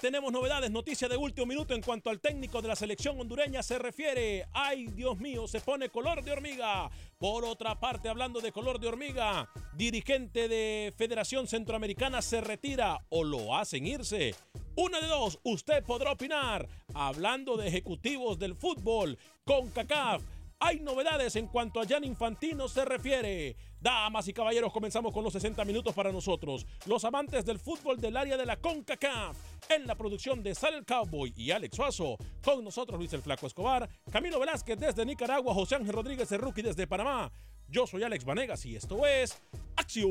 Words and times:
Tenemos 0.00 0.32
novedades, 0.32 0.70
noticias 0.70 1.10
de 1.10 1.18
último 1.18 1.44
minuto 1.44 1.74
en 1.74 1.82
cuanto 1.82 2.08
al 2.08 2.20
técnico 2.20 2.62
de 2.62 2.68
la 2.68 2.74
selección 2.74 3.20
hondureña 3.20 3.62
se 3.62 3.78
refiere. 3.78 4.46
Ay, 4.54 4.86
Dios 4.86 5.18
mío, 5.18 5.46
se 5.46 5.60
pone 5.60 5.90
color 5.90 6.24
de 6.24 6.32
hormiga. 6.32 6.90
Por 7.18 7.44
otra 7.44 7.78
parte, 7.78 8.08
hablando 8.08 8.40
de 8.40 8.50
color 8.50 8.80
de 8.80 8.88
hormiga, 8.88 9.46
dirigente 9.74 10.48
de 10.48 10.94
Federación 10.96 11.46
Centroamericana 11.46 12.22
se 12.22 12.40
retira 12.40 13.04
o 13.10 13.24
lo 13.24 13.54
hacen 13.54 13.86
irse. 13.86 14.34
Una 14.74 15.00
de 15.00 15.06
dos, 15.06 15.38
usted 15.42 15.84
podrá 15.84 16.12
opinar. 16.12 16.66
Hablando 16.94 17.58
de 17.58 17.68
ejecutivos 17.68 18.38
del 18.38 18.54
fútbol, 18.54 19.18
con 19.44 19.68
CACAF. 19.68 20.22
Hay 20.60 20.80
novedades 20.80 21.36
en 21.36 21.46
cuanto 21.46 21.80
a 21.80 21.86
Jan 21.86 22.02
Infantino 22.02 22.66
se 22.68 22.84
refiere. 22.84 23.54
Damas 23.80 24.26
y 24.26 24.32
caballeros, 24.32 24.72
comenzamos 24.72 25.12
con 25.12 25.22
los 25.22 25.32
60 25.32 25.64
minutos 25.64 25.94
para 25.94 26.10
nosotros, 26.10 26.66
los 26.86 27.04
amantes 27.04 27.44
del 27.44 27.60
fútbol 27.60 28.00
del 28.00 28.16
área 28.16 28.36
de 28.36 28.44
la 28.44 28.56
CONCACAF. 28.56 29.36
En 29.68 29.86
la 29.86 29.94
producción 29.94 30.42
de 30.42 30.56
Sal 30.56 30.74
el 30.74 30.84
Cowboy 30.84 31.32
y 31.36 31.52
Alex 31.52 31.76
Suazo, 31.76 32.16
con 32.42 32.64
nosotros 32.64 32.98
Luis 32.98 33.12
el 33.12 33.22
Flaco 33.22 33.46
Escobar, 33.46 33.88
Camilo 34.10 34.40
Velázquez 34.40 34.80
desde 34.80 35.06
Nicaragua, 35.06 35.54
José 35.54 35.76
Ángel 35.76 35.94
Rodríguez 35.94 36.28
de 36.28 36.38
Rookie 36.38 36.62
desde 36.62 36.88
Panamá. 36.88 37.30
Yo 37.68 37.86
soy 37.86 38.02
Alex 38.02 38.24
Vanegas 38.24 38.66
y 38.66 38.74
esto 38.74 39.06
es 39.06 39.40
Acción 39.76 40.10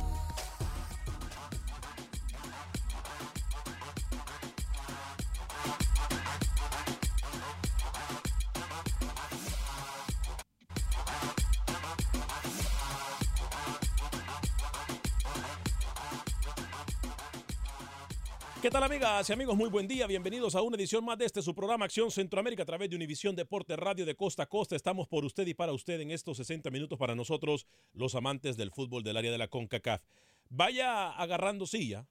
Amigas 19.21 19.29
y 19.29 19.33
amigos? 19.33 19.55
Muy 19.55 19.69
buen 19.69 19.87
día. 19.87 20.07
Bienvenidos 20.07 20.55
a 20.55 20.63
una 20.63 20.77
edición 20.77 21.05
más 21.05 21.15
de 21.15 21.25
este 21.25 21.43
su 21.43 21.53
programa 21.53 21.85
Acción 21.85 22.09
Centroamérica 22.09 22.63
a 22.63 22.65
través 22.65 22.89
de 22.89 22.95
Univisión 22.95 23.35
Deporte 23.35 23.75
Radio 23.75 24.03
de 24.03 24.15
Costa 24.15 24.43
a 24.43 24.45
Costa. 24.47 24.75
Estamos 24.75 25.07
por 25.07 25.23
usted 25.25 25.45
y 25.45 25.53
para 25.53 25.73
usted 25.73 25.99
en 26.01 26.09
estos 26.09 26.37
60 26.37 26.71
minutos 26.71 26.97
para 26.97 27.13
nosotros, 27.13 27.67
los 27.93 28.15
amantes 28.15 28.57
del 28.57 28.71
fútbol 28.71 29.03
del 29.03 29.17
área 29.17 29.31
de 29.31 29.37
la 29.37 29.47
CONCACAF. 29.47 30.01
Vaya 30.49 31.11
agarrando 31.11 31.67
silla, 31.67 32.07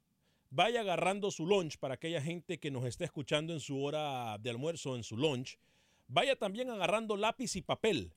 vaya 0.50 0.82
agarrando 0.82 1.32
su 1.32 1.46
lunch 1.46 1.78
para 1.78 1.94
aquella 1.94 2.22
gente 2.22 2.60
que 2.60 2.70
nos 2.70 2.84
está 2.84 3.06
escuchando 3.06 3.52
en 3.52 3.60
su 3.60 3.82
hora 3.82 4.38
de 4.38 4.50
almuerzo, 4.50 4.94
en 4.94 5.02
su 5.02 5.16
lunch. 5.16 5.58
Vaya 6.06 6.36
también 6.36 6.70
agarrando 6.70 7.16
lápiz 7.16 7.56
y 7.56 7.62
papel, 7.62 8.14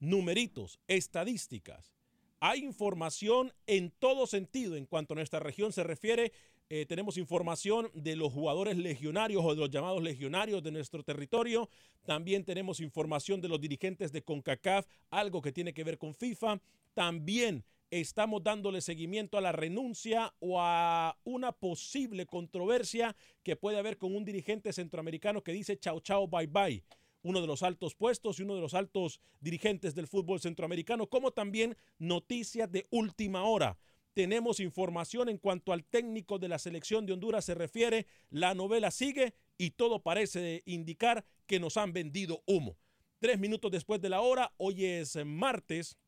numeritos, 0.00 0.80
estadísticas. 0.88 1.94
Hay 2.40 2.64
información 2.64 3.52
en 3.68 3.92
todo 3.92 4.26
sentido 4.26 4.74
en 4.74 4.86
cuanto 4.86 5.14
a 5.14 5.16
nuestra 5.16 5.38
región 5.38 5.72
se 5.72 5.84
refiere 5.84 6.32
eh, 6.68 6.84
tenemos 6.86 7.16
información 7.16 7.90
de 7.94 8.16
los 8.16 8.32
jugadores 8.32 8.76
legionarios 8.76 9.44
o 9.44 9.54
de 9.54 9.60
los 9.60 9.70
llamados 9.70 10.02
legionarios 10.02 10.62
de 10.64 10.72
nuestro 10.72 11.04
territorio. 11.04 11.68
También 12.04 12.44
tenemos 12.44 12.80
información 12.80 13.40
de 13.40 13.48
los 13.48 13.60
dirigentes 13.60 14.10
de 14.10 14.22
CONCACAF, 14.22 14.86
algo 15.10 15.40
que 15.40 15.52
tiene 15.52 15.72
que 15.72 15.84
ver 15.84 15.96
con 15.96 16.12
FIFA. 16.12 16.60
También 16.92 17.64
estamos 17.90 18.42
dándole 18.42 18.80
seguimiento 18.80 19.38
a 19.38 19.40
la 19.40 19.52
renuncia 19.52 20.34
o 20.40 20.60
a 20.60 21.16
una 21.22 21.52
posible 21.52 22.26
controversia 22.26 23.14
que 23.44 23.54
puede 23.54 23.78
haber 23.78 23.96
con 23.96 24.16
un 24.16 24.24
dirigente 24.24 24.72
centroamericano 24.72 25.44
que 25.44 25.52
dice 25.52 25.78
chao, 25.78 26.00
chao, 26.00 26.26
bye, 26.26 26.48
bye 26.48 26.82
uno 27.22 27.40
de 27.40 27.46
los 27.48 27.64
altos 27.64 27.96
puestos 27.96 28.38
y 28.38 28.44
uno 28.44 28.54
de 28.54 28.60
los 28.60 28.74
altos 28.74 29.20
dirigentes 29.40 29.96
del 29.96 30.06
fútbol 30.06 30.38
centroamericano, 30.40 31.08
como 31.08 31.32
también 31.32 31.76
noticias 31.98 32.70
de 32.70 32.86
última 32.90 33.42
hora 33.42 33.76
tenemos 34.16 34.60
información 34.60 35.28
en 35.28 35.36
cuanto 35.36 35.74
al 35.74 35.84
técnico 35.84 36.38
de 36.38 36.48
la 36.48 36.58
selección 36.58 37.04
de 37.04 37.12
Honduras 37.12 37.44
se 37.44 37.54
refiere. 37.54 38.06
La 38.30 38.54
novela 38.54 38.90
sigue 38.90 39.34
y 39.58 39.72
todo 39.72 40.02
parece 40.02 40.62
indicar 40.64 41.26
que 41.46 41.60
nos 41.60 41.76
han 41.76 41.92
vendido 41.92 42.42
humo. 42.46 42.78
Tres 43.20 43.38
minutos 43.38 43.70
después 43.70 44.00
de 44.00 44.08
la 44.08 44.22
hora, 44.22 44.54
hoy 44.56 44.86
es 44.86 45.18
martes 45.26 45.98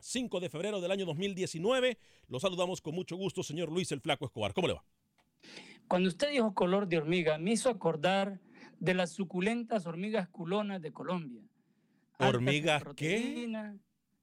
5 0.00 0.40
de 0.40 0.50
febrero 0.50 0.82
del 0.82 0.90
año 0.90 1.06
2019. 1.06 1.96
Lo 2.26 2.38
saludamos 2.38 2.82
con 2.82 2.94
mucho 2.94 3.16
gusto, 3.16 3.42
señor 3.42 3.72
Luis 3.72 3.90
el 3.92 4.02
Flaco 4.02 4.26
Escobar. 4.26 4.52
¿Cómo 4.52 4.68
le 4.68 4.74
va? 4.74 4.84
Cuando 5.88 6.10
usted 6.10 6.30
dijo 6.30 6.52
color 6.52 6.86
de 6.86 6.98
hormiga, 6.98 7.38
me 7.38 7.52
hizo 7.52 7.70
acordar 7.70 8.42
de 8.78 8.92
las 8.92 9.12
suculentas 9.12 9.86
hormigas 9.86 10.28
culonas 10.28 10.82
de 10.82 10.92
Colombia. 10.92 11.40
¿Hormigas 12.18 12.82
qué? 12.94 13.48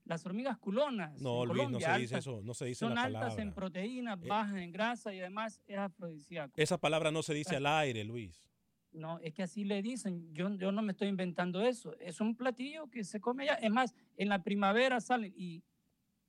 Las 0.06 0.24
hormigas 0.26 0.58
culonas. 0.60 1.20
No, 1.20 1.46
Luis, 1.46 1.68
no 1.70 1.80
se 1.80 1.98
dice 1.98 2.18
eso, 2.20 2.42
no 2.44 2.54
se 2.54 2.66
dice 2.66 2.80
Son 2.80 2.94
la 2.96 3.04
altas 3.04 3.22
palabra. 3.24 3.44
en 3.44 3.54
proteínas, 3.54 4.20
Eh, 4.22 4.28
bajas 4.28 4.58
en 4.58 4.72
grasa 4.72 5.14
y 5.14 5.20
además 5.20 5.62
es 5.66 5.78
afrodisíaco. 5.78 6.54
Esa 6.56 6.78
palabra 6.78 7.12
no 7.12 7.24
se 7.24 7.34
dice 7.34 7.56
al 7.56 7.66
aire, 7.66 8.04
Luis. 8.04 8.44
No, 8.92 9.20
es 9.20 9.34
que 9.34 9.44
así 9.44 9.66
le 9.66 9.82
dicen. 9.82 10.32
Yo, 10.34 10.54
yo 10.56 10.72
no 10.72 10.82
me 10.84 10.92
estoy 10.92 11.08
inventando 11.10 11.62
eso. 11.62 11.98
Es 12.00 12.22
un 12.22 12.36
platillo 12.36 12.88
que 12.88 13.04
se 13.04 13.20
come 13.20 13.44
allá. 13.44 13.56
Es 13.56 13.72
más, 13.72 13.94
en 14.16 14.30
la 14.30 14.42
primavera 14.44 15.02
salen 15.02 15.34
y 15.36 15.64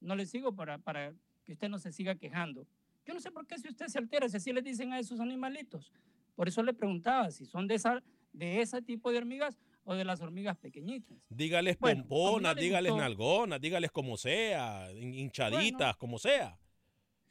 no 0.01 0.17
le 0.17 0.27
sigo 0.27 0.55
para, 0.57 0.79
para 0.79 1.15
que 1.45 1.53
usted 1.53 1.69
no 1.69 1.79
se 1.79 1.93
siga 1.93 2.15
quejando. 2.17 2.67
Yo 3.05 3.15
no 3.15 3.21
sé 3.21 3.31
por 3.31 3.47
qué 3.47 3.59
si 3.59 3.69
usted 3.69 3.87
se 3.89 3.99
altera, 3.99 4.29
si 4.29 4.39
así 4.39 4.53
le 4.53 4.63
dicen 4.63 4.93
a 4.93 4.99
esos 4.99 5.21
animalitos. 5.21 5.93
Por 6.35 6.49
eso 6.49 6.63
le 6.63 6.73
preguntaba 6.75 7.31
si 7.31 7.45
son 7.45 7.69
de, 7.69 7.75
esa, 7.77 8.03
de 8.33 8.61
ese 8.63 8.83
tipo 8.83 9.13
de 9.13 9.19
hormigas 9.19 9.57
o 9.87 9.95
de 9.95 10.05
las 10.05 10.21
hormigas 10.21 10.57
pequeñitas. 10.59 11.17
Dígales 11.31 11.79
Bueno, 11.79 12.03
pomponas, 12.07 12.57
le 12.57 12.63
dígales 12.63 12.93
gustó- 12.93 13.03
nalgonas, 13.03 13.61
dígales 13.61 13.91
como 13.93 14.17
sea, 14.17 14.93
hin- 14.93 15.15
hinchaditas, 15.15 15.97
como 15.97 16.19
sea. 16.19 16.59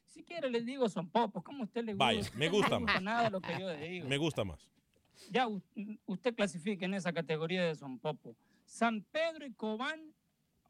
Si 0.08 0.24
quiere 0.24 0.50
les 0.50 0.66
digo 0.66 0.88
son 0.90 1.10
popos, 1.10 1.44
como 1.44 1.64
usted 1.64 1.84
le 1.84 1.92
gusta. 1.94 2.06
Vaya, 2.06 2.30
me 2.36 2.48
gusta 2.50 2.70
No 2.80 2.86
más. 2.86 3.02
nada 3.04 3.30
lo 3.30 3.42
que 3.42 3.60
yo 3.60 3.68
le 3.68 3.88
digo. 3.90 4.08
Me 4.08 4.18
gusta 4.18 4.44
más. 4.46 4.70
Ya 5.32 5.48
usted 6.06 6.34
clasifica 6.34 6.86
en 6.86 6.94
esa 6.94 7.12
categoría 7.14 7.64
de 7.66 7.76
son 7.76 8.00
popo. 8.00 8.36
San 8.66 9.04
Pedro 9.12 9.46
y 9.46 9.52
Cobán 9.54 10.14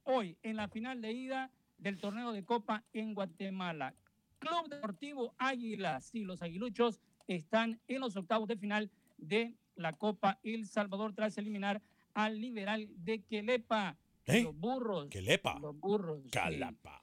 hoy 0.04 0.38
en 0.44 0.56
la 0.56 0.68
final 0.68 1.02
de 1.02 1.12
ida 1.12 1.52
del 1.78 2.00
torneo 2.00 2.32
de 2.32 2.44
Copa 2.44 2.84
en 2.94 3.14
Guatemala. 3.14 3.94
Club 4.40 4.70
Deportivo 4.70 5.34
Águila, 5.38 6.02
sí, 6.02 6.24
los 6.24 6.42
aguiluchos 6.42 7.00
están 7.28 7.80
en 7.88 8.02
los 8.02 8.16
octavos 8.18 8.48
de 8.48 8.58
final 8.58 8.90
de 9.18 9.54
la 9.76 9.94
Copa 9.94 10.40
El 10.44 10.68
Salvador 10.68 11.14
tras 11.14 11.38
eliminar 11.38 11.82
al 12.14 12.40
Liberal 12.40 12.88
de 12.98 13.22
Quelepa. 13.24 13.98
¿Eh? 14.26 14.44
Los 14.44 14.56
burros. 14.58 15.08
Quelepa. 15.10 15.60
Los 15.60 15.78
burros. 15.80 16.22
Calapa. 16.32 17.02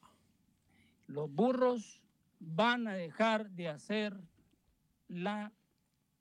Los 1.07 1.31
burros 1.33 2.01
van 2.41 2.89
a 2.89 2.95
dejar 2.95 3.51
de 3.51 3.69
hacer 3.69 4.17
la 5.09 5.53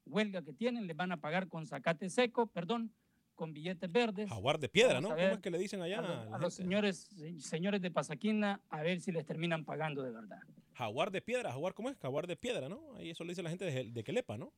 huelga 0.06 0.42
que 0.44 0.54
tienen, 0.54 0.88
les 0.88 0.96
van 0.98 1.12
a 1.12 1.18
pagar 1.18 1.48
con 1.48 1.66
zacate 1.66 2.10
seco, 2.10 2.48
perdón, 2.48 2.92
con 3.36 3.54
billetes 3.54 3.92
verdes. 3.92 4.30
Jaguar 4.30 4.60
de 4.60 4.68
piedra, 4.70 4.96
Vamos 4.96 5.12
¿no? 5.12 5.16
¿Cómo 5.16 5.28
es 5.36 5.40
que 5.40 5.50
le 5.50 5.58
dicen 5.58 5.82
allá? 5.82 6.00
a, 6.00 6.02
los- 6.02 6.12
a 6.12 6.16
la 6.16 6.36
a 6.36 6.40
los 6.40 6.56
gente? 6.58 6.64
señores, 6.64 6.98
se- 6.98 7.40
señores 7.40 7.82
de 7.82 7.90
Pasaquina 7.90 8.62
a 8.70 8.82
ver 8.84 9.00
si 9.02 9.12
les 9.12 9.26
terminan 9.26 9.64
pagando 9.66 10.04
de 10.04 10.12
verdad. 10.12 10.40
Jaguar 10.74 11.12
de 11.12 11.22
piedra, 11.22 11.52
jaguar, 11.52 11.74
¿cómo 11.74 11.90
es? 11.90 11.98
Jaguar 11.98 12.28
de 12.28 12.36
piedra, 12.36 12.68
¿no? 12.70 12.94
Ahí 12.98 13.10
eso 13.12 13.24
le 13.24 13.30
dice 13.32 13.42
la 13.44 13.50
gente 13.50 13.66
de, 13.66 13.86
de 13.92 14.04
Quelepa, 14.04 14.38
¿no? 14.38 14.52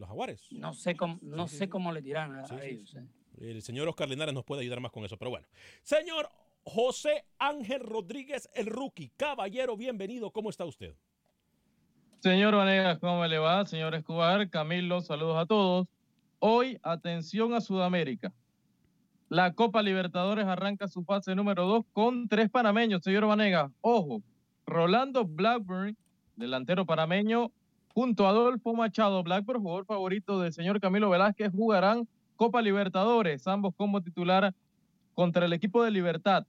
Los 0.00 0.08
jaguares. 0.08 0.46
No 0.50 0.72
sé 0.72 0.96
cómo, 0.96 1.18
no 1.20 1.46
sí, 1.46 1.56
sé 1.58 1.64
sí. 1.64 1.70
cómo 1.70 1.92
le 1.92 2.00
dirán 2.00 2.34
a, 2.36 2.46
Sí, 2.46 2.54
a 2.54 2.58
sí, 2.60 2.66
ellos. 2.66 2.90
sí. 2.90 2.96
eh. 2.98 3.50
El 3.52 3.60
señor 3.62 3.86
Oscar 3.86 4.08
Linares 4.08 4.32
nos 4.34 4.44
puede 4.44 4.62
ayudar 4.62 4.80
más 4.80 4.90
con 4.92 5.04
eso, 5.04 5.18
pero 5.18 5.30
bueno. 5.30 5.46
Señor 5.82 6.30
José 6.64 7.26
Ángel 7.38 7.80
Rodríguez, 7.80 8.48
el 8.54 8.66
rookie. 8.66 9.10
Caballero, 9.18 9.76
bienvenido. 9.76 10.30
¿Cómo 10.30 10.48
está 10.48 10.64
usted? 10.64 10.94
Señor 12.20 12.54
Vanegas, 12.54 12.98
¿cómo 12.98 13.26
le 13.26 13.38
va? 13.38 13.64
Señor 13.66 13.94
Escobar, 13.94 14.48
Camilo, 14.48 15.00
saludos 15.02 15.36
a 15.38 15.44
todos. 15.46 15.86
Hoy, 16.38 16.78
atención 16.82 17.52
a 17.54 17.60
Sudamérica. 17.60 18.32
La 19.28 19.52
Copa 19.54 19.82
Libertadores 19.82 20.46
arranca 20.46 20.88
su 20.88 21.04
fase 21.04 21.34
número 21.34 21.66
2 21.66 21.84
con 21.92 22.26
tres 22.28 22.50
panameños, 22.50 23.02
señor 23.04 23.26
Vanegas. 23.26 23.70
Ojo, 23.82 24.22
Rolando 24.66 25.24
Blackburn, 25.26 25.96
delantero 26.36 26.84
panameño, 26.86 27.52
junto 27.94 28.26
a 28.26 28.30
Adolfo 28.30 28.74
Machado 28.74 29.22
Blackburn, 29.22 29.62
jugador 29.62 29.84
favorito 29.84 30.40
del 30.40 30.52
señor 30.52 30.80
Camilo 30.80 31.10
Velázquez, 31.10 31.52
jugarán 31.52 32.06
Copa 32.36 32.62
Libertadores, 32.62 33.46
ambos 33.46 33.74
como 33.76 34.02
titular 34.02 34.54
contra 35.14 35.46
el 35.46 35.52
equipo 35.52 35.84
de 35.84 35.90
Libertad. 35.90 36.46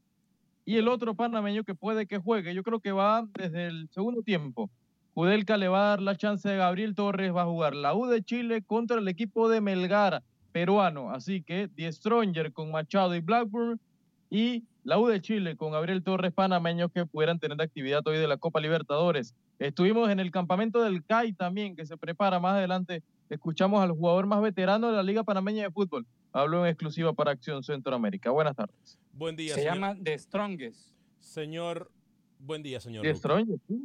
Y 0.66 0.78
el 0.78 0.88
otro 0.88 1.16
panameño 1.16 1.64
que 1.64 1.76
puede 1.76 2.06
que 2.06 2.20
juegue, 2.20 2.54
yo 2.54 2.64
creo 2.64 2.80
que 2.80 2.92
va 2.92 3.28
desde 3.34 3.68
el 3.68 3.90
segundo 3.92 4.22
tiempo. 4.22 4.70
Judelca 5.14 5.58
le 5.58 5.68
va 5.68 5.86
a 5.86 5.90
dar 5.90 6.02
la 6.02 6.16
chance 6.16 6.50
a 6.50 6.56
Gabriel 6.56 6.96
Torres, 6.96 7.36
va 7.36 7.42
a 7.42 7.46
jugar 7.46 7.76
la 7.76 7.94
U 7.94 8.06
de 8.06 8.24
Chile 8.24 8.62
contra 8.62 9.00
el 9.00 9.08
equipo 9.08 9.50
de 9.50 9.60
Melgar, 9.60 10.24
peruano. 10.52 11.12
Así 11.12 11.42
que 11.42 11.68
Die 11.68 11.92
Stronger 11.92 12.54
con 12.54 12.72
Machado 12.72 13.16
y 13.16 13.20
Blackburn 13.20 13.80
y 14.30 14.64
la 14.84 14.98
U 14.98 15.08
de 15.08 15.22
Chile 15.22 15.58
con 15.58 15.74
Gabriel 15.74 16.04
Torres, 16.04 16.32
panameños 16.32 16.92
que 16.94 17.06
pudieran 17.06 17.40
tener 17.40 17.62
actividad 17.62 18.08
hoy 18.08 18.18
de 18.18 18.28
la 18.28 18.38
Copa 18.38 18.62
Libertadores. 18.62 19.36
Estuvimos 19.66 20.10
en 20.10 20.20
el 20.20 20.32
campamento 20.32 20.82
del 20.82 21.06
CAI 21.06 21.34
también, 21.34 21.76
que 21.76 21.86
se 21.86 21.96
prepara 21.96 22.40
más 22.40 22.54
adelante. 22.56 23.04
Escuchamos 23.30 23.80
al 23.82 23.92
jugador 23.92 24.26
más 24.26 24.42
veterano 24.42 24.88
de 24.90 24.94
la 24.94 25.04
Liga 25.04 25.24
Panameña 25.24 25.64
de 25.66 25.72
Fútbol. 25.72 26.08
Habló 26.34 26.66
en 26.66 26.72
exclusiva 26.72 27.14
para 27.14 27.30
Acción 27.32 27.62
Centroamérica. 27.62 28.32
Buenas 28.32 28.56
tardes. 28.56 28.98
Buen 29.14 29.36
día, 29.36 29.54
Se 29.54 29.62
señor. 29.62 29.74
llama 29.76 29.96
The 30.04 30.18
Strongest. 30.18 30.96
Señor, 31.20 31.92
buen 32.40 32.64
día, 32.64 32.80
señor. 32.80 33.06
Rookie. 33.06 33.20
Stronger, 33.20 33.58
sí. 33.68 33.84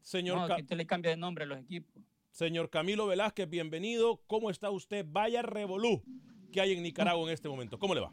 Señor, 0.00 0.48
No, 0.48 0.56
que 0.56 0.62
usted 0.62 0.76
le 0.76 0.86
cambia 0.86 1.10
de 1.10 1.18
nombre 1.18 1.44
a 1.44 1.46
los 1.48 1.58
equipos. 1.58 2.02
señor 2.30 2.70
Camilo 2.70 3.06
Velázquez, 3.06 3.48
bienvenido. 3.50 4.22
¿Cómo 4.26 4.48
está 4.50 4.70
usted? 4.70 5.04
Vaya 5.06 5.42
revolú 5.42 6.02
que 6.50 6.62
hay 6.62 6.72
en 6.72 6.82
Nicaragua 6.82 7.24
en 7.26 7.34
este 7.34 7.48
momento. 7.50 7.78
¿Cómo 7.78 7.94
le 7.94 8.00
va? 8.00 8.12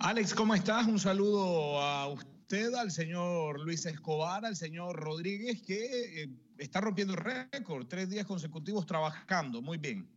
Alex, 0.00 0.34
¿cómo 0.34 0.54
estás? 0.54 0.86
Un 0.86 0.98
saludo 0.98 1.80
a 1.82 2.08
usted, 2.08 2.30
al 2.78 2.92
señor 2.92 3.58
Luis 3.60 3.86
Escobar, 3.86 4.44
al 4.46 4.54
señor 4.54 4.94
Rodríguez, 4.94 5.62
que 5.62 6.22
eh, 6.22 6.30
está 6.58 6.80
rompiendo 6.80 7.16
récord, 7.16 7.88
tres 7.88 8.08
días 8.08 8.24
consecutivos 8.24 8.86
trabajando. 8.86 9.60
Muy 9.60 9.78
bien, 9.78 10.08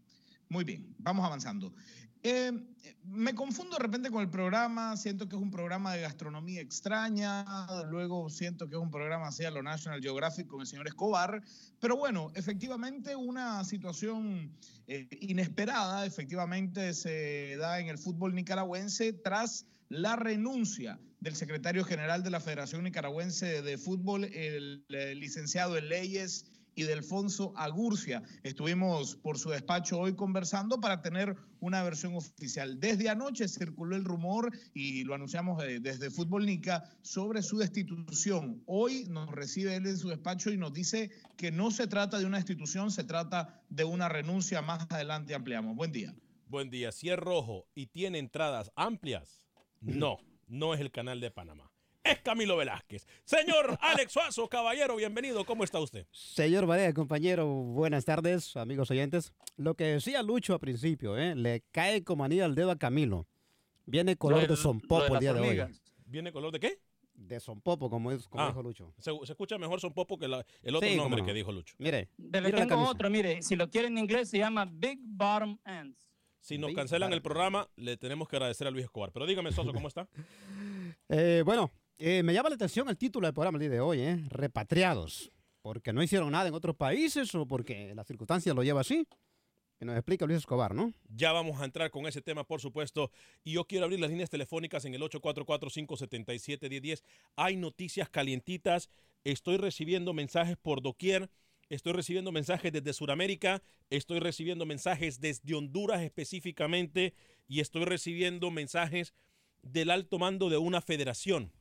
muy 0.47 0.63
bien, 0.63 0.93
vamos 0.99 1.25
avanzando. 1.25 1.73
Eh, 2.21 2.51
me 3.05 3.33
confundo 3.33 3.77
de 3.77 3.81
repente 3.81 4.11
con 4.11 4.21
el 4.21 4.29
programa, 4.29 4.95
siento 4.95 5.27
que 5.27 5.37
es 5.37 5.41
un 5.41 5.49
programa 5.49 5.93
de 5.93 6.01
gastronomía 6.01 6.61
extraña, 6.61 7.45
luego 7.89 8.29
siento 8.29 8.69
que 8.69 8.75
es 8.75 8.81
un 8.81 8.91
programa 8.91 9.29
así 9.29 9.45
a 9.45 9.51
lo 9.51 9.63
National 9.63 9.99
Geographic 9.99 10.45
con 10.45 10.61
el 10.61 10.67
señor 10.67 10.87
Escobar, 10.87 11.41
pero 11.79 11.97
bueno, 11.97 12.29
efectivamente 12.35 13.15
una 13.15 13.63
situación 13.63 14.51
eh, 14.85 15.07
inesperada, 15.21 16.05
efectivamente 16.05 16.93
se 16.93 17.57
da 17.57 17.79
en 17.79 17.87
el 17.87 17.97
fútbol 17.97 18.35
nicaragüense 18.35 19.13
tras 19.13 19.65
la 19.89 20.15
renuncia 20.15 20.99
del 21.19 21.35
secretario 21.35 21.83
general 21.83 22.23
de 22.23 22.29
la 22.29 22.39
Federación 22.39 22.83
Nicaragüense 22.83 23.61
de 23.61 23.77
Fútbol, 23.77 24.23
el, 24.23 24.85
eh, 24.89 25.15
licenciado 25.15 25.77
en 25.77 25.89
leyes 25.89 26.45
y 26.75 26.83
Delfonso 26.83 27.51
Agurcia. 27.57 28.23
Estuvimos 28.43 29.15
por 29.15 29.37
su 29.37 29.49
despacho 29.49 29.99
hoy 29.99 30.15
conversando 30.15 30.79
para 30.79 31.01
tener 31.01 31.35
una 31.59 31.83
versión 31.83 32.15
oficial. 32.15 32.79
Desde 32.79 33.09
anoche 33.09 33.49
circuló 33.49 33.95
el 33.95 34.05
rumor 34.05 34.57
y 34.73 35.03
lo 35.03 35.15
anunciamos 35.15 35.61
eh, 35.63 35.79
desde 35.81 36.11
Fútbol 36.11 36.45
Nica 36.45 36.83
sobre 37.01 37.41
su 37.41 37.57
destitución. 37.57 38.61
Hoy 38.65 39.05
nos 39.09 39.29
recibe 39.31 39.75
él 39.75 39.87
en 39.87 39.97
su 39.97 40.09
despacho 40.09 40.51
y 40.51 40.57
nos 40.57 40.71
dice 40.71 41.09
que 41.35 41.51
no 41.51 41.71
se 41.71 41.87
trata 41.87 42.19
de 42.19 42.25
una 42.25 42.37
destitución, 42.37 42.91
se 42.91 43.03
trata 43.03 43.61
de 43.69 43.83
una 43.83 44.07
renuncia. 44.07 44.61
Más 44.61 44.85
adelante 44.89 45.35
ampliamos. 45.35 45.75
Buen 45.75 45.91
día. 45.91 46.13
Buen 46.47 46.69
día. 46.69 46.91
Si 46.91 47.13
rojo 47.13 47.67
y 47.75 47.87
tiene 47.87 48.19
entradas 48.19 48.71
amplias, 48.75 49.48
no, 49.81 50.17
no 50.47 50.73
es 50.73 50.79
el 50.79 50.91
canal 50.91 51.19
de 51.19 51.31
Panamá. 51.31 51.71
Es 52.03 52.19
Camilo 52.21 52.55
Velázquez. 52.57 53.05
Señor 53.25 53.77
Alex 53.81 54.13
Suazo, 54.13 54.47
caballero, 54.47 54.95
bienvenido. 54.95 55.45
¿Cómo 55.45 55.63
está 55.63 55.79
usted? 55.79 56.07
Señor 56.11 56.65
Varela, 56.65 56.93
compañero, 56.93 57.45
buenas 57.47 58.05
tardes, 58.05 58.55
amigos 58.55 58.89
oyentes. 58.89 59.33
Lo 59.57 59.75
que 59.75 59.83
decía 59.85 60.23
Lucho 60.23 60.53
al 60.53 60.59
principio, 60.59 61.17
¿eh? 61.17 61.35
le 61.35 61.61
cae 61.71 62.03
como 62.03 62.23
anillo 62.23 62.45
al 62.45 62.55
dedo 62.55 62.71
a 62.71 62.77
Camilo. 62.77 63.27
Viene 63.85 64.15
color 64.15 64.47
de 64.47 64.55
sonpopo 64.55 65.13
el 65.15 65.19
día 65.19 65.33
de 65.33 65.39
hoy. 65.41 65.79
¿Viene 66.05 66.31
color 66.31 66.51
de 66.53 66.59
qué? 66.59 66.79
De 67.13 67.39
sonpopo, 67.41 67.89
como, 67.89 68.11
es, 68.13 68.27
como 68.29 68.43
Ah, 68.43 68.47
dijo 68.47 68.63
Lucho. 68.63 68.93
Se, 68.97 69.11
se 69.25 69.33
escucha 69.33 69.57
mejor 69.57 69.81
son 69.81 69.93
popo 69.93 70.17
que 70.17 70.27
la- 70.27 70.45
el 70.63 70.75
otro 70.75 70.87
Sí, 70.87 70.95
nombre 70.95 71.19
no. 71.19 71.27
que 71.27 71.33
dijo 71.33 71.51
Lucho. 71.51 71.75
Mire, 71.79 72.07
De- 72.17 72.39
Le 72.39 72.51
tengo 72.53 72.81
otro, 72.87 73.09
mire, 73.09 73.41
si 73.41 73.57
lo 73.57 73.69
quiere 73.69 73.89
en 73.89 73.97
inglés 73.97 74.29
se 74.29 74.37
llama 74.37 74.65
Big 74.71 74.99
Bottom 75.01 75.57
Ends. 75.65 76.08
Si 76.39 76.57
nos 76.57 76.73
cancelan 76.73 77.13
el 77.13 77.21
programa, 77.21 77.69
le 77.75 77.97
tenemos 77.97 78.27
que 78.27 78.37
agradecer 78.37 78.67
a 78.67 78.71
Luis 78.71 78.85
Escobar. 78.85 79.11
Pero 79.11 79.25
dígame, 79.25 79.51
Soso, 79.51 79.73
¿cómo 79.73 79.87
está? 79.87 80.07
Eh, 81.11 81.43
bueno, 81.45 81.71
eh, 81.97 82.23
me 82.23 82.33
llama 82.33 82.49
la 82.49 82.55
atención 82.55 82.89
el 82.89 82.97
título 82.97 83.27
del 83.27 83.33
programa 83.33 83.57
el 83.57 83.61
día 83.61 83.69
de 83.69 83.79
hoy, 83.79 84.01
¿eh? 84.01 84.23
Repatriados. 84.29 85.31
Porque 85.61 85.93
no 85.93 86.03
hicieron 86.03 86.31
nada 86.31 86.47
en 86.47 86.53
otros 86.53 86.75
países 86.75 87.33
o 87.35 87.45
porque 87.45 87.93
la 87.95 88.03
circunstancia 88.03 88.53
lo 88.53 88.63
lleva 88.63 88.81
así. 88.81 89.07
Que 89.77 89.85
nos 89.85 89.95
explica 89.95 90.25
Luis 90.25 90.39
Escobar, 90.39 90.75
¿no? 90.75 90.93
Ya 91.07 91.31
vamos 91.31 91.61
a 91.61 91.65
entrar 91.65 91.89
con 91.89 92.05
ese 92.05 92.21
tema, 92.21 92.43
por 92.43 92.61
supuesto. 92.61 93.11
Y 93.43 93.53
yo 93.53 93.65
quiero 93.65 93.85
abrir 93.85 93.99
las 93.99 94.09
líneas 94.09 94.29
telefónicas 94.29 94.83
en 94.85 94.93
el 94.93 95.01
844-577-1010. 95.01 97.03
Hay 97.35 97.55
noticias 97.55 98.09
calientitas 98.09 98.89
estoy 99.23 99.57
recibiendo 99.57 100.13
mensajes 100.13 100.57
por 100.57 100.81
doquier, 100.81 101.29
estoy 101.69 101.93
recibiendo 101.93 102.31
mensajes 102.31 102.71
desde 102.71 102.93
Sudamérica, 102.93 103.61
estoy 103.89 104.19
recibiendo 104.19 104.65
mensajes 104.65 105.21
desde 105.21 105.55
Honduras 105.55 106.01
específicamente 106.01 107.13
y 107.47 107.59
estoy 107.59 107.85
recibiendo 107.85 108.51
mensajes 108.51 109.13
del 109.61 109.91
alto 109.91 110.19
mando 110.19 110.49
de 110.49 110.57
una 110.57 110.81
federación. 110.81 111.51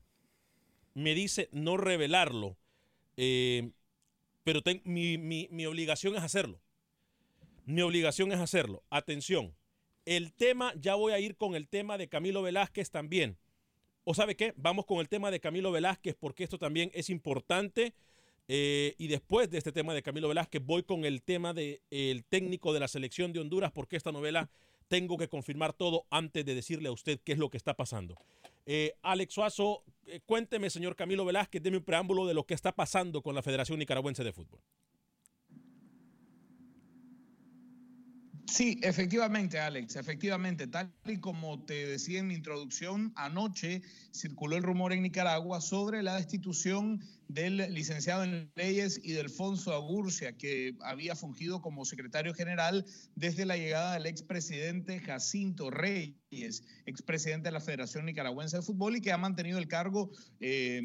Me 0.94 1.14
dice 1.14 1.48
no 1.52 1.76
revelarlo, 1.76 2.56
eh, 3.16 3.70
pero 4.44 4.60
mi, 4.84 5.18
mi 5.18 5.66
obligación 5.66 6.16
es 6.16 6.22
hacerlo. 6.22 6.60
Mi 7.66 7.82
obligación 7.82 8.32
es 8.32 8.38
hacerlo. 8.38 8.82
Atención, 8.88 9.54
el 10.08 10.32
tema, 10.32 10.72
ya 10.80 10.94
voy 10.94 11.12
a 11.12 11.20
ir 11.20 11.36
con 11.36 11.54
el 11.54 11.68
tema 11.68 11.98
de 11.98 12.08
Camilo 12.08 12.40
Velázquez 12.40 12.90
también. 12.90 13.36
¿O 14.04 14.14
sabe 14.14 14.36
qué? 14.36 14.54
Vamos 14.56 14.86
con 14.86 15.00
el 15.00 15.08
tema 15.10 15.30
de 15.30 15.38
Camilo 15.38 15.70
Velázquez 15.70 16.16
porque 16.18 16.44
esto 16.44 16.58
también 16.58 16.90
es 16.94 17.10
importante. 17.10 17.92
Eh, 18.50 18.94
y 18.96 19.08
después 19.08 19.50
de 19.50 19.58
este 19.58 19.72
tema 19.72 19.92
de 19.92 20.02
Camilo 20.02 20.28
Velázquez, 20.28 20.64
voy 20.64 20.82
con 20.82 21.04
el 21.04 21.22
tema 21.22 21.52
del 21.52 22.24
técnico 22.28 22.72
de 22.72 22.80
la 22.80 22.88
selección 22.88 23.32
de 23.32 23.40
Honduras, 23.40 23.70
porque 23.72 23.96
esta 23.96 24.10
novela 24.10 24.48
tengo 24.88 25.18
que 25.18 25.28
confirmar 25.28 25.74
todo 25.74 26.06
antes 26.10 26.46
de 26.46 26.54
decirle 26.54 26.88
a 26.88 26.92
usted 26.92 27.20
qué 27.22 27.32
es 27.32 27.38
lo 27.38 27.50
que 27.50 27.58
está 27.58 27.74
pasando. 27.74 28.16
Eh, 28.64 28.94
Alex 29.02 29.34
Suazo, 29.34 29.84
eh, 30.06 30.20
cuénteme, 30.24 30.70
señor 30.70 30.96
Camilo 30.96 31.26
Velázquez, 31.26 31.62
deme 31.62 31.76
un 31.76 31.84
preámbulo 31.84 32.26
de 32.26 32.34
lo 32.34 32.44
que 32.44 32.54
está 32.54 32.72
pasando 32.72 33.22
con 33.22 33.34
la 33.34 33.42
Federación 33.42 33.78
Nicaragüense 33.78 34.24
de 34.24 34.32
Fútbol. 34.32 34.60
Sí, 38.46 38.80
efectivamente, 38.82 39.60
Alex, 39.60 39.96
efectivamente, 39.96 40.66
tal 40.66 40.90
y 41.04 41.18
como 41.18 41.64
te 41.64 41.86
decía 41.86 42.20
en 42.20 42.28
mi 42.28 42.34
introducción, 42.34 43.12
anoche 43.14 43.82
circuló 44.12 44.56
el 44.56 44.62
rumor 44.62 44.94
en 44.94 45.02
Nicaragua 45.02 45.60
sobre 45.60 46.02
la 46.02 46.16
destitución 46.16 47.02
del 47.28 47.72
licenciado 47.74 48.24
en 48.24 48.50
leyes 48.56 49.00
y 49.02 49.12
de 49.12 49.20
Alfonso 49.20 49.72
Agurcia, 49.74 50.36
que 50.36 50.74
había 50.80 51.14
fungido 51.14 51.60
como 51.60 51.84
secretario 51.84 52.34
general 52.34 52.84
desde 53.14 53.44
la 53.44 53.56
llegada 53.56 53.94
del 53.94 54.06
expresidente 54.06 54.98
Jacinto 54.98 55.70
Reyes, 55.70 56.64
expresidente 56.86 57.48
de 57.48 57.52
la 57.52 57.60
Federación 57.60 58.06
Nicaragüense 58.06 58.56
de 58.56 58.62
Fútbol 58.62 58.96
y 58.96 59.00
que 59.02 59.12
ha 59.12 59.18
mantenido 59.18 59.58
el 59.58 59.68
cargo 59.68 60.10
eh, 60.40 60.82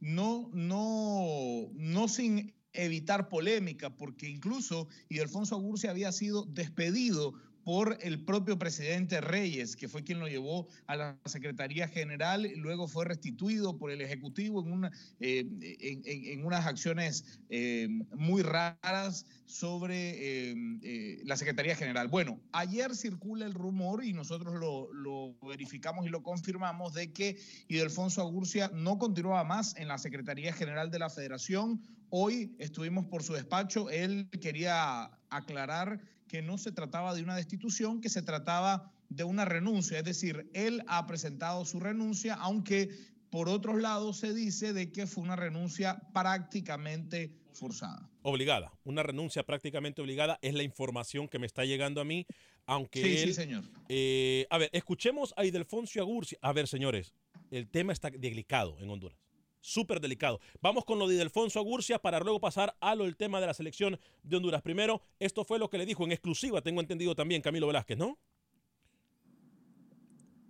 no, 0.00 0.50
no, 0.52 1.70
no 1.74 2.08
sin 2.08 2.54
evitar 2.72 3.28
polémica, 3.28 3.96
porque 3.96 4.28
incluso 4.28 4.88
Alfonso 5.20 5.54
Agurcia 5.54 5.90
había 5.90 6.10
sido 6.10 6.44
despedido 6.46 7.34
por 7.64 7.98
el 8.02 8.24
propio 8.24 8.58
presidente 8.58 9.20
Reyes, 9.20 9.74
que 9.74 9.88
fue 9.88 10.04
quien 10.04 10.20
lo 10.20 10.28
llevó 10.28 10.68
a 10.86 10.96
la 10.96 11.18
Secretaría 11.24 11.88
General, 11.88 12.44
y 12.44 12.56
luego 12.56 12.86
fue 12.86 13.06
restituido 13.06 13.78
por 13.78 13.90
el 13.90 14.02
Ejecutivo 14.02 14.62
en, 14.62 14.72
una, 14.72 14.92
eh, 15.20 15.46
en, 15.80 16.44
unas 16.44 16.66
acciones 16.66 17.40
eh, 17.48 17.88
muy 18.14 18.42
raras 18.42 19.24
sobre 19.46 20.50
eh, 20.50 21.20
la 21.24 21.36
Secretaría 21.36 21.74
General. 21.74 22.08
Bueno, 22.08 22.38
ayer 22.52 22.94
circula 22.94 23.46
el 23.46 23.54
rumor 23.54 24.04
y 24.04 24.12
nosotros 24.12 24.54
lo, 24.54 24.92
lo 24.92 25.34
verificamos 25.46 26.06
y 26.06 26.10
lo 26.10 26.22
confirmamos 26.22 26.92
de 26.92 27.12
que 27.12 27.38
Ildefonso 27.68 28.20
Agurcia 28.20 28.70
no 28.74 28.98
continuaba 28.98 29.44
más 29.44 29.74
en 29.76 29.88
la 29.88 29.98
Secretaría 29.98 30.52
General 30.52 30.90
de 30.90 30.98
la 30.98 31.08
Federación. 31.08 31.80
Hoy 32.10 32.54
estuvimos 32.58 33.06
por 33.06 33.22
su 33.22 33.32
despacho, 33.32 33.90
él 33.90 34.28
quería 34.40 35.10
aclarar 35.30 36.00
que 36.28 36.42
no 36.42 36.58
se 36.58 36.72
trataba 36.72 37.14
de 37.14 37.22
una 37.22 37.36
destitución, 37.36 38.00
que 38.00 38.08
se 38.08 38.22
trataba 38.22 38.92
de 39.08 39.24
una 39.24 39.44
renuncia. 39.44 39.98
Es 39.98 40.04
decir, 40.04 40.50
él 40.54 40.82
ha 40.86 41.06
presentado 41.06 41.64
su 41.64 41.80
renuncia, 41.80 42.34
aunque 42.34 42.90
por 43.30 43.48
otros 43.48 43.80
lados 43.80 44.18
se 44.18 44.32
dice 44.32 44.72
de 44.72 44.92
que 44.92 45.06
fue 45.06 45.24
una 45.24 45.36
renuncia 45.36 46.00
prácticamente 46.12 47.34
forzada. 47.52 48.08
Obligada, 48.22 48.72
una 48.84 49.02
renuncia 49.02 49.42
prácticamente 49.44 50.00
obligada 50.02 50.38
es 50.42 50.54
la 50.54 50.62
información 50.62 51.28
que 51.28 51.38
me 51.38 51.46
está 51.46 51.64
llegando 51.64 52.00
a 52.00 52.04
mí, 52.04 52.26
aunque 52.66 53.02
sí, 53.02 53.18
sí, 53.18 53.34
señor. 53.34 53.64
Eh, 53.88 54.46
a 54.50 54.58
ver, 54.58 54.70
escuchemos 54.72 55.34
a 55.36 55.44
Idelfonso 55.44 56.00
Agurci. 56.00 56.36
A 56.40 56.52
ver, 56.52 56.66
señores, 56.66 57.12
el 57.50 57.68
tema 57.68 57.92
está 57.92 58.10
delicado 58.10 58.78
en 58.80 58.88
Honduras 58.88 59.23
súper 59.64 60.00
delicado. 60.00 60.40
Vamos 60.60 60.84
con 60.84 60.98
lo 60.98 61.08
de 61.08 61.16
Delfonso 61.16 61.58
Agurcia 61.58 61.98
para 61.98 62.20
luego 62.20 62.40
pasar 62.40 62.76
a 62.80 62.94
lo 62.94 63.04
del 63.04 63.16
tema 63.16 63.40
de 63.40 63.46
la 63.46 63.54
selección 63.54 63.98
de 64.22 64.36
Honduras. 64.36 64.62
Primero, 64.62 65.00
esto 65.18 65.44
fue 65.44 65.58
lo 65.58 65.70
que 65.70 65.78
le 65.78 65.86
dijo 65.86 66.04
en 66.04 66.12
exclusiva, 66.12 66.60
tengo 66.60 66.80
entendido 66.80 67.14
también 67.14 67.40
Camilo 67.40 67.66
Velázquez, 67.66 67.96
¿no? 67.96 68.18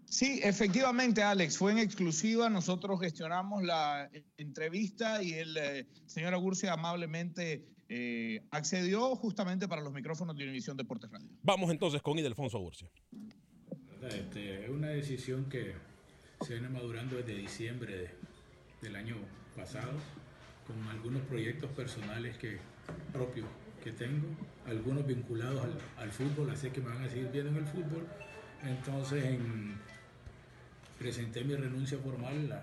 Sí, 0.06 0.40
efectivamente, 0.44 1.22
Alex, 1.22 1.58
fue 1.58 1.72
en 1.72 1.78
exclusiva. 1.78 2.48
Nosotros 2.48 3.00
gestionamos 3.00 3.64
la 3.64 4.08
entrevista 4.36 5.22
y 5.22 5.32
el 5.32 5.56
eh, 5.56 5.86
señor 6.06 6.34
Agurcia 6.34 6.72
amablemente 6.72 7.64
eh, 7.88 8.40
accedió 8.50 9.16
justamente 9.16 9.66
para 9.66 9.82
los 9.82 9.92
micrófonos 9.92 10.36
de 10.36 10.44
Univisión 10.44 10.76
Deportes 10.76 11.10
Radio. 11.10 11.28
Vamos 11.42 11.70
entonces 11.70 12.00
con 12.00 12.16
Idelfonso 12.18 12.58
Agurcia. 12.58 12.88
Este, 14.08 14.64
es 14.64 14.70
una 14.70 14.88
decisión 14.88 15.48
que 15.48 15.74
se 16.42 16.54
viene 16.54 16.68
madurando 16.68 17.16
desde 17.16 17.34
diciembre 17.34 17.96
de, 17.96 18.10
del 18.84 18.96
año 18.96 19.16
pasado, 19.56 19.92
con 20.66 20.88
algunos 20.88 21.22
proyectos 21.22 21.70
personales 21.70 22.36
que, 22.36 22.58
propios 23.12 23.46
que 23.82 23.92
tengo, 23.92 24.28
algunos 24.66 25.06
vinculados 25.06 25.66
al, 25.98 26.10
fútbol, 26.10 26.50
así 26.50 26.70
que 26.70 26.80
me 26.80 26.88
van 26.88 27.02
a 27.02 27.08
seguir 27.08 27.30
viendo 27.32 27.50
en 27.50 27.56
el 27.56 27.66
fútbol. 27.66 28.06
Entonces 28.62 29.38
presenté 30.98 31.44
mi 31.44 31.56
renuncia 31.56 31.98
formal 31.98 32.62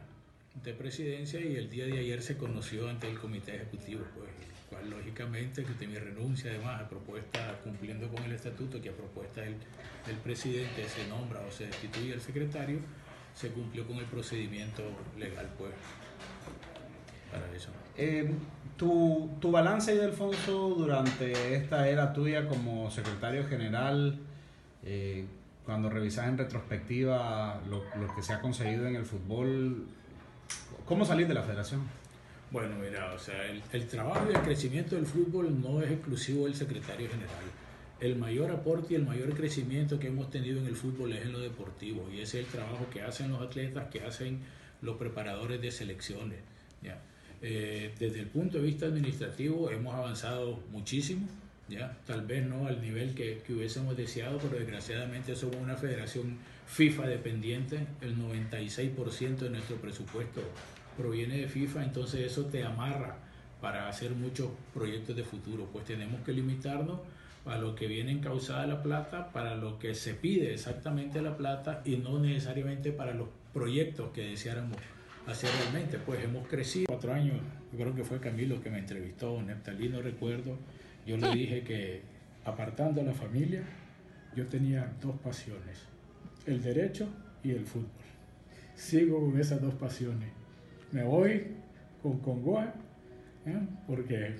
de 0.63 0.73
presidencia 0.73 1.39
y 1.39 1.55
el 1.55 1.69
día 1.69 1.85
de 1.85 1.99
ayer 1.99 2.21
se 2.21 2.37
conoció 2.37 2.89
ante 2.89 3.09
el 3.09 3.19
comité 3.19 3.55
ejecutivo, 3.55 4.01
pues, 4.15 4.29
cual 4.69 4.89
lógicamente 4.89 5.65
que 5.65 5.87
mi 5.87 5.95
renuncia 5.95 6.49
además 6.49 6.81
a 6.81 6.89
propuesta, 6.89 7.59
cumpliendo 7.63 8.07
con 8.09 8.23
el 8.23 8.31
estatuto, 8.31 8.81
que 8.81 8.89
a 8.89 8.93
propuesta 8.93 9.41
del, 9.41 9.55
del 10.07 10.17
presidente 10.23 10.87
se 10.87 11.07
nombra 11.07 11.41
o 11.41 11.51
se 11.51 11.67
destituye 11.67 12.13
el 12.13 12.21
secretario, 12.21 12.79
se 13.35 13.49
cumplió 13.49 13.85
con 13.85 13.97
el 13.97 14.05
procedimiento 14.05 14.83
legal, 15.17 15.49
pues 15.57 15.71
eh, 17.97 18.31
tu, 18.77 19.29
tu, 19.39 19.51
balance, 19.51 19.95
Delfonso, 19.95 20.69
durante 20.69 21.55
esta 21.55 21.87
era 21.87 22.13
tuya 22.13 22.47
como 22.47 22.89
secretario 22.89 23.45
general, 23.47 24.17
eh, 24.83 25.25
cuando 25.65 25.89
revisas 25.89 26.27
en 26.27 26.37
retrospectiva 26.37 27.61
lo, 27.69 27.83
que 28.15 28.23
se 28.23 28.33
ha 28.33 28.41
conseguido 28.41 28.87
en 28.87 28.95
el 28.95 29.05
fútbol, 29.05 29.87
¿cómo 30.85 31.05
salir 31.05 31.27
de 31.27 31.33
la 31.33 31.43
federación? 31.43 31.81
Bueno, 32.49 32.75
mira, 32.77 33.13
o 33.13 33.19
sea, 33.19 33.45
el, 33.45 33.61
el, 33.71 33.87
trabajo 33.87 34.27
y 34.29 34.35
el 34.35 34.41
crecimiento 34.41 34.95
del 34.95 35.05
fútbol 35.05 35.61
no 35.61 35.81
es 35.81 35.91
exclusivo 35.91 36.45
del 36.45 36.55
secretario 36.55 37.07
general. 37.07 37.43
El 38.01 38.15
mayor 38.15 38.49
aporte 38.49 38.93
y 38.93 38.95
el 38.95 39.05
mayor 39.05 39.35
crecimiento 39.35 39.99
que 39.99 40.07
hemos 40.07 40.31
tenido 40.31 40.59
en 40.59 40.65
el 40.65 40.75
fútbol 40.75 41.13
es 41.13 41.21
en 41.21 41.33
lo 41.33 41.39
deportivo 41.39 42.09
y 42.11 42.19
ese 42.19 42.39
es 42.39 42.47
el 42.47 42.51
trabajo 42.51 42.87
que 42.91 43.03
hacen 43.03 43.31
los 43.31 43.41
atletas, 43.41 43.89
que 43.89 44.03
hacen 44.03 44.41
los 44.81 44.97
preparadores 44.97 45.61
de 45.61 45.71
selecciones. 45.71 46.39
¿ya? 46.81 46.99
Eh, 47.41 47.93
desde 47.99 48.19
el 48.19 48.27
punto 48.27 48.57
de 48.57 48.63
vista 48.63 48.85
administrativo 48.85 49.71
hemos 49.71 49.95
avanzado 49.95 50.59
muchísimo, 50.71 51.27
ya 51.67 51.97
tal 52.05 52.25
vez 52.25 52.45
no 52.45 52.67
al 52.67 52.81
nivel 52.81 53.15
que, 53.15 53.41
que 53.45 53.53
hubiésemos 53.53 53.97
deseado, 53.97 54.37
pero 54.37 54.57
desgraciadamente 54.57 55.35
somos 55.35 55.55
una 55.55 55.75
federación 55.75 56.37
FIFA 56.67 57.07
dependiente, 57.07 57.87
el 58.01 58.15
96% 58.17 59.37
de 59.37 59.49
nuestro 59.49 59.77
presupuesto 59.77 60.41
proviene 60.97 61.37
de 61.37 61.47
FIFA, 61.47 61.83
entonces 61.83 62.31
eso 62.31 62.45
te 62.45 62.63
amarra 62.63 63.17
para 63.59 63.87
hacer 63.87 64.11
muchos 64.11 64.49
proyectos 64.73 65.15
de 65.15 65.23
futuro, 65.23 65.67
pues 65.71 65.85
tenemos 65.85 66.21
que 66.21 66.33
limitarnos 66.33 66.99
a 67.45 67.57
lo 67.57 67.75
que 67.75 67.87
viene 67.87 68.11
encausada 68.11 68.67
la 68.67 68.83
plata, 68.83 69.31
para 69.31 69.55
lo 69.55 69.79
que 69.79 69.95
se 69.95 70.13
pide 70.13 70.53
exactamente 70.53 71.21
la 71.21 71.37
plata 71.37 71.81
y 71.85 71.97
no 71.97 72.19
necesariamente 72.19 72.91
para 72.91 73.13
los 73.13 73.29
proyectos 73.53 74.11
que 74.11 74.21
deseáramos 74.21 74.77
hacer 75.27 75.49
realmente. 75.61 75.97
Pues 75.97 76.23
hemos 76.23 76.47
crecido 76.47 76.85
cuatro 76.87 77.13
años, 77.13 77.37
yo 77.71 77.79
creo 77.79 77.95
que 77.95 78.03
fue 78.03 78.19
Camilo 78.19 78.61
que 78.61 78.69
me 78.69 78.79
entrevistó, 78.79 79.41
Neptalí 79.41 79.89
no 79.89 80.01
recuerdo, 80.01 80.57
yo 81.05 81.17
le 81.17 81.31
dije 81.31 81.63
que 81.63 82.01
apartando 82.45 83.01
a 83.01 83.03
la 83.03 83.13
familia, 83.13 83.63
yo 84.35 84.47
tenía 84.47 84.93
dos 85.01 85.15
pasiones, 85.19 85.77
el 86.45 86.61
derecho 86.61 87.07
y 87.43 87.51
el 87.51 87.65
fútbol. 87.65 87.89
Sigo 88.75 89.19
con 89.19 89.39
esas 89.39 89.61
dos 89.61 89.75
pasiones. 89.75 90.29
Me 90.91 91.03
voy 91.03 91.47
con 92.01 92.19
Congoa, 92.19 92.73
¿eh? 93.45 93.59
porque 93.87 94.27
es 94.27 94.35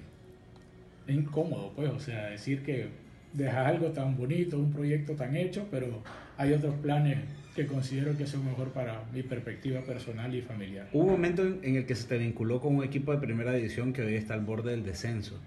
incómodo, 1.08 1.72
pues, 1.76 1.92
o 1.92 2.00
sea, 2.00 2.30
decir 2.30 2.64
que 2.64 2.90
dejas 3.34 3.68
algo 3.68 3.92
tan 3.92 4.18
bonito, 4.18 4.58
un 4.58 4.72
proyecto 4.72 5.14
tan 5.16 5.36
hecho, 5.36 5.68
pero 5.70 6.02
hay 6.38 6.54
otros 6.54 6.76
planes 6.76 7.20
que 7.56 7.68
considero 7.68 8.18
que 8.18 8.26
son 8.26 8.46
mejor 8.46 8.70
para 8.70 9.04
mi 9.14 9.24
perspectiva 9.24 9.82
personal 9.82 10.34
y 10.34 10.42
familiar. 10.42 10.88
Hubo 10.94 11.04
un 11.04 11.12
momento 11.12 11.44
en 11.44 11.76
el 11.76 11.86
que 11.86 11.96
se 11.96 12.08
te 12.08 12.18
vinculó 12.18 12.62
con 12.62 12.76
un 12.76 12.84
equipo 12.84 13.12
de 13.12 13.18
primera 13.18 13.54
división 13.54 13.92
que 13.92 14.04
hoy 14.04 14.16
está 14.16 14.34
al 14.34 14.42
borde 14.42 14.72
del 14.72 14.84
descenso. 14.84 15.40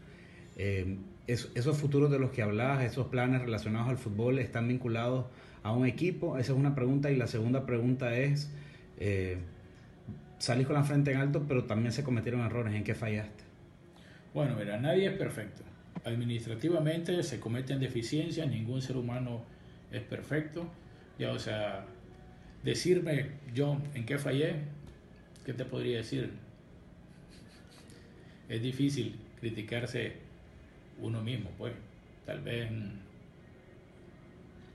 Eh, 0.57 0.99
esos 1.27 1.79
futuros 1.79 2.11
de 2.11 2.19
los 2.19 2.31
que 2.31 2.43
hablabas, 2.43 2.85
esos 2.85 3.07
planes 3.07 3.41
relacionados 3.41 3.89
al 3.89 3.97
fútbol, 3.97 4.39
están 4.39 4.69
vinculados 4.69 5.27
a 5.65 5.73
un 5.73 5.87
equipo? 5.87 6.39
Esa 6.39 6.53
es 6.53 6.59
una 6.59 6.75
pregunta. 6.75 7.11
Y 7.11 7.17
la 7.17 7.27
segunda 7.27 7.67
pregunta 7.67 8.15
es, 8.15 8.51
eh, 8.99 9.39
salís 10.39 10.67
con 10.67 10.77
la 10.77 10.85
frente 10.85 11.11
en 11.11 11.19
alto, 11.19 11.45
pero 11.49 11.65
también 11.65 11.93
se 11.93 12.05
cometieron 12.05 12.43
errores. 12.43 12.75
¿En 12.75 12.85
qué 12.85 12.95
fallaste? 12.95 13.43
Bueno, 14.33 14.55
mira, 14.57 14.79
nadie 14.79 15.07
es 15.07 15.17
perfecto. 15.17 15.63
Administrativamente 16.05 17.23
se 17.23 17.41
cometen 17.41 17.81
deficiencias, 17.81 18.47
ningún 18.47 18.83
ser 18.83 18.97
humano 18.97 19.43
es 19.91 20.03
perfecto. 20.03 20.71
Ya, 21.19 21.33
o 21.33 21.39
sea, 21.39 21.87
decirme, 22.65 23.27
John, 23.57 23.83
¿en 23.95 24.07
qué 24.07 24.19
fallé? 24.19 24.57
¿Qué 25.45 25.53
te 25.53 25.65
podría 25.65 25.99
decir? 25.99 26.31
Es 28.49 28.63
difícil 28.63 29.17
criticarse 29.41 30.15
uno 31.01 31.23
mismo, 31.23 31.51
pues. 31.59 31.75
Tal 32.27 32.41
vez, 32.41 32.71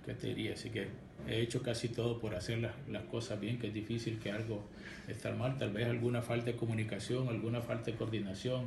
¿qué 0.05 0.13
te 0.13 0.27
diría? 0.27 0.53
Así 0.53 0.69
que 0.69 0.87
he 1.27 1.41
hecho 1.41 1.63
casi 1.63 1.89
todo 1.89 2.19
por 2.19 2.35
hacer 2.35 2.59
las, 2.59 2.73
las 2.87 3.03
cosas 3.03 3.39
bien, 3.39 3.57
que 3.57 3.67
es 3.67 3.73
difícil 3.73 4.19
que 4.19 4.31
algo 4.31 4.63
esté 5.07 5.31
mal. 5.31 5.57
Tal 5.57 5.71
vez 5.71 5.87
alguna 5.87 6.21
falta 6.21 6.45
de 6.45 6.55
comunicación, 6.55 7.27
alguna 7.27 7.61
falta 7.61 7.91
de 7.91 7.97
coordinación, 7.97 8.65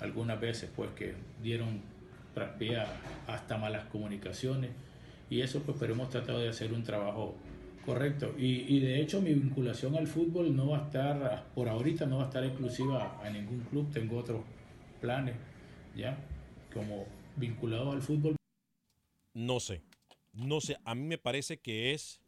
algunas 0.00 0.40
veces 0.40 0.68
pues 0.74 0.90
que 0.90 1.14
dieron 1.42 1.80
traspié 2.34 2.78
hasta 3.26 3.56
malas 3.56 3.84
comunicaciones 3.86 4.70
y 5.30 5.40
eso 5.40 5.62
pues 5.62 5.76
pero 5.80 5.94
hemos 5.94 6.10
tratado 6.10 6.38
de 6.38 6.48
hacer 6.48 6.72
un 6.72 6.84
trabajo 6.84 7.34
correcto 7.88 8.34
y, 8.36 8.66
y, 8.76 8.80
de 8.80 9.00
hecho 9.00 9.22
mi 9.22 9.32
vinculación 9.32 9.96
al 9.96 10.06
fútbol 10.06 10.54
no 10.54 10.68
va 10.68 10.80
a 10.80 10.84
estar 10.84 11.46
por 11.54 11.70
ahorita 11.70 12.04
no 12.04 12.18
va 12.18 12.24
a 12.24 12.26
estar 12.26 12.44
exclusiva 12.44 13.18
a 13.24 13.30
ningún 13.30 13.60
club 13.60 13.90
tengo 13.90 14.18
otros 14.18 14.42
planes 15.00 15.34
ya 15.96 16.18
como 16.70 17.06
vinculado 17.36 17.92
al 17.92 18.02
fútbol 18.02 18.36
no 19.32 19.58
sé 19.58 19.80
no 20.34 20.60
sé 20.60 20.76
a 20.84 20.94
mí 20.94 21.06
me 21.06 21.16
parece 21.16 21.60
que 21.60 21.94
es 21.94 22.20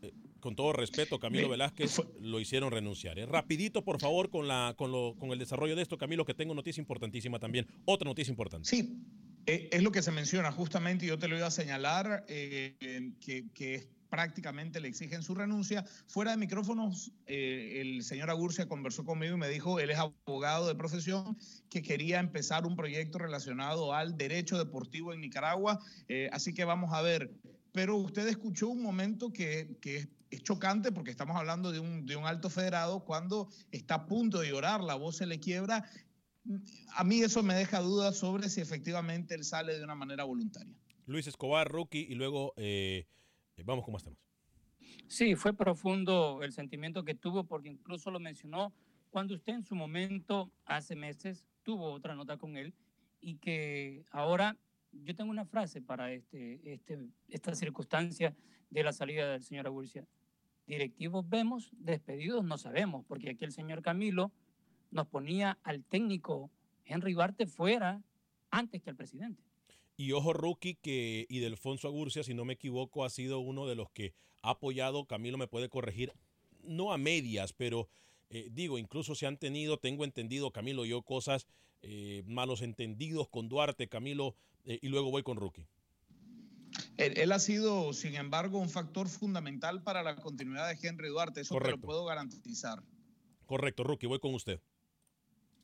eh, 0.00 0.14
con 0.40 0.56
todo 0.56 0.72
respeto, 0.72 1.20
Camilo 1.20 1.50
Velázquez 1.50 2.00
lo 2.20 2.40
hicieron 2.40 2.72
renunciar. 2.72 3.16
¿eh? 3.18 3.26
Rapidito, 3.26 3.84
por 3.84 4.00
favor, 4.00 4.28
con, 4.28 4.48
la, 4.48 4.74
con, 4.76 4.90
lo, 4.90 5.14
con 5.16 5.30
el 5.30 5.38
desarrollo 5.38 5.76
de 5.76 5.82
esto, 5.82 5.98
Camilo, 5.98 6.24
que 6.24 6.34
tengo 6.34 6.52
noticia 6.52 6.80
importantísima 6.80 7.38
también. 7.38 7.68
Otra 7.84 8.08
noticia 8.08 8.32
importante. 8.32 8.68
Sí, 8.68 8.98
eh, 9.46 9.68
es 9.70 9.82
lo 9.84 9.92
que 9.92 10.02
se 10.02 10.10
menciona 10.10 10.50
justamente, 10.50 11.06
yo 11.06 11.16
te 11.16 11.28
lo 11.28 11.36
iba 11.36 11.46
a 11.46 11.52
señalar, 11.52 12.24
eh, 12.28 12.74
que, 13.20 13.44
que 13.54 13.86
prácticamente 14.12 14.78
le 14.78 14.88
exigen 14.88 15.22
su 15.22 15.34
renuncia. 15.34 15.86
Fuera 16.06 16.32
de 16.32 16.36
micrófonos, 16.36 17.12
eh, 17.24 17.80
el 17.80 18.02
señor 18.02 18.28
Agurcia 18.28 18.68
conversó 18.68 19.06
conmigo 19.06 19.36
y 19.36 19.38
me 19.38 19.48
dijo, 19.48 19.80
él 19.80 19.88
es 19.88 19.96
abogado 19.96 20.68
de 20.68 20.74
profesión, 20.74 21.38
que 21.70 21.80
quería 21.80 22.20
empezar 22.20 22.66
un 22.66 22.76
proyecto 22.76 23.16
relacionado 23.16 23.94
al 23.94 24.18
derecho 24.18 24.58
deportivo 24.58 25.14
en 25.14 25.22
Nicaragua. 25.22 25.78
Eh, 26.08 26.28
así 26.30 26.52
que 26.52 26.66
vamos 26.66 26.92
a 26.92 27.00
ver. 27.00 27.32
Pero 27.72 27.96
usted 27.96 28.28
escuchó 28.28 28.68
un 28.68 28.82
momento 28.82 29.32
que, 29.32 29.78
que 29.80 30.10
es 30.28 30.42
chocante 30.42 30.92
porque 30.92 31.10
estamos 31.10 31.34
hablando 31.34 31.72
de 31.72 31.78
un, 31.78 32.04
de 32.04 32.16
un 32.16 32.26
alto 32.26 32.50
federado 32.50 33.06
cuando 33.06 33.48
está 33.70 33.94
a 33.94 34.06
punto 34.06 34.40
de 34.40 34.50
llorar, 34.50 34.82
la 34.82 34.94
voz 34.94 35.16
se 35.16 35.26
le 35.26 35.40
quiebra. 35.40 35.88
A 36.96 37.02
mí 37.02 37.22
eso 37.22 37.42
me 37.42 37.54
deja 37.54 37.80
dudas 37.80 38.18
sobre 38.18 38.50
si 38.50 38.60
efectivamente 38.60 39.34
él 39.34 39.44
sale 39.46 39.78
de 39.78 39.82
una 39.82 39.94
manera 39.94 40.24
voluntaria. 40.24 40.76
Luis 41.06 41.26
Escobar, 41.26 41.66
rookie, 41.72 42.06
y 42.10 42.14
luego 42.14 42.52
eh, 42.58 43.06
vamos 43.64 43.84
con 43.84 43.92
más. 43.92 44.08
Sí, 45.06 45.34
fue 45.36 45.52
profundo 45.52 46.42
el 46.42 46.52
sentimiento 46.52 47.04
que 47.04 47.14
tuvo 47.14 47.44
porque 47.44 47.68
incluso 47.68 48.10
lo 48.10 48.20
mencionó 48.20 48.72
cuando 49.10 49.34
usted 49.34 49.54
en 49.54 49.62
su 49.62 49.74
momento, 49.74 50.50
hace 50.64 50.96
meses, 50.96 51.46
tuvo 51.62 51.92
otra 51.92 52.14
nota 52.14 52.38
con 52.38 52.56
él 52.56 52.74
y 53.20 53.36
que 53.36 54.04
ahora 54.10 54.56
yo 54.92 55.14
tengo 55.14 55.30
una 55.30 55.44
frase 55.44 55.80
para 55.82 56.12
este, 56.12 56.60
este, 56.64 56.98
esta 57.28 57.54
circunstancia 57.54 58.34
de 58.70 58.82
la 58.82 58.92
salida 58.92 59.30
del 59.30 59.42
señor 59.42 59.66
Agurcia 59.66 60.06
directivos 60.66 61.28
vemos, 61.28 61.70
despedidos 61.72 62.44
no 62.44 62.58
sabemos, 62.58 63.04
porque 63.06 63.30
aquí 63.30 63.44
el 63.44 63.52
señor 63.52 63.82
Camilo 63.82 64.32
nos 64.90 65.06
ponía 65.06 65.58
al 65.62 65.84
técnico 65.84 66.50
Henry 66.84 67.14
Barte 67.14 67.46
fuera 67.46 68.02
antes 68.50 68.82
que 68.82 68.90
al 68.90 68.96
presidente. 68.96 69.42
Y 69.96 70.12
ojo, 70.12 70.32
rookie, 70.32 70.74
que 70.76 71.26
Idelfonso 71.28 71.88
Agurcia, 71.88 72.22
si 72.22 72.34
no 72.34 72.44
me 72.44 72.54
equivoco, 72.54 73.04
ha 73.04 73.10
sido 73.10 73.40
uno 73.40 73.66
de 73.66 73.74
los 73.74 73.90
que 73.90 74.14
ha 74.42 74.50
apoyado, 74.50 75.06
Camilo 75.06 75.38
me 75.38 75.48
puede 75.48 75.68
corregir, 75.68 76.12
no 76.62 76.92
a 76.92 76.98
medias, 76.98 77.52
pero 77.52 77.88
eh, 78.30 78.48
digo, 78.50 78.78
incluso 78.78 79.14
se 79.14 79.26
han 79.26 79.36
tenido, 79.36 79.78
tengo 79.78 80.04
entendido, 80.04 80.50
Camilo, 80.50 80.84
yo 80.84 81.02
cosas, 81.02 81.46
eh, 81.82 82.22
malos 82.26 82.62
entendidos 82.62 83.28
con 83.28 83.48
Duarte, 83.48 83.88
Camilo, 83.88 84.34
eh, 84.64 84.78
y 84.80 84.88
luego 84.88 85.10
voy 85.10 85.22
con 85.22 85.36
rookie. 85.36 85.66
Él, 86.96 87.18
él, 87.18 87.32
ha 87.32 87.38
sido, 87.38 87.92
sin 87.92 88.14
embargo, 88.14 88.58
un 88.58 88.70
factor 88.70 89.08
fundamental 89.08 89.82
para 89.82 90.02
la 90.02 90.16
continuidad 90.16 90.68
de 90.68 90.88
Henry 90.88 91.08
Duarte. 91.08 91.42
Eso 91.42 91.54
Correcto. 91.54 91.76
te 91.76 91.80
lo 91.80 91.86
puedo 91.86 92.04
garantizar. 92.04 92.82
Correcto, 93.44 93.84
Rookie, 93.84 94.06
voy 94.06 94.18
con 94.18 94.34
usted. 94.34 94.60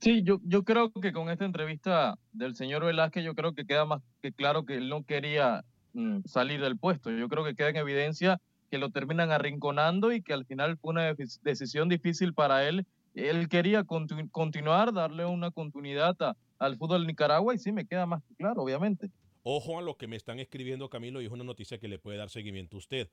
Sí, 0.01 0.23
yo, 0.23 0.39
yo 0.45 0.63
creo 0.63 0.93
que 0.93 1.13
con 1.13 1.29
esta 1.29 1.45
entrevista 1.45 2.19
del 2.33 2.55
señor 2.55 2.85
Velázquez, 2.85 3.25
yo 3.25 3.35
creo 3.35 3.55
que 3.55 3.67
queda 3.67 3.85
más 3.85 4.01
que 4.23 4.33
claro 4.33 4.65
que 4.65 4.77
él 4.77 4.89
no 4.89 5.05
quería 5.05 5.65
mm, 5.93 6.21
salir 6.25 6.61
del 6.61 6.79
puesto. 6.79 7.11
Yo 7.11 7.29
creo 7.29 7.45
que 7.45 7.57
queda 7.57 7.71
en 7.71 7.77
evidencia 7.77 8.41
que 8.71 8.79
lo 8.79 8.91
terminan 8.91 9.33
arrinconando 9.33 10.13
y 10.13 10.23
que 10.23 10.33
al 10.33 10.45
final 10.45 10.77
fue 10.79 10.91
una 10.91 11.15
decisión 11.43 11.89
difícil 11.89 12.33
para 12.33 12.69
él. 12.69 12.87
Él 13.15 13.49
quería 13.49 13.83
continu 13.85 14.29
continuar, 14.31 14.93
darle 14.93 15.25
una 15.25 15.51
continuidad 15.51 16.17
al 16.59 16.77
fútbol 16.77 17.01
de 17.01 17.09
Nicaragua 17.09 17.55
y 17.55 17.59
sí 17.59 17.73
me 17.73 17.87
queda 17.87 18.07
más 18.07 18.23
que 18.23 18.35
claro, 18.37 18.63
obviamente. 18.63 19.11
Ojo 19.43 19.79
a 19.79 19.83
lo 19.83 19.97
que 19.97 20.07
me 20.07 20.17
están 20.17 20.39
escribiendo, 20.39 20.91
Camilo, 20.91 21.23
y 21.23 21.27
es 21.27 21.33
una 21.33 21.45
noticia 21.45 21.79
que 21.79 21.89
le 21.89 21.99
puede 21.99 22.19
dar 22.19 22.31
seguimiento 22.31 22.77
a 22.77 22.79
usted. 22.79 23.11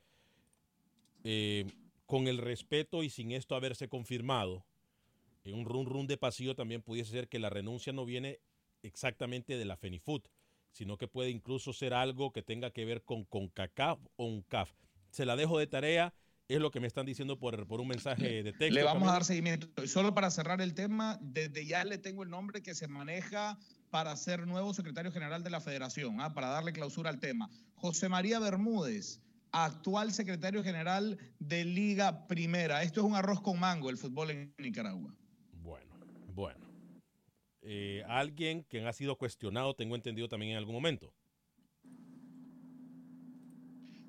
Eh, 1.24 1.66
con 2.06 2.28
el 2.28 2.38
respeto 2.38 3.02
y 3.02 3.10
sin 3.10 3.32
esto 3.32 3.56
haberse 3.56 3.88
confirmado, 3.88 4.64
en 5.46 5.56
un 5.56 5.66
run 5.66 5.86
run 5.86 6.08
de 6.08 6.18
pasillo 6.18 6.56
también 6.56 6.82
pudiese 6.82 7.12
ser 7.12 7.30
que 7.30 7.40
la 7.40 7.50
renuncia 7.50 7.94
no 7.94 8.06
viene 8.06 8.40
exactamente 8.84 9.58
de 9.58 9.66
la 9.66 9.78
FENIFUT, 9.78 10.28
sino 10.72 10.98
que 10.98 11.08
puede 11.08 11.30
incluso 11.30 11.72
ser 11.72 11.94
algo 11.94 12.34
que 12.34 12.42
tenga 12.42 12.72
que 12.72 12.86
ver 12.86 13.04
con 13.04 13.24
CONCACAF 13.26 14.00
o 14.18 14.26
UNCAF. 14.26 14.72
Se 15.12 15.26
la 15.26 15.36
dejo 15.36 15.58
de 15.58 15.68
tarea, 15.68 16.14
es 16.48 16.60
lo 16.60 16.72
que 16.72 16.80
me 16.80 16.88
están 16.88 17.06
diciendo 17.06 17.40
por, 17.40 17.66
por 17.68 17.80
un 17.80 17.88
mensaje 17.88 18.44
de 18.44 18.52
texto. 18.52 18.76
Le 18.76 18.84
vamos 18.84 19.08
a 19.08 19.14
dar 19.14 19.24
seguimiento. 19.24 19.68
Solo 19.88 20.14
para 20.14 20.30
cerrar 20.30 20.62
el 20.62 20.74
tema, 20.74 21.18
desde 21.22 21.66
ya 21.66 21.84
le 21.86 21.98
tengo 21.98 22.24
el 22.24 22.30
nombre 22.30 22.62
que 22.62 22.76
se 22.76 22.88
maneja 22.88 23.58
para 23.90 24.16
ser 24.16 24.46
nuevo 24.46 24.74
secretario 24.74 25.12
general 25.12 25.44
de 25.44 25.50
la 25.50 25.62
federación, 25.62 26.20
¿ah? 26.22 26.34
para 26.34 26.50
darle 26.50 26.74
clausura 26.74 27.10
al 27.10 27.20
tema. 27.20 27.50
José 27.76 28.10
María 28.10 28.40
Bermúdez, 28.40 29.22
actual 29.52 30.12
secretario 30.12 30.64
general 30.64 31.18
de 31.40 31.66
Liga 31.66 32.28
Primera. 32.28 32.84
Esto 32.84 33.02
es 33.02 33.06
un 33.06 33.16
arroz 33.16 33.42
con 33.42 33.60
mango, 33.60 33.90
el 33.90 33.98
fútbol 33.98 34.32
en 34.32 34.54
Nicaragua. 34.58 35.16
Bueno. 36.36 36.60
Eh, 37.62 38.04
alguien 38.08 38.66
que 38.66 38.86
ha 38.86 38.94
sido 38.94 39.18
cuestionado, 39.18 39.74
tengo 39.74 39.96
entendido 39.96 40.28
también 40.28 40.52
en 40.52 40.58
algún 40.58 40.76
momento. 40.76 41.14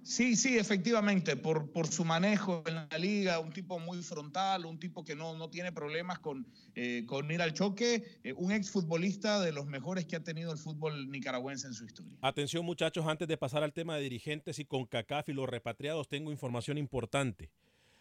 Sí, 0.02 0.36
sí, 0.36 0.58
efectivamente, 0.58 1.36
por, 1.36 1.72
por 1.72 1.86
su 1.88 2.04
manejo 2.04 2.62
en 2.66 2.74
la 2.74 2.98
liga, 2.98 3.38
un 3.40 3.52
tipo 3.52 3.78
muy 3.78 4.02
frontal, 4.02 4.66
un 4.66 4.78
tipo 4.78 5.04
que 5.04 5.16
no, 5.16 5.36
no 5.36 5.50
tiene 5.50 5.72
problemas 5.72 6.18
con, 6.18 6.46
eh, 6.74 7.04
con 7.06 7.30
ir 7.30 7.42
al 7.42 7.54
choque, 7.54 8.04
eh, 8.22 8.32
un 8.34 8.52
exfutbolista 8.52 9.40
de 9.40 9.52
los 9.52 9.66
mejores 9.66 10.04
que 10.04 10.16
ha 10.16 10.22
tenido 10.22 10.52
el 10.52 10.58
fútbol 10.58 11.10
nicaragüense 11.10 11.66
en 11.66 11.74
su 11.74 11.86
historia. 11.86 12.16
Atención 12.22 12.64
muchachos, 12.64 13.06
antes 13.06 13.26
de 13.26 13.36
pasar 13.36 13.62
al 13.62 13.72
tema 13.72 13.96
de 13.96 14.02
dirigentes 14.02 14.58
y 14.58 14.64
con 14.64 14.86
CACAF 14.86 15.28
y 15.28 15.32
los 15.32 15.48
repatriados, 15.48 16.08
tengo 16.08 16.30
información 16.30 16.78
importante. 16.78 17.50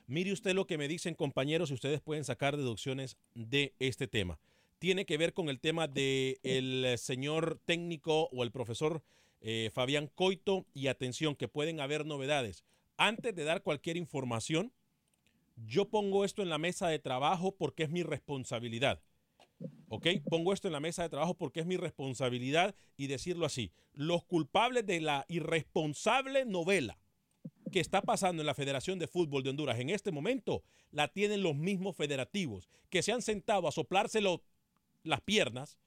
Mire 0.08 0.32
usted 0.32 0.54
lo 0.54 0.68
que 0.68 0.78
me 0.78 0.88
dicen 0.88 1.16
compañeros 1.16 1.72
y 1.72 1.74
ustedes 1.74 2.00
pueden 2.00 2.24
sacar 2.24 2.58
deducciones 2.58 3.18
de 3.34 3.74
este 3.80 4.08
tema. 4.08 4.40
Tiene 4.78 5.06
que 5.06 5.18
ver 5.18 5.34
con 5.34 5.50
el 5.50 5.60
tema 5.60 5.88
del 5.88 6.38
de 6.44 6.96
señor 6.98 7.60
técnico 7.66 8.30
o 8.32 8.44
el 8.44 8.52
profesor 8.52 9.02
eh, 9.42 9.72
Fabián 9.74 10.08
Coito 10.14 10.66
y 10.74 10.88
atención 10.88 11.36
que 11.36 11.48
pueden 11.48 11.80
haber 11.80 12.06
novedades. 12.06 12.64
Antes 12.98 13.36
de 13.36 13.44
dar 13.46 13.64
cualquier 13.64 13.98
información, 13.98 14.72
yo 15.56 15.90
pongo 15.90 16.24
esto 16.24 16.44
en 16.44 16.50
la 16.50 16.58
mesa 16.58 16.88
de 16.88 17.00
trabajo 17.00 17.56
porque 17.56 17.84
es 17.84 17.90
mi 17.90 18.04
responsabilidad. 18.04 19.02
¿Ok? 19.88 20.08
Pongo 20.30 20.54
esto 20.54 20.68
en 20.68 20.74
la 20.74 20.80
mesa 20.80 21.04
de 21.04 21.10
trabajo 21.10 21.34
porque 21.34 21.62
es 21.62 21.66
mi 21.66 21.78
responsabilidad 21.78 22.76
y 22.98 23.08
decirlo 23.08 23.46
así. 23.46 23.72
Los 23.94 24.24
culpables 24.26 24.86
de 24.86 25.02
la 25.02 25.26
irresponsable 25.30 26.46
novela 26.46 26.98
que 27.76 27.82
está 27.82 28.02
pasando 28.02 28.42
en 28.42 28.46
la 28.46 28.54
Federación 28.54 29.00
de 29.00 29.06
Fútbol 29.06 29.44
de 29.44 29.50
Honduras 29.50 29.78
en 29.82 29.90
este 29.90 30.10
momento 30.10 30.64
la 30.92 31.10
tienen 31.10 31.44
los 31.44 31.58
mismos 31.58 31.94
federativos 31.98 32.70
que 32.90 33.04
se 33.04 33.12
han 33.12 33.22
sentado 33.22 33.68
a 33.68 33.72
soplárselo 33.74 34.42
las 35.04 35.20
piernas 35.20 35.78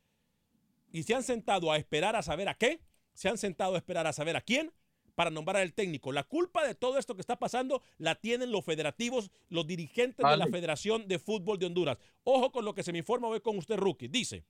y 0.93 1.05
se 1.05 1.15
han 1.15 1.23
sentado 1.23 1.73
a 1.73 1.79
esperar 1.79 2.15
a 2.15 2.21
saber 2.21 2.47
a 2.51 2.53
qué 2.53 2.83
se 3.15 3.31
han 3.31 3.39
sentado 3.39 3.75
a 3.75 3.79
esperar 3.79 4.07
a 4.07 4.13
saber 4.13 4.37
a 4.37 4.43
quién 4.43 4.71
para 5.15 5.31
nombrar 5.31 5.63
al 5.63 5.73
técnico. 5.73 6.13
La 6.13 6.25
culpa 6.25 6.67
de 6.67 6.75
todo 6.75 6.99
esto 6.99 7.15
que 7.15 7.23
está 7.23 7.39
pasando 7.39 7.83
la 7.97 8.17
tienen 8.17 8.53
los 8.53 8.67
federativos, 8.67 9.31
los 9.49 9.67
dirigentes 9.67 10.23
vale. 10.23 10.37
de 10.37 10.45
la 10.45 10.51
Federación 10.55 11.09
de 11.09 11.19
Fútbol 11.19 11.59
de 11.59 11.65
Honduras. 11.65 11.97
Ojo 12.23 12.53
con 12.53 12.67
lo 12.67 12.75
que 12.75 12.83
se 12.83 12.93
me 12.93 12.99
informa 12.99 13.29
hoy 13.29 13.41
con 13.41 13.57
usted, 13.57 13.79
Rookie. 13.79 14.09
Dice, 14.09 14.45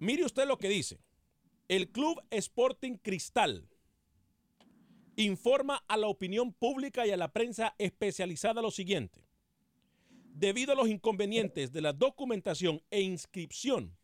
mire 0.00 0.26
usted 0.26 0.46
lo 0.46 0.58
que 0.58 0.68
dice. 0.68 1.00
El 1.66 1.88
Club 1.88 2.22
Sporting 2.30 2.98
Cristal 2.98 3.66
informa 5.24 5.84
a 5.88 5.96
la 5.96 6.06
opinión 6.06 6.52
pública 6.52 7.04
y 7.04 7.10
a 7.10 7.16
la 7.16 7.32
prensa 7.32 7.74
especializada 7.78 8.62
lo 8.62 8.70
siguiente. 8.70 9.24
Debido 10.32 10.72
a 10.72 10.76
los 10.76 10.88
inconvenientes 10.88 11.72
de 11.72 11.80
la 11.80 11.92
documentación 11.92 12.80
e 12.90 13.00
inscripción 13.00 13.96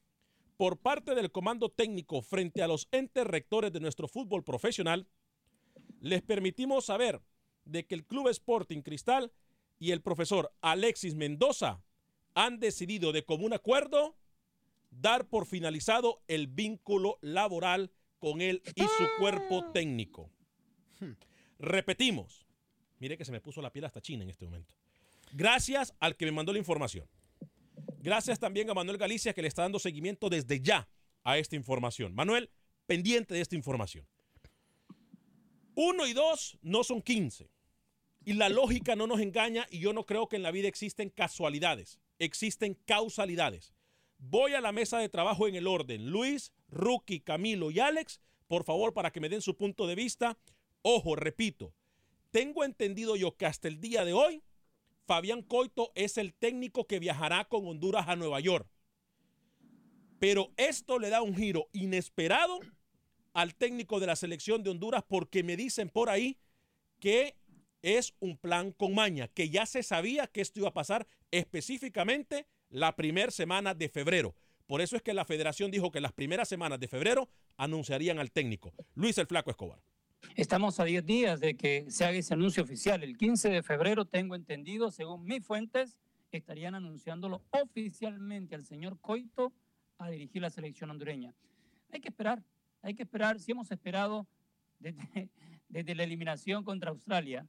por 0.57 0.79
parte 0.79 1.14
del 1.14 1.31
comando 1.31 1.68
técnico 1.68 2.20
frente 2.20 2.62
a 2.62 2.68
los 2.68 2.88
entes 2.90 3.24
rectores 3.24 3.72
de 3.72 3.79
nuestro 3.79 4.09
fútbol 4.09 4.42
profesional, 4.42 5.07
les 6.00 6.20
permitimos 6.22 6.87
saber 6.87 7.22
de 7.64 7.87
que 7.87 7.94
el 7.94 8.05
Club 8.05 8.29
Sporting 8.29 8.83
Cristal 8.83 9.33
y 9.79 9.92
el 9.92 10.03
profesor 10.03 10.53
Alexis 10.62 11.14
Mendoza 11.14 11.81
han 12.35 12.59
decidido 12.59 13.12
de 13.12 13.24
común 13.24 13.53
acuerdo 13.53 14.16
dar 14.90 15.29
por 15.29 15.46
finalizado 15.46 16.22
el 16.27 16.48
vínculo 16.48 17.18
laboral 17.20 17.92
con 18.18 18.40
él 18.40 18.62
y 18.74 18.83
su 18.83 19.05
cuerpo 19.20 19.70
técnico. 19.72 20.34
Repetimos, 21.58 22.46
mire 22.98 23.16
que 23.16 23.24
se 23.24 23.32
me 23.32 23.40
puso 23.40 23.62
la 23.62 23.72
piel 23.72 23.84
hasta 23.84 24.00
china 24.00 24.22
en 24.24 24.30
este 24.30 24.44
momento. 24.44 24.74
Gracias 25.32 25.94
al 26.00 26.16
que 26.16 26.26
me 26.26 26.32
mandó 26.32 26.52
la 26.52 26.58
información. 26.58 27.08
Gracias 27.98 28.38
también 28.38 28.68
a 28.70 28.74
Manuel 28.74 28.98
Galicia 28.98 29.32
que 29.32 29.42
le 29.42 29.48
está 29.48 29.62
dando 29.62 29.78
seguimiento 29.78 30.28
desde 30.28 30.60
ya 30.60 30.88
a 31.22 31.38
esta 31.38 31.56
información. 31.56 32.14
Manuel, 32.14 32.50
pendiente 32.86 33.34
de 33.34 33.40
esta 33.40 33.56
información. 33.56 34.06
Uno 35.74 36.06
y 36.06 36.12
dos 36.12 36.58
no 36.62 36.84
son 36.84 37.02
15. 37.02 37.50
Y 38.24 38.34
la 38.34 38.48
lógica 38.48 38.96
no 38.96 39.06
nos 39.06 39.20
engaña 39.20 39.66
y 39.70 39.80
yo 39.80 39.92
no 39.92 40.06
creo 40.06 40.28
que 40.28 40.36
en 40.36 40.42
la 40.42 40.50
vida 40.50 40.68
existen 40.68 41.10
casualidades, 41.10 41.98
existen 42.18 42.74
causalidades. 42.86 43.74
Voy 44.18 44.54
a 44.54 44.60
la 44.60 44.72
mesa 44.72 44.98
de 44.98 45.08
trabajo 45.08 45.48
en 45.48 45.56
el 45.56 45.66
orden. 45.66 46.10
Luis, 46.10 46.52
Rookie, 46.68 47.20
Camilo 47.20 47.70
y 47.70 47.80
Alex, 47.80 48.20
por 48.46 48.64
favor, 48.64 48.94
para 48.94 49.10
que 49.10 49.20
me 49.20 49.28
den 49.28 49.42
su 49.42 49.56
punto 49.56 49.86
de 49.86 49.94
vista. 49.94 50.38
Ojo, 50.87 51.16
repito, 51.16 51.73
tengo 52.31 52.62
entendido 52.62 53.16
yo 53.16 53.38
que 53.38 53.47
hasta 53.47 53.68
el 53.68 53.81
día 53.81 54.05
de 54.05 54.12
hoy, 54.12 54.42
Fabián 55.07 55.40
Coito 55.40 55.92
es 55.94 56.18
el 56.18 56.35
técnico 56.35 56.87
que 56.87 56.99
viajará 56.99 57.47
con 57.47 57.66
Honduras 57.66 58.07
a 58.07 58.16
Nueva 58.16 58.38
York. 58.40 58.68
Pero 60.18 60.53
esto 60.59 60.99
le 60.99 61.09
da 61.09 61.23
un 61.23 61.35
giro 61.35 61.70
inesperado 61.73 62.61
al 63.33 63.55
técnico 63.55 63.99
de 63.99 64.09
la 64.09 64.14
selección 64.14 64.62
de 64.62 64.68
Honduras 64.68 65.03
porque 65.09 65.42
me 65.42 65.57
dicen 65.57 65.88
por 65.88 66.11
ahí 66.11 66.37
que 67.01 67.35
es 67.81 68.14
un 68.20 68.37
plan 68.37 68.70
con 68.70 68.94
maña, 68.94 69.29
que 69.29 69.49
ya 69.49 69.64
se 69.64 69.83
sabía 69.83 70.27
que 70.27 70.42
esto 70.42 70.61
iba 70.61 70.68
a 70.68 70.75
pasar 70.75 71.07
específicamente 71.31 72.47
la 72.68 72.94
primera 72.94 73.31
semana 73.31 73.73
de 73.73 73.88
febrero. 73.88 74.35
Por 74.66 74.83
eso 74.83 74.97
es 74.97 75.03
que 75.03 75.14
la 75.14 75.25
federación 75.25 75.70
dijo 75.70 75.90
que 75.90 76.03
las 76.03 76.12
primeras 76.12 76.47
semanas 76.47 76.79
de 76.79 76.88
febrero 76.88 77.31
anunciarían 77.57 78.18
al 78.18 78.33
técnico. 78.33 78.75
Luis 78.94 79.16
el 79.16 79.27
Flaco 79.27 79.51
Escobar. 79.51 79.81
Estamos 80.37 80.80
a 80.80 80.84
10 80.84 81.06
días 81.06 81.40
de 81.40 81.56
que 81.56 81.90
se 81.90 82.04
haga 82.04 82.18
ese 82.18 82.34
anuncio 82.34 82.62
oficial. 82.62 83.02
El 83.02 83.16
15 83.16 83.50
de 83.50 83.62
febrero, 83.62 84.04
tengo 84.04 84.34
entendido, 84.34 84.90
según 84.90 85.24
mis 85.24 85.44
fuentes, 85.44 85.96
estarían 86.32 86.74
anunciándolo 86.74 87.42
oficialmente 87.50 88.54
al 88.54 88.64
señor 88.64 88.98
Coito 89.00 89.52
a 89.98 90.10
dirigir 90.10 90.42
la 90.42 90.50
selección 90.50 90.90
hondureña. 90.90 91.32
Hay 91.92 92.00
que 92.00 92.08
esperar, 92.08 92.42
hay 92.82 92.94
que 92.94 93.04
esperar. 93.04 93.38
Si 93.38 93.52
hemos 93.52 93.70
esperado 93.70 94.26
desde, 94.80 95.30
la 95.94 96.02
eliminación 96.02 96.64
contra 96.64 96.90
Australia, 96.90 97.46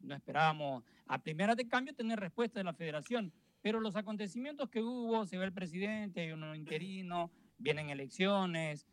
no 0.00 0.14
esperábamos 0.14 0.84
a 1.06 1.22
primera 1.22 1.54
de 1.54 1.68
cambio 1.68 1.94
tener 1.94 2.18
respuesta 2.18 2.60
de 2.60 2.64
la 2.64 2.72
federación, 2.72 3.32
pero 3.60 3.80
los 3.80 3.96
acontecimientos 3.96 4.70
que 4.70 4.80
hubo, 4.80 5.26
se 5.26 5.36
ve 5.36 5.44
el 5.44 5.52
presidente, 5.52 6.22
hay 6.22 6.32
uno 6.32 6.54
interino, 6.54 7.30
vienen 7.58 7.90
elecciones 7.90 8.86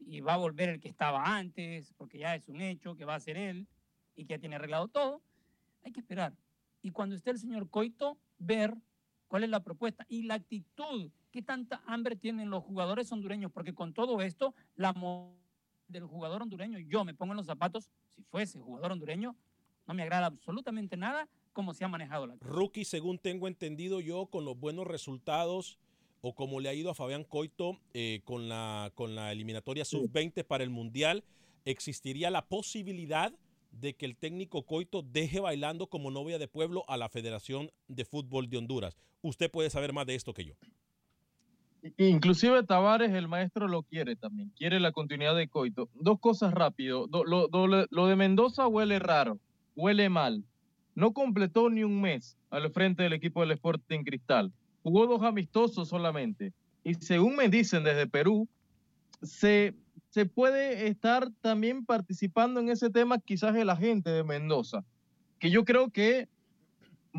y 0.00 0.20
va 0.20 0.34
a 0.34 0.38
volver 0.38 0.68
el 0.68 0.80
que 0.80 0.88
estaba 0.88 1.36
antes, 1.36 1.92
porque 1.96 2.18
ya 2.18 2.34
es 2.34 2.48
un 2.48 2.60
hecho 2.60 2.96
que 2.96 3.04
va 3.04 3.14
a 3.14 3.20
ser 3.20 3.36
él 3.36 3.66
y 4.16 4.24
que 4.24 4.34
ya 4.34 4.38
tiene 4.38 4.56
arreglado 4.56 4.88
todo, 4.88 5.22
hay 5.84 5.92
que 5.92 6.00
esperar. 6.00 6.34
Y 6.82 6.90
cuando 6.90 7.14
esté 7.14 7.30
el 7.30 7.38
señor 7.38 7.68
Coito, 7.68 8.18
ver 8.38 8.74
cuál 9.28 9.44
es 9.44 9.50
la 9.50 9.62
propuesta 9.62 10.06
y 10.08 10.22
la 10.22 10.34
actitud, 10.34 11.10
qué 11.30 11.42
tanta 11.42 11.82
hambre 11.86 12.16
tienen 12.16 12.50
los 12.50 12.64
jugadores 12.64 13.10
hondureños, 13.12 13.52
porque 13.52 13.74
con 13.74 13.92
todo 13.92 14.20
esto, 14.22 14.54
la 14.74 14.94
del 15.88 16.04
jugador 16.04 16.42
hondureño, 16.42 16.78
yo 16.78 17.04
me 17.04 17.14
pongo 17.14 17.32
en 17.32 17.38
los 17.38 17.46
zapatos, 17.46 17.90
si 18.08 18.22
fuese 18.22 18.60
jugador 18.60 18.92
hondureño, 18.92 19.36
no 19.86 19.94
me 19.94 20.02
agrada 20.02 20.26
absolutamente 20.26 20.96
nada 20.96 21.28
cómo 21.52 21.74
se 21.74 21.84
ha 21.84 21.88
manejado 21.88 22.26
la. 22.26 22.36
Rookie, 22.40 22.84
según 22.84 23.18
tengo 23.18 23.48
entendido 23.48 24.00
yo, 24.00 24.26
con 24.26 24.44
los 24.44 24.58
buenos 24.58 24.86
resultados 24.86 25.78
o 26.20 26.34
como 26.34 26.60
le 26.60 26.68
ha 26.68 26.74
ido 26.74 26.90
a 26.90 26.94
Fabián 26.94 27.24
Coito 27.24 27.78
eh, 27.94 28.20
con, 28.24 28.48
la, 28.48 28.92
con 28.94 29.14
la 29.14 29.32
eliminatoria 29.32 29.84
sub-20 29.84 30.44
para 30.44 30.64
el 30.64 30.70
Mundial, 30.70 31.24
existiría 31.64 32.30
la 32.30 32.46
posibilidad 32.46 33.32
de 33.72 33.94
que 33.94 34.06
el 34.06 34.16
técnico 34.16 34.62
Coito 34.62 35.02
deje 35.02 35.40
bailando 35.40 35.86
como 35.86 36.10
novia 36.10 36.38
de 36.38 36.48
pueblo 36.48 36.84
a 36.88 36.96
la 36.96 37.08
Federación 37.08 37.70
de 37.88 38.04
Fútbol 38.04 38.50
de 38.50 38.58
Honduras. 38.58 38.96
Usted 39.22 39.50
puede 39.50 39.70
saber 39.70 39.92
más 39.92 40.06
de 40.06 40.14
esto 40.16 40.34
que 40.34 40.44
yo. 40.44 40.54
Inclusive 41.96 42.62
Tavares, 42.64 43.12
el 43.12 43.28
maestro, 43.28 43.66
lo 43.66 43.82
quiere 43.82 44.16
también, 44.16 44.52
quiere 44.56 44.80
la 44.80 44.92
continuidad 44.92 45.34
de 45.34 45.48
Coito. 45.48 45.88
Dos 45.94 46.18
cosas 46.20 46.52
rápido, 46.52 47.06
lo, 47.10 47.48
lo 47.90 48.06
de 48.06 48.16
Mendoza 48.16 48.66
huele 48.66 48.98
raro 48.98 49.38
huele 49.80 50.08
mal. 50.08 50.44
No 50.94 51.12
completó 51.12 51.70
ni 51.70 51.82
un 51.84 52.00
mes 52.00 52.36
al 52.50 52.70
frente 52.70 53.02
del 53.02 53.12
equipo 53.12 53.40
del 53.40 53.52
Sporting 53.52 54.04
Cristal. 54.04 54.52
Jugó 54.82 55.06
dos 55.06 55.22
amistosos 55.22 55.88
solamente. 55.88 56.52
Y 56.84 56.94
según 56.94 57.36
me 57.36 57.48
dicen 57.48 57.84
desde 57.84 58.06
Perú, 58.06 58.48
se, 59.22 59.74
se 60.08 60.26
puede 60.26 60.88
estar 60.88 61.30
también 61.40 61.84
participando 61.84 62.60
en 62.60 62.70
ese 62.70 62.90
tema 62.90 63.18
quizás 63.18 63.54
el 63.56 63.70
agente 63.70 64.10
de 64.10 64.24
Mendoza, 64.24 64.84
que 65.38 65.50
yo 65.50 65.64
creo 65.64 65.90
que 65.90 66.28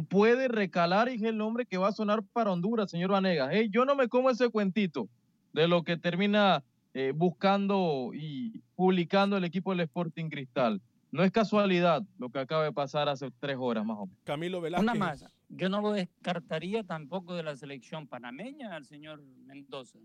puede 0.09 0.47
recalar 0.47 1.09
y 1.09 1.15
es 1.15 1.23
el 1.23 1.37
nombre 1.37 1.65
que 1.65 1.77
va 1.77 1.89
a 1.89 1.93
sonar 1.93 2.23
para 2.33 2.51
Honduras, 2.51 2.89
señor 2.89 3.11
Vanegas. 3.11 3.51
yo 3.69 3.85
no 3.85 3.95
me 3.95 4.07
como 4.07 4.29
ese 4.29 4.49
cuentito 4.49 5.09
de 5.53 5.67
lo 5.67 5.83
que 5.83 5.97
termina 5.97 6.63
eh, 6.93 7.13
buscando 7.15 8.11
y 8.13 8.61
publicando 8.75 9.37
el 9.37 9.43
equipo 9.43 9.71
del 9.71 9.81
Sporting 9.81 10.29
Cristal. 10.29 10.81
No 11.11 11.23
es 11.23 11.31
casualidad 11.31 12.03
lo 12.17 12.29
que 12.29 12.39
acaba 12.39 12.63
de 12.63 12.71
pasar 12.71 13.09
hace 13.09 13.31
tres 13.39 13.57
horas 13.59 13.85
más 13.85 13.97
o 13.97 14.05
menos. 14.05 14.21
Camilo 14.23 14.61
Velázquez. 14.61 14.91
Una 14.91 14.93
más. 14.95 15.25
Yo 15.53 15.69
no 15.69 15.81
lo 15.81 15.91
descartaría 15.91 16.83
tampoco 16.83 17.35
de 17.35 17.43
la 17.43 17.55
selección 17.55 18.07
panameña 18.07 18.75
al 18.75 18.85
señor 18.85 19.21
Mendoza. 19.45 19.99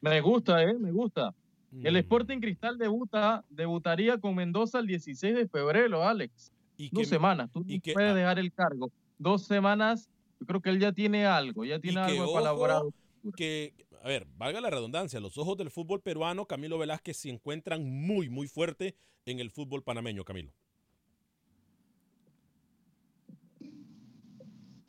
Me 0.00 0.20
gusta, 0.20 0.62
¿eh? 0.62 0.74
Me 0.74 0.92
gusta. 0.92 1.34
El 1.82 1.94
mm. 1.94 1.96
Sporting 1.96 2.38
Cristal 2.38 2.78
debuta, 2.78 3.44
debutaría 3.48 4.18
con 4.18 4.34
Mendoza 4.34 4.78
el 4.78 4.86
16 4.86 5.34
de 5.34 5.48
febrero, 5.48 6.06
Alex. 6.06 6.52
¿Y 6.76 6.90
Dos 6.90 7.08
semanas. 7.08 7.50
Tú 7.52 7.64
y 7.66 7.80
puedes 7.80 8.14
dejar 8.14 8.38
el 8.38 8.52
cargo. 8.52 8.90
Dos 9.18 9.44
semanas. 9.44 10.08
Yo 10.40 10.46
creo 10.46 10.60
que 10.60 10.70
él 10.70 10.80
ya 10.80 10.92
tiene 10.92 11.26
algo, 11.26 11.64
ya 11.64 11.78
tiene 11.78 12.00
algo 12.00 12.38
elaborado. 12.38 12.92
Que, 13.36 13.74
a 14.02 14.08
ver, 14.08 14.26
valga 14.36 14.60
la 14.60 14.70
redundancia, 14.70 15.20
los 15.20 15.38
ojos 15.38 15.56
del 15.56 15.70
fútbol 15.70 16.00
peruano, 16.00 16.46
Camilo 16.46 16.78
Velázquez 16.78 17.16
se 17.16 17.30
encuentran 17.30 17.84
muy, 17.84 18.28
muy 18.28 18.48
fuerte 18.48 18.96
en 19.24 19.38
el 19.38 19.50
fútbol 19.50 19.84
panameño, 19.84 20.24
Camilo. 20.24 20.52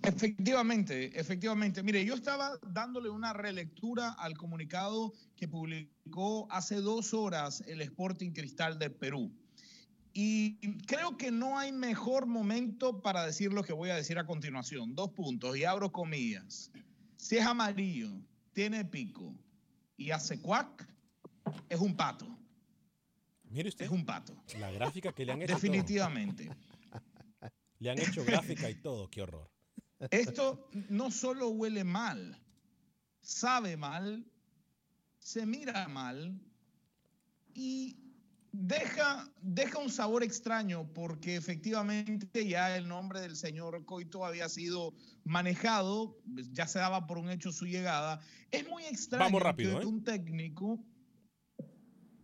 Efectivamente, 0.03 1.17
efectivamente. 1.17 1.81
Mire, 1.81 2.03
yo 2.03 2.13
estaba 2.13 2.59
dándole 2.67 3.09
una 3.09 3.31
relectura 3.31 4.11
al 4.11 4.37
comunicado 4.37 5.13
que 5.37 5.47
publicó 5.47 6.45
hace 6.51 6.75
dos 6.75 7.13
horas 7.13 7.63
el 7.67 7.81
Sporting 7.81 8.31
Cristal 8.31 8.77
de 8.77 8.89
Perú. 8.89 9.31
Y 10.11 10.57
creo 10.85 11.17
que 11.17 11.31
no 11.31 11.57
hay 11.57 11.71
mejor 11.71 12.25
momento 12.25 13.01
para 13.01 13.25
decir 13.25 13.53
lo 13.53 13.63
que 13.63 13.73
voy 13.73 13.89
a 13.91 13.95
decir 13.95 14.19
a 14.19 14.25
continuación. 14.25 14.93
Dos 14.93 15.11
puntos, 15.11 15.57
y 15.57 15.63
abro 15.63 15.91
comillas. 15.91 16.69
Si 17.15 17.37
es 17.37 17.45
amarillo, 17.45 18.11
tiene 18.51 18.83
pico 18.83 19.33
y 19.95 20.11
hace 20.11 20.39
cuac, 20.39 20.87
es 21.69 21.79
un 21.79 21.95
pato. 21.95 22.27
Mire 23.49 23.69
usted. 23.69 23.85
Es 23.85 23.91
un 23.91 24.05
pato. 24.05 24.35
La 24.59 24.69
gráfica 24.69 25.13
que 25.13 25.25
le 25.25 25.31
han 25.31 25.41
hecho. 25.41 25.53
Definitivamente. 25.53 26.49
Le 27.79 27.89
han 27.89 27.99
hecho 27.99 28.23
gráfica 28.25 28.69
y 28.69 28.75
todo, 28.75 29.09
qué 29.09 29.21
horror. 29.21 29.52
Esto 30.11 30.69
no 30.89 31.11
solo 31.11 31.49
huele 31.49 31.83
mal, 31.83 32.39
sabe 33.21 33.77
mal, 33.77 34.25
se 35.19 35.45
mira 35.45 35.87
mal 35.87 36.39
y 37.53 37.97
deja, 38.51 39.31
deja 39.41 39.79
un 39.79 39.89
sabor 39.89 40.23
extraño 40.23 40.91
porque 40.93 41.35
efectivamente 41.35 42.47
ya 42.47 42.75
el 42.75 42.87
nombre 42.87 43.21
del 43.21 43.35
señor 43.35 43.85
Coito 43.85 44.25
había 44.25 44.49
sido 44.49 44.93
manejado, 45.23 46.19
ya 46.51 46.67
se 46.67 46.79
daba 46.79 47.07
por 47.07 47.17
un 47.17 47.29
hecho 47.29 47.51
su 47.51 47.65
llegada. 47.65 48.19
Es 48.51 48.67
muy 48.67 48.83
extraño 48.85 49.25
Vamos 49.25 49.41
rápido, 49.41 49.79
que 49.79 49.85
¿eh? 49.85 49.87
un 49.87 50.03
técnico... 50.03 50.79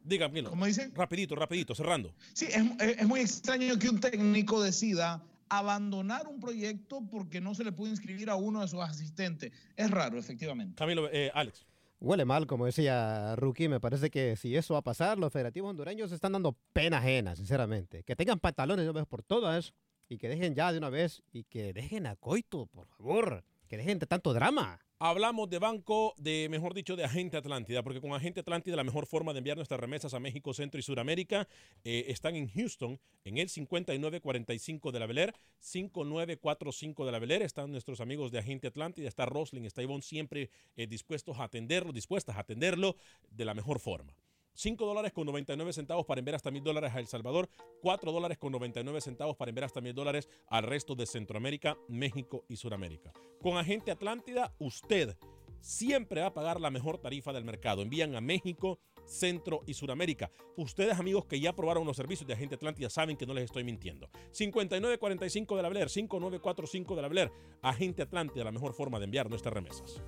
Diga, 0.03 0.31
¿Cómo 0.49 0.65
dice? 0.65 0.91
Rapidito, 0.95 1.35
rapidito, 1.35 1.75
cerrando. 1.75 2.15
Sí, 2.33 2.45
es, 2.45 2.63
es 2.79 3.07
muy 3.07 3.19
extraño 3.19 3.77
que 3.77 3.89
un 3.89 3.99
técnico 3.99 4.59
decida 4.59 5.23
abandonar 5.49 6.27
un 6.27 6.39
proyecto 6.39 7.01
porque 7.09 7.41
no 7.41 7.55
se 7.55 7.63
le 7.63 7.71
puede 7.71 7.91
inscribir 7.91 8.29
a 8.29 8.35
uno 8.35 8.61
de 8.61 8.67
sus 8.67 8.79
asistentes. 8.81 9.51
Es 9.75 9.89
raro, 9.91 10.17
efectivamente. 10.17 10.75
Camilo, 10.75 11.09
eh, 11.11 11.31
Alex. 11.33 11.65
Huele 12.01 12.23
mal, 12.23 12.47
como 12.47 12.65
decía 12.65 13.35
Rookie. 13.35 13.67
Me 13.67 13.79
parece 13.79 14.09
que 14.09 14.37
si 14.37 14.55
eso 14.55 14.73
va 14.73 14.79
a 14.79 14.83
pasar, 14.83 15.17
los 15.17 15.33
federativos 15.33 15.69
hondureños 15.69 16.11
están 16.11 16.31
dando 16.31 16.55
pena 16.71 16.99
ajena, 16.99 17.35
sinceramente. 17.35 18.03
Que 18.03 18.15
tengan 18.15 18.39
pantalones, 18.39 18.85
yo 18.85 18.93
veo 18.93 19.05
por 19.05 19.21
todo 19.23 19.53
eso. 19.55 19.73
y 20.11 20.17
que 20.17 20.27
dejen 20.27 20.55
ya 20.55 20.71
de 20.71 20.79
una 20.79 20.89
vez 20.89 21.21
y 21.31 21.43
que 21.43 21.71
dejen 21.71 22.07
a 22.07 22.15
Coito, 22.15 22.65
por 22.65 22.87
favor. 22.87 23.43
Que 23.67 23.77
dejen 23.77 23.99
de 23.99 24.07
tanto 24.07 24.33
drama. 24.33 24.79
Hablamos 25.01 25.49
de 25.49 25.59
banco, 25.59 26.13
de 26.17 26.49
mejor 26.49 26.73
dicho, 26.73 26.97
de 26.97 27.05
Agente 27.05 27.37
Atlántida, 27.37 27.83
porque 27.83 28.01
con 28.01 28.11
Agente 28.11 28.41
Atlántida 28.41 28.75
la 28.75 28.83
mejor 28.83 29.05
forma 29.05 29.31
de 29.31 29.37
enviar 29.37 29.55
nuestras 29.55 29.79
remesas 29.79 30.13
a 30.13 30.19
México, 30.19 30.53
Centro 30.53 30.77
y 30.77 30.83
Suramérica 30.83 31.47
eh, 31.85 32.07
están 32.09 32.35
en 32.35 32.49
Houston, 32.49 32.99
en 33.23 33.37
el 33.37 33.47
5945 33.47 34.91
de 34.91 34.99
la 34.99 35.05
Beler, 35.05 35.33
5945 35.59 37.05
de 37.05 37.11
la 37.13 37.19
Beler. 37.19 37.43
Están 37.43 37.71
nuestros 37.71 38.01
amigos 38.01 38.33
de 38.33 38.39
Agente 38.39 38.67
Atlántida, 38.67 39.07
está 39.07 39.25
Rosling, 39.25 39.63
está 39.63 39.81
Ivonne, 39.81 40.01
siempre 40.01 40.49
eh, 40.75 40.85
dispuestos 40.85 41.39
a 41.39 41.45
atenderlo, 41.45 41.93
dispuestas 41.93 42.35
a 42.35 42.41
atenderlo 42.41 42.97
de 43.31 43.45
la 43.45 43.53
mejor 43.53 43.79
forma. 43.79 44.13
5 44.53 44.85
dólares 44.85 45.13
con 45.13 45.25
99 45.25 45.73
centavos 45.73 46.05
para 46.05 46.19
enviar 46.19 46.35
hasta 46.35 46.51
mil 46.51 46.63
dólares 46.63 46.93
a 46.93 46.99
El 46.99 47.07
Salvador, 47.07 47.49
4 47.81 48.11
dólares 48.11 48.37
con 48.37 48.51
99 48.51 49.01
centavos 49.01 49.35
para 49.35 49.49
enviar 49.49 49.65
hasta 49.65 49.81
mil 49.81 49.93
dólares 49.93 50.29
al 50.47 50.63
resto 50.63 50.95
de 50.95 51.05
Centroamérica, 51.05 51.77
México 51.87 52.45
y 52.47 52.57
Suramérica. 52.57 53.11
Con 53.41 53.57
Agente 53.57 53.91
Atlántida, 53.91 54.53
usted 54.59 55.17
siempre 55.61 56.21
va 56.21 56.27
a 56.27 56.33
pagar 56.33 56.59
la 56.59 56.71
mejor 56.71 56.97
tarifa 56.97 57.33
del 57.33 57.45
mercado. 57.45 57.81
Envían 57.81 58.15
a 58.15 58.21
México, 58.21 58.79
Centro 59.05 59.61
y 59.65 59.73
Suramérica. 59.73 60.31
Ustedes, 60.55 60.99
amigos 60.99 61.25
que 61.25 61.39
ya 61.39 61.53
probaron 61.53 61.85
los 61.85 61.97
servicios 61.97 62.27
de 62.27 62.33
Agente 62.33 62.55
Atlántida, 62.55 62.89
saben 62.89 63.17
que 63.17 63.25
no 63.25 63.33
les 63.33 63.45
estoy 63.45 63.63
mintiendo. 63.63 64.09
5945 64.31 65.55
de 65.55 65.61
la 65.61 65.69
Blair, 65.69 65.89
5945 65.89 66.95
de 66.95 67.01
la 67.01 67.07
Blair. 67.07 67.31
Agente 67.61 68.03
Atlántida, 68.03 68.43
la 68.43 68.51
mejor 68.51 68.73
forma 68.73 68.99
de 68.99 69.05
enviar 69.05 69.29
nuestras 69.29 69.53
remesas. 69.53 70.01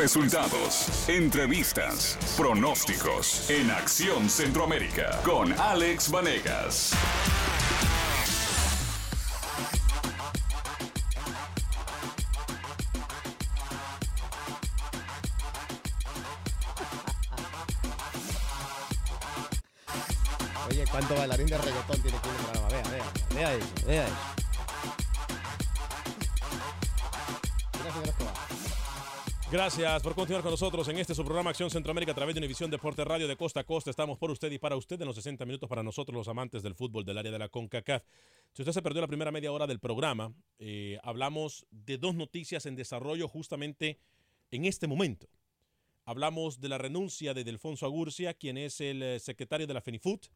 Resultados, 0.00 1.10
entrevistas, 1.10 2.16
pronósticos 2.34 3.50
en 3.50 3.70
Acción 3.70 4.30
Centroamérica 4.30 5.20
con 5.22 5.52
Alex 5.60 6.10
Vanegas. 6.10 6.92
Oye, 20.70 20.84
¿cuánto 20.90 21.14
bailarín 21.14 21.46
de 21.46 21.58
reggaetón 21.58 22.00
tiene 22.00 22.18
que 22.20 22.28
ir 22.28 22.34
el 22.34 22.40
programa? 22.46 22.68
Vea, 22.70 22.82
vea, 22.90 23.04
vea 23.34 23.52
eso, 23.52 23.86
vea 23.86 24.06
eso. 24.06 24.39
Gracias 29.50 30.00
por 30.04 30.14
continuar 30.14 30.44
con 30.44 30.52
nosotros 30.52 30.86
en 30.86 30.98
este 30.98 31.12
su 31.12 31.24
programa 31.24 31.50
Acción 31.50 31.70
Centroamérica 31.70 32.12
a 32.12 32.14
través 32.14 32.36
de 32.36 32.38
Univisión 32.38 32.70
Deporte 32.70 33.04
Radio 33.04 33.26
de 33.26 33.36
Costa 33.36 33.58
a 33.58 33.64
Costa. 33.64 33.90
Estamos 33.90 34.16
por 34.16 34.30
usted 34.30 34.48
y 34.52 34.58
para 34.58 34.76
usted 34.76 35.00
en 35.00 35.08
los 35.08 35.16
60 35.16 35.44
minutos 35.44 35.68
para 35.68 35.82
nosotros 35.82 36.14
los 36.14 36.28
amantes 36.28 36.62
del 36.62 36.76
fútbol 36.76 37.04
del 37.04 37.18
área 37.18 37.32
de 37.32 37.38
la 37.40 37.48
CONCACAF. 37.48 38.04
Si 38.52 38.62
usted 38.62 38.72
se 38.72 38.80
perdió 38.80 39.00
la 39.00 39.08
primera 39.08 39.32
media 39.32 39.50
hora 39.50 39.66
del 39.66 39.80
programa, 39.80 40.32
eh, 40.60 41.00
hablamos 41.02 41.66
de 41.72 41.98
dos 41.98 42.14
noticias 42.14 42.64
en 42.64 42.76
desarrollo 42.76 43.26
justamente 43.26 43.98
en 44.52 44.66
este 44.66 44.86
momento. 44.86 45.28
Hablamos 46.04 46.60
de 46.60 46.68
la 46.68 46.78
renuncia 46.78 47.34
de 47.34 47.42
Delfonso 47.42 47.86
Agurcia, 47.86 48.34
quien 48.34 48.56
es 48.56 48.80
el 48.80 49.02
eh, 49.02 49.18
secretario 49.18 49.66
de 49.66 49.74
la 49.74 49.80
FENIFUT. 49.80 50.26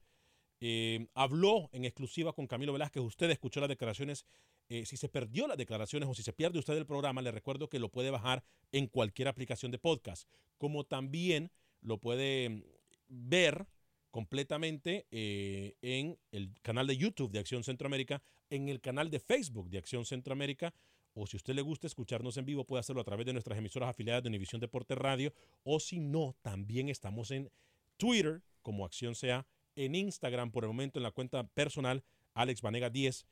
Eh, 0.59 1.07
habló 1.15 1.71
en 1.73 1.85
exclusiva 1.85 2.33
con 2.33 2.49
Camilo 2.49 2.73
Velázquez. 2.73 3.05
Usted 3.05 3.31
escuchó 3.31 3.61
las 3.61 3.69
declaraciones. 3.69 4.27
Eh, 4.69 4.87
si 4.87 4.97
se 4.97 5.09
perdió 5.09 5.47
las 5.47 5.59
declaraciones 5.59 6.09
o 6.09 6.15
si 6.15 6.23
se 6.23 6.33
pierde 6.33 6.59
usted 6.59 6.77
el 6.77 6.87
programa, 6.87 7.23
le 7.23 7.31
recuerdo 7.31 7.69
que 7.69 7.79
lo 7.79 7.91
puede 7.91 8.11
bajar 8.11 8.45
en 8.73 8.87
cualquier 8.87 9.29
aplicación 9.29 9.71
de 9.71 9.79
podcast, 9.79 10.29
como 10.59 10.85
también 10.85 11.51
lo 11.81 11.99
puede 11.99 12.49
mm, 12.49 12.63
ver 13.09 13.67
completamente 14.11 15.07
eh, 15.11 15.75
en 15.83 16.19
el 16.31 16.53
canal 16.63 16.87
de 16.87 16.97
YouTube 16.97 17.33
de 17.33 17.41
Acción 17.41 17.65
Centroamérica, 17.65 18.23
en 18.49 18.69
el 18.69 18.81
canal 18.81 19.11
de 19.11 19.21
Facebook 19.21 19.69
de 19.69 19.79
Acción 19.79 20.05
Centroamérica, 20.05 20.73
o 21.15 21.27
si 21.27 21.37
usted 21.37 21.55
le 21.55 21.63
gusta 21.63 21.87
escucharnos 21.87 22.37
en 22.37 22.45
vivo, 22.45 22.65
puede 22.65 22.81
hacerlo 22.81 23.03
a 23.03 23.05
través 23.05 23.27
de 23.27 23.33
nuestras 23.33 23.59
emisoras 23.59 23.91
afiliadas 23.91 24.23
de 24.23 24.29
Univisión 24.29 24.61
Deporte 24.61 24.95
Radio, 24.95 25.33
o 25.63 25.79
si 25.79 26.01
no, 26.01 26.37
también 26.43 26.89
estamos 26.89 27.31
en 27.31 27.51
Twitter 27.97 28.43
como 28.63 28.85
Acción 28.85 29.15
Sea 29.15 29.47
en 29.77 29.95
Instagram 29.95 30.51
por 30.51 30.65
el 30.65 30.69
momento 30.69 30.99
en 30.99 31.03
la 31.03 31.11
cuenta 31.11 31.47
personal 31.49 32.05
Alex 32.35 32.63
Vanega 32.63 32.91
10 32.91 33.27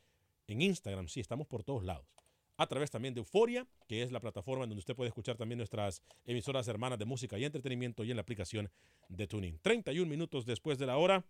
en 0.52 0.62
Instagram, 0.62 1.08
sí, 1.08 1.20
estamos 1.20 1.46
por 1.46 1.64
todos 1.64 1.84
lados. 1.84 2.06
A 2.56 2.66
través 2.66 2.90
también 2.90 3.14
de 3.14 3.20
Euforia, 3.20 3.66
que 3.88 4.02
es 4.02 4.12
la 4.12 4.20
plataforma 4.20 4.64
en 4.64 4.70
donde 4.70 4.80
usted 4.80 4.94
puede 4.94 5.08
escuchar 5.08 5.36
también 5.36 5.58
nuestras 5.58 6.02
emisoras 6.24 6.68
hermanas 6.68 6.98
de 6.98 7.06
música 7.06 7.38
y 7.38 7.44
entretenimiento 7.44 8.04
y 8.04 8.10
en 8.10 8.16
la 8.16 8.22
aplicación 8.22 8.70
de 9.08 9.26
Tuning. 9.26 9.58
31 9.62 10.08
minutos 10.08 10.46
después 10.46 10.78
de 10.78 10.86
la 10.86 10.96
hora, 10.98 11.24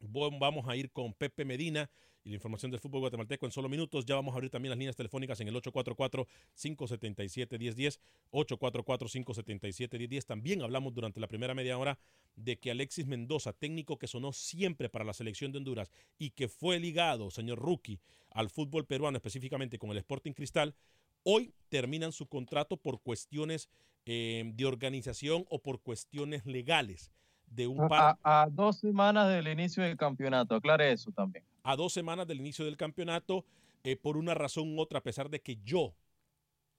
vamos 0.00 0.68
a 0.68 0.76
ir 0.76 0.90
con 0.90 1.14
Pepe 1.14 1.44
Medina 1.44 1.90
y 2.22 2.28
la 2.30 2.34
información 2.34 2.70
del 2.70 2.80
fútbol 2.80 3.00
guatemalteco 3.00 3.46
en 3.46 3.52
solo 3.52 3.68
minutos. 3.68 4.04
Ya 4.04 4.14
vamos 4.14 4.32
a 4.32 4.36
abrir 4.36 4.50
también 4.50 4.70
las 4.70 4.78
líneas 4.78 4.96
telefónicas 4.96 5.40
en 5.40 5.48
el 5.48 5.54
844-577-1010, 5.54 7.98
844-577-1010. 8.32 10.26
También 10.26 10.62
hablamos 10.62 10.94
durante 10.94 11.20
la 11.20 11.28
primera 11.28 11.54
media 11.54 11.78
hora 11.78 11.98
de 12.36 12.58
que 12.58 12.70
Alexis 12.70 13.06
Mendoza, 13.06 13.52
técnico 13.52 13.98
que 13.98 14.06
sonó 14.06 14.32
siempre 14.32 14.88
para 14.88 15.04
la 15.04 15.12
selección 15.12 15.52
de 15.52 15.58
Honduras 15.58 15.90
y 16.18 16.30
que 16.30 16.48
fue 16.48 16.78
ligado, 16.78 17.30
señor 17.30 17.58
Rookie, 17.58 18.00
al 18.30 18.50
fútbol 18.50 18.86
peruano, 18.86 19.16
específicamente 19.16 19.78
con 19.78 19.90
el 19.90 19.98
Sporting 19.98 20.32
Cristal, 20.32 20.74
hoy 21.22 21.52
terminan 21.68 22.12
su 22.12 22.26
contrato 22.26 22.76
por 22.76 23.02
cuestiones 23.02 23.68
eh, 24.06 24.50
de 24.54 24.64
organización 24.64 25.44
o 25.50 25.62
por 25.62 25.80
cuestiones 25.80 26.46
legales 26.46 27.10
de 27.50 27.66
un 27.66 27.88
par 27.88 28.16
A, 28.22 28.42
a 28.42 28.48
dos 28.48 28.78
semanas 28.78 29.28
del 29.28 29.48
inicio 29.48 29.82
del 29.82 29.96
campeonato, 29.96 30.54
aclare 30.54 30.92
eso 30.92 31.10
también. 31.12 31.44
a 31.62 31.76
dos 31.76 31.92
semanas 31.92 32.26
del 32.26 32.40
inicio 32.40 32.64
del 32.64 32.76
campeonato 32.76 33.44
eh, 33.84 33.96
por 33.96 34.16
una 34.16 34.34
razón 34.34 34.76
u 34.76 34.80
otra, 34.80 35.00
a 35.00 35.02
pesar 35.02 35.28
de 35.30 35.40
que 35.40 35.56
yo, 35.64 35.94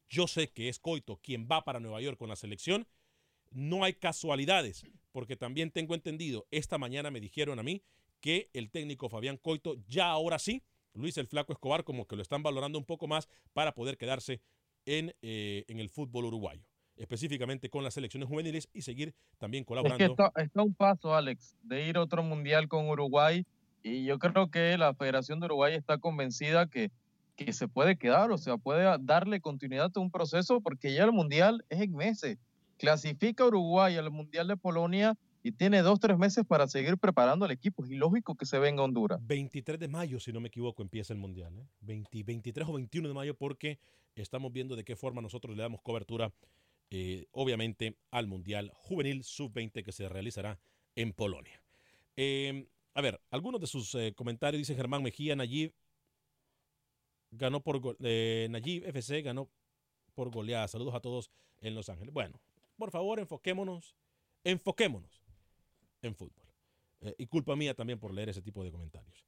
yo 0.10 0.28
sé 0.28 0.50
que 0.50 0.70
es 0.70 0.80
Coito 0.80 1.18
quien 1.18 1.48
va 1.52 1.64
para 1.64 1.80
Nueva 1.80 2.02
York 2.02 2.18
con 2.18 2.30
la 2.30 2.36
selección, 2.36 2.88
no 3.52 3.84
hay 3.84 3.94
casualidades, 3.94 4.86
porque 5.12 5.36
también 5.36 5.72
tengo 5.72 5.94
entendido, 5.94 6.48
esta 6.52 6.78
mañana 6.78 7.12
me 7.12 7.20
dijeron 7.20 7.60
a 7.60 7.64
mí 7.64 7.82
que 8.22 8.50
el 8.54 8.70
técnico 8.70 9.10
Fabián 9.10 9.38
Coito 9.38 9.76
ya 9.88 10.10
ahora 10.10 10.40
sí, 10.40 10.64
Luis 10.94 11.18
el 11.18 11.28
Flaco 11.28 11.54
Escobar, 11.54 11.84
como 11.84 12.08
que 12.08 12.16
lo 12.16 12.22
están 12.22 12.44
valorando 12.44 12.78
un 12.78 12.86
poco 12.86 13.08
más 13.08 13.28
para 13.54 13.74
poder 13.74 13.98
quedarse 13.98 14.42
en, 14.86 15.16
eh, 15.22 15.66
en 15.68 15.80
el 15.80 15.90
fútbol 15.90 16.26
uruguayo, 16.26 16.66
específicamente 17.02 17.70
con 17.70 17.84
las 17.84 17.94
selecciones 17.96 18.30
juveniles 18.30 18.70
y 18.74 18.82
seguir 18.82 19.14
también 19.38 19.62
Es 19.62 19.66
que 19.66 19.68
colaborando. 19.68 20.06
está, 20.06 20.32
está 20.42 20.62
a 20.62 20.64
un 20.64 20.74
paso, 20.74 21.16
Alex, 21.16 21.58
de 21.64 21.88
ir 21.88 21.98
a 21.98 22.02
otro 22.02 22.24
mundial 22.24 22.68
con 22.68 22.88
Uruguay 22.90 23.46
y 23.84 24.06
yo 24.06 24.20
creo 24.20 24.50
que 24.52 24.78
la 24.78 24.94
Federación 24.94 25.40
de 25.40 25.48
Uruguay 25.48 25.74
está 25.74 25.98
convencida 25.98 26.68
que, 26.68 26.92
que 27.36 27.52
se 27.54 27.68
puede 27.68 27.98
quedar, 27.98 28.32
o 28.32 28.38
sea, 28.38 28.58
puede 28.58 28.86
a- 28.86 28.98
darle 29.00 29.42
continuidad 29.42 29.92
a 29.96 30.00
un 30.00 30.12
proceso 30.12 30.62
porque 30.62 30.94
ya 30.94 31.04
el 31.06 31.12
mundial 31.12 31.66
es 31.70 31.82
en 31.82 31.94
meses. 31.96 32.38
Clasifica 32.78 33.46
Uruguay 33.46 33.96
al 33.98 34.10
mundial 34.12 34.48
de 34.48 34.58
Polonia 34.58 35.16
y 35.44 35.52
tiene 35.52 35.82
dos, 35.82 36.00
tres 36.00 36.18
meses 36.18 36.46
para 36.48 36.68
seguir 36.68 36.98
preparando 36.98 37.46
al 37.46 37.52
equipo. 37.52 37.84
Es 37.84 37.92
ilógico 37.92 38.36
que 38.36 38.46
se 38.46 38.60
venga 38.60 38.82
a 38.82 38.86
Honduras. 38.86 39.20
23 39.26 39.80
de 39.80 39.88
mayo, 39.88 40.20
si 40.20 40.32
no 40.32 40.40
me 40.40 40.48
equivoco, 40.50 40.82
empieza 40.84 41.14
el 41.14 41.20
Mundial. 41.20 41.58
¿eh? 41.58 41.66
20 41.82 42.24
23 42.24 42.68
o 42.68 42.74
21 42.74 43.08
de 43.08 43.14
mayo 43.14 43.36
porque 43.36 43.80
estamos 44.16 44.52
viendo 44.52 44.76
de 44.76 44.84
qué 44.84 44.96
forma 44.96 45.22
nosotros 45.22 45.56
le 45.56 45.64
damos 45.64 45.82
cobertura, 45.82 46.32
eh, 46.94 47.28
obviamente, 47.32 47.96
al 48.12 48.28
Mundial 48.28 48.70
Juvenil 48.76 49.24
Sub-20 49.24 49.84
que 49.84 49.94
se 49.94 50.10
realizará 50.10 50.60
en 50.96 51.14
Polonia. 51.14 51.64
Eh, 52.18 52.68
a 52.94 53.02
ver, 53.02 53.22
algunos 53.30 53.62
de 53.62 53.68
sus 53.68 53.96
eh, 53.96 54.14
comentarios, 54.14 54.60
dice 54.60 54.76
Germán 54.76 55.02
Mejía, 55.02 55.38
Nayib 55.38 55.74
ganó 57.32 57.62
por 57.62 57.96
FC 58.02 59.22
ganó 59.22 59.50
por 60.14 60.30
goleada. 60.32 60.68
Saludos 60.68 60.94
a 60.94 61.00
todos 61.00 61.32
en 61.62 61.76
Los 61.76 61.88
Ángeles. 61.88 62.14
Bueno, 62.14 62.42
por 62.76 62.92
favor, 62.92 63.20
enfoquémonos, 63.20 63.96
enfoquémonos 64.44 65.24
en 66.02 66.14
fútbol. 66.14 66.46
Y 67.18 67.26
culpa 67.28 67.56
mía 67.56 67.74
también 67.74 68.00
por 68.00 68.14
leer 68.14 68.30
ese 68.30 68.42
tipo 68.42 68.66
de 68.66 68.72
comentarios. 68.72 69.26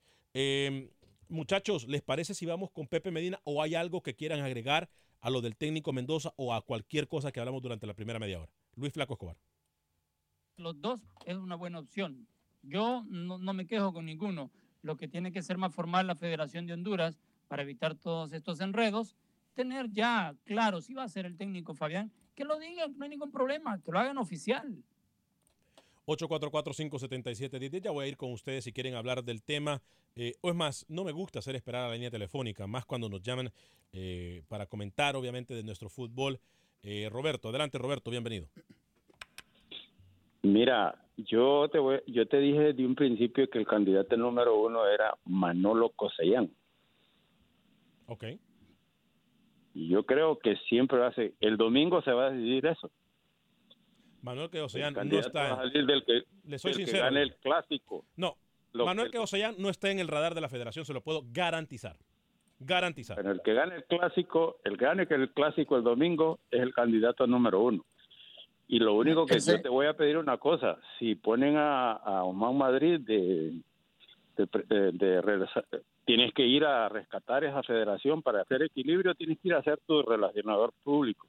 Muchachos, 1.29 1.87
¿les 1.87 2.01
parece 2.01 2.33
si 2.33 2.45
vamos 2.45 2.71
con 2.71 2.87
Pepe 2.87 3.09
Medina 3.09 3.39
o 3.45 3.61
hay 3.63 3.73
algo 3.73 4.03
que 4.03 4.15
quieran 4.15 4.41
agregar 4.41 4.89
a 5.23 5.29
lo 5.29 5.41
del 5.41 5.55
técnico 5.55 5.93
Mendoza 5.93 6.33
o 6.35 6.53
a 6.53 6.61
cualquier 6.61 7.07
cosa 7.07 7.31
que 7.31 7.39
hablamos 7.39 7.61
durante 7.61 7.87
la 7.87 7.93
primera 7.93 8.19
media 8.19 8.41
hora? 8.41 8.51
Luis 8.75 8.91
Flaco 8.91 9.13
Escobar. 9.13 9.37
los 10.57 10.79
dos 10.81 11.01
es 11.25 11.37
una 11.37 11.55
buena 11.55 11.79
opción. 11.79 12.27
Yo 12.61 13.03
no, 13.07 13.39
me 13.53 13.65
quejo 13.65 13.93
con 13.93 14.05
ninguno. 14.05 14.51
Lo 14.81 14.97
que 14.97 15.07
tiene 15.07 15.31
que 15.31 15.41
ser 15.41 15.57
más 15.57 15.73
formal 15.73 16.07
la 16.07 16.15
Federación 16.15 16.67
de 16.67 16.73
Honduras 16.73 17.17
para 17.47 17.63
evitar 17.63 17.95
todos 17.95 18.33
estos 18.33 18.59
enredos, 18.59 19.15
tener 19.53 19.89
ya 19.91 20.35
claro 20.43 20.81
si 20.81 20.93
va 20.93 21.03
a 21.03 21.09
ser 21.09 21.25
el 21.25 21.37
técnico 21.37 21.73
Fabián, 21.73 22.11
que 22.35 22.43
lo 22.43 22.59
digan, 22.59 22.97
no 22.97 23.05
hay 23.05 23.09
ningún 23.09 23.31
problema, 23.31 23.79
que 23.81 23.91
lo 23.91 23.99
hagan 23.99 24.17
oficial. 24.17 24.83
844-577-1010. 26.05 27.81
Ya 27.81 27.91
voy 27.91 28.05
a 28.05 28.07
ir 28.07 28.17
con 28.17 28.31
ustedes 28.31 28.63
si 28.63 28.73
quieren 28.73 28.95
hablar 28.95 29.23
del 29.23 29.43
tema. 29.43 29.81
Eh, 30.15 30.33
o 30.41 30.49
es 30.49 30.55
más, 30.55 30.85
no 30.89 31.03
me 31.03 31.11
gusta 31.11 31.39
hacer 31.39 31.55
esperar 31.55 31.85
a 31.85 31.87
la 31.87 31.93
línea 31.93 32.11
telefónica, 32.11 32.67
más 32.67 32.85
cuando 32.85 33.09
nos 33.09 33.21
llaman 33.21 33.49
eh, 33.93 34.43
para 34.47 34.65
comentar, 34.65 35.15
obviamente, 35.15 35.53
de 35.53 35.63
nuestro 35.63 35.89
fútbol. 35.89 36.39
Eh, 36.83 37.07
Roberto, 37.09 37.49
adelante, 37.49 37.77
Roberto, 37.77 38.11
bienvenido. 38.11 38.47
Mira, 40.41 40.95
yo 41.15 41.69
te 41.71 41.79
voy, 41.79 42.01
yo 42.07 42.27
te 42.27 42.37
dije 42.37 42.59
desde 42.59 42.85
un 42.85 42.95
principio 42.95 43.49
que 43.49 43.59
el 43.59 43.65
candidato 43.65 44.17
número 44.17 44.59
uno 44.59 44.85
era 44.85 45.15
Manolo 45.25 45.89
Cosellán. 45.89 46.51
Ok. 48.07 48.25
Y 49.73 49.87
yo 49.87 50.05
creo 50.05 50.37
que 50.37 50.57
siempre 50.67 50.99
va 50.99 51.07
a 51.07 51.13
ser, 51.13 51.33
el 51.39 51.57
domingo 51.57 52.01
se 52.01 52.11
va 52.11 52.27
a 52.27 52.31
decidir 52.31 52.65
eso. 52.65 52.91
Manuel 54.23 54.49
que 54.49 54.61
Osean 54.61 54.93
no 54.93 55.19
está. 55.19 55.57
del 55.67 56.03
que, 56.05 56.23
Le 56.45 56.57
soy 56.57 56.71
del 56.71 56.79
que 56.79 56.85
sincero. 56.85 57.03
gane 57.03 57.21
el 57.21 57.35
clásico. 57.35 58.05
No, 58.15 58.35
Lo 58.71 58.85
Manuel 58.85 59.11
que- 59.11 59.19
Osean 59.19 59.55
no 59.59 59.69
está 59.69 59.91
en 59.91 59.99
el 59.99 60.07
radar 60.07 60.33
de 60.33 60.41
la 60.41 60.49
federación, 60.49 60.85
se 60.85 60.93
lo 60.93 61.01
puedo 61.01 61.23
garantizar. 61.31 61.97
Garantizar. 62.59 63.17
Pero 63.17 63.31
el 63.31 63.41
que 63.41 63.53
gane 63.53 63.75
el 63.75 63.83
clásico, 63.83 64.57
el 64.63 64.77
que 64.77 64.85
gane 64.85 65.05
que 65.07 65.15
el 65.15 65.29
clásico 65.33 65.75
el 65.75 65.83
domingo 65.83 66.39
es 66.49 66.61
el 66.61 66.73
candidato 66.73 67.27
número 67.27 67.59
uno. 67.61 67.85
Y 68.69 68.79
lo 68.79 68.93
único 68.93 69.25
que 69.25 69.35
Ese- 69.35 69.57
yo 69.57 69.61
te 69.61 69.69
voy 69.69 69.87
a 69.87 69.93
pedir 69.93 70.17
una 70.17 70.37
cosa, 70.37 70.77
si 70.97 71.15
ponen 71.15 71.57
a, 71.57 71.91
a 71.91 72.23
Oman 72.23 72.57
Madrid 72.57 73.01
de, 73.01 73.53
de, 74.37 74.47
pre- 74.47 74.63
de- 74.63 74.91
de 74.93 75.21
regresar- 75.21 75.65
tienes 76.05 76.33
que 76.33 76.45
ir 76.45 76.63
a 76.63 76.87
rescatar 76.87 77.43
esa 77.43 77.61
federación 77.63 78.21
para 78.21 78.41
hacer 78.41 78.63
equilibrio, 78.63 79.13
tienes 79.15 79.37
que 79.39 79.49
ir 79.49 79.53
a 79.55 79.63
ser 79.63 79.79
tu 79.85 80.01
relacionador 80.01 80.73
público. 80.83 81.27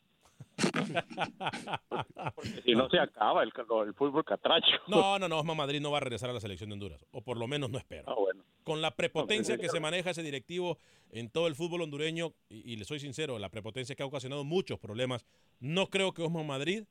Porque 2.35 2.63
si 2.65 2.73
no 2.75 2.89
se 2.89 2.99
acaba 2.99 3.43
el, 3.43 3.53
el 3.87 3.95
fútbol 3.95 4.25
catracho. 4.25 4.67
No, 4.87 5.19
no, 5.19 5.29
no, 5.29 5.39
Osman 5.41 5.57
Madrid 5.57 5.81
no 5.81 5.91
va 5.91 5.99
a 5.99 6.01
regresar 6.01 6.31
a 6.31 6.33
la 6.33 6.41
selección 6.41 6.71
de 6.71 6.75
Honduras, 6.75 7.05
o 7.13 7.23
por 7.23 7.37
lo 7.37 7.47
menos 7.47 7.71
no 7.71 7.79
espero. 7.79 8.05
Ah, 8.07 8.15
bueno. 8.19 8.45
Con 8.63 8.81
la 8.81 8.93
prepotencia 8.93 9.57
No, 9.57 9.61
que 9.63 9.69
se 9.69 9.81
maneja 9.81 10.11
ese 10.11 10.23
directivo 10.23 10.79
en 11.11 11.29
todo 11.31 11.47
el 11.47 11.55
fútbol 11.55 11.83
hondureño, 11.83 12.33
y, 12.49 12.73
y 12.73 12.77
le 12.77 12.85
soy 12.85 12.99
sincero, 12.99 13.39
la 13.39 13.49
prepotencia 13.51 13.95
que 13.95 14.03
ha 14.03 14.07
ocasionado 14.07 14.45
muchos 14.45 14.79
problemas, 14.79 15.27
no 15.61 15.89
creo 15.89 16.13
que 16.13 16.23
Osman 16.23 16.47
Madrid 16.47 16.85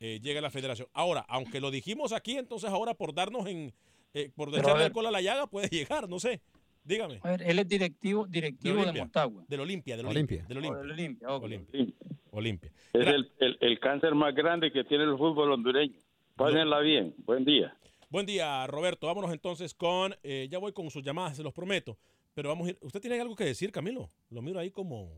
eh, 0.00 0.20
llegue 0.22 0.38
a 0.38 0.42
la 0.42 0.50
federación. 0.50 0.88
Ahora, 0.92 1.24
aunque 1.28 1.60
lo 1.60 1.70
dijimos 1.70 2.12
aquí, 2.12 2.36
entonces 2.36 2.68
ahora 2.70 2.94
por 2.94 3.14
darnos 3.14 3.46
en, 3.46 3.72
eh, 4.12 4.30
por 4.34 4.48
echarle 4.48 4.72
ver. 4.74 4.82
alcohol 4.84 5.06
a 5.06 5.10
la 5.10 5.20
llaga 5.22 5.46
puede 5.46 5.68
llegar, 5.70 6.08
no 6.08 6.18
sé. 6.18 6.40
Dígame. 6.84 7.18
A 7.22 7.30
ver, 7.30 7.42
él 7.42 7.58
es 7.58 7.66
directivo, 7.66 8.26
directivo 8.26 8.76
de, 8.76 8.82
Olimpia. 8.82 9.04
Motagua. 9.04 9.44
Del 9.48 9.60
Olimpia, 9.60 9.96
del 9.96 10.06
Olimpia. 10.06 10.44
Olimpia. 10.48 10.78
Del 10.78 10.90
Olimpia. 10.92 11.28
Oh, 11.28 11.36
Olimpia. 11.36 11.80
Olimpia. 11.80 12.10
Olimpia. 12.30 12.72
Es 12.92 13.06
el, 13.06 13.32
el, 13.38 13.58
el 13.60 13.80
cáncer 13.80 14.14
más 14.14 14.34
grande 14.34 14.70
que 14.70 14.84
tiene 14.84 15.04
el 15.04 15.16
fútbol 15.16 15.52
hondureño. 15.52 15.98
Pásenla 16.36 16.80
bien. 16.80 17.14
Buen 17.24 17.44
día. 17.44 17.76
Buen 18.10 18.26
día, 18.26 18.66
Roberto. 18.66 19.06
Vámonos 19.06 19.32
entonces 19.32 19.72
con, 19.72 20.14
eh, 20.22 20.46
ya 20.50 20.58
voy 20.58 20.72
con 20.72 20.90
sus 20.90 21.02
llamadas, 21.02 21.36
se 21.36 21.42
los 21.42 21.52
prometo. 21.52 21.96
Pero 22.34 22.48
vamos 22.48 22.66
a 22.66 22.70
ir. 22.70 22.78
¿Usted 22.82 23.00
tiene 23.00 23.20
algo 23.20 23.34
que 23.34 23.44
decir, 23.44 23.72
Camilo? 23.72 24.10
Lo 24.30 24.42
miro 24.42 24.58
ahí 24.58 24.70
como, 24.70 25.10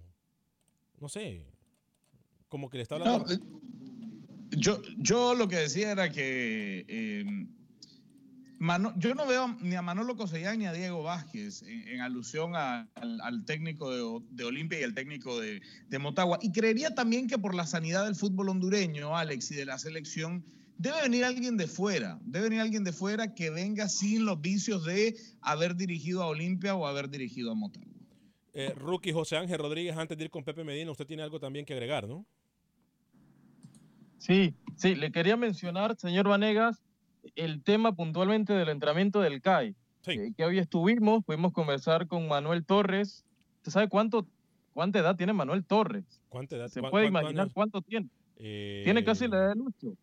no 1.01 1.09
sé, 1.09 1.47
como 2.49 2.71
que 2.71 2.77
le 2.77 2.83
está 2.83 2.97
hablando. 2.97 3.25
No, 3.25 3.33
eh, 3.33 3.39
yo, 4.51 4.81
yo 4.99 5.35
lo 5.35 5.49
que 5.49 5.57
decía 5.57 5.93
era 5.93 6.11
que 6.11 6.85
eh, 6.87 7.25
Mano- 8.59 8.95
yo 8.97 9.15
no 9.15 9.27
veo 9.27 9.55
ni 9.61 9.75
a 9.75 9.83
Manolo 9.83 10.17
Cosellán 10.17 10.59
ni 10.59 10.67
a 10.67 10.73
Diego 10.73 11.03
Vázquez 11.03 11.63
en, 11.63 11.89
en 11.89 12.01
alusión 12.01 12.57
a- 12.57 12.89
al, 12.95 13.21
al 13.21 13.45
técnico 13.45 13.91
de, 14.31 14.45
Olimpia 14.45 14.81
y 14.81 14.85
al 14.85 14.95
técnico 14.95 15.39
de, 15.41 15.61
de 15.89 15.99
Motagua. 15.99 16.39
Y 16.41 16.53
creería 16.53 16.95
también 16.95 17.27
que 17.29 17.37
por 17.39 17.55
la 17.55 17.67
sanidad 17.67 18.05
del 18.07 18.15
fútbol 18.15 18.49
hondureño, 18.49 19.17
Alex, 19.17 19.51
y 19.51 19.57
de 19.57 19.67
la 19.67 19.79
selección, 19.79 20.43
debe 20.79 21.03
venir 21.03 21.25
alguien 21.25 21.59
de 21.59 21.67
fuera. 21.67 22.19
Debe 22.25 22.45
venir 22.49 22.61
alguien 22.63 22.83
de 22.85 22.93
fuera 22.93 23.35
que 23.35 23.51
venga 23.51 23.89
sin 23.91 24.25
los 24.25 24.41
vicios 24.41 24.85
de 24.85 25.17
haber 25.43 25.77
dirigido 25.77 26.23
a 26.23 26.29
Olimpia 26.29 26.75
o 26.75 26.87
haber 26.87 27.11
dirigido 27.11 27.51
a 27.53 27.55
Motagua. 27.55 27.93
Eh, 28.55 28.73
rookie 28.75 29.13
José 29.13 29.37
Ángel 29.37 29.59
Rodríguez, 29.59 29.95
antes 29.99 30.17
de 30.17 30.25
ir 30.25 30.31
con 30.31 30.43
Pepe 30.43 30.65
Medina, 30.65 30.91
usted 30.91 31.07
tiene 31.07 31.23
algo 31.23 31.39
también 31.39 31.67
que 31.67 31.75
agregar, 31.75 32.09
¿no? 32.09 32.25
Sí, 34.19 34.55
sí, 34.77 34.95
le 34.95 35.13
quería 35.13 35.37
mencionar, 35.37 35.95
señor 35.99 36.27
Vanegas, 36.27 36.83
el 37.35 37.63
tema 37.63 37.93
puntualmente 37.93 38.53
del 38.53 38.69
entrenamiento 38.69 39.21
del 39.21 39.41
CAI. 39.41 39.75
eh, 40.09 40.33
que 40.37 40.45
hoy 40.45 40.59
estuvimos, 40.61 41.25
pudimos 41.25 41.53
conversar 41.53 42.07
con 42.07 42.29
Manuel 42.29 42.65
Torres. 42.65 43.25
¿Usted 43.57 43.73
sabe 43.73 43.89
cuánto, 43.89 44.25
cuánta 44.73 45.01
edad 45.01 45.17
tiene 45.17 45.33
Manuel 45.33 45.65
Torres? 45.65 46.05
¿Cuánta 46.29 46.55
edad? 46.57 46.69
¿Se 46.69 46.79
¿Cuán- 46.81 46.91
puede 46.93 47.07
imaginar 47.07 47.43
años? 47.47 47.53
cuánto 47.53 47.83
tiene? 47.83 48.09
Eh, 48.39 48.83
Tiene 48.85 49.03
casi 49.03 49.27
la 49.27 49.37
edad 49.39 49.49
de 49.49 49.55
Lucho. 49.57 49.97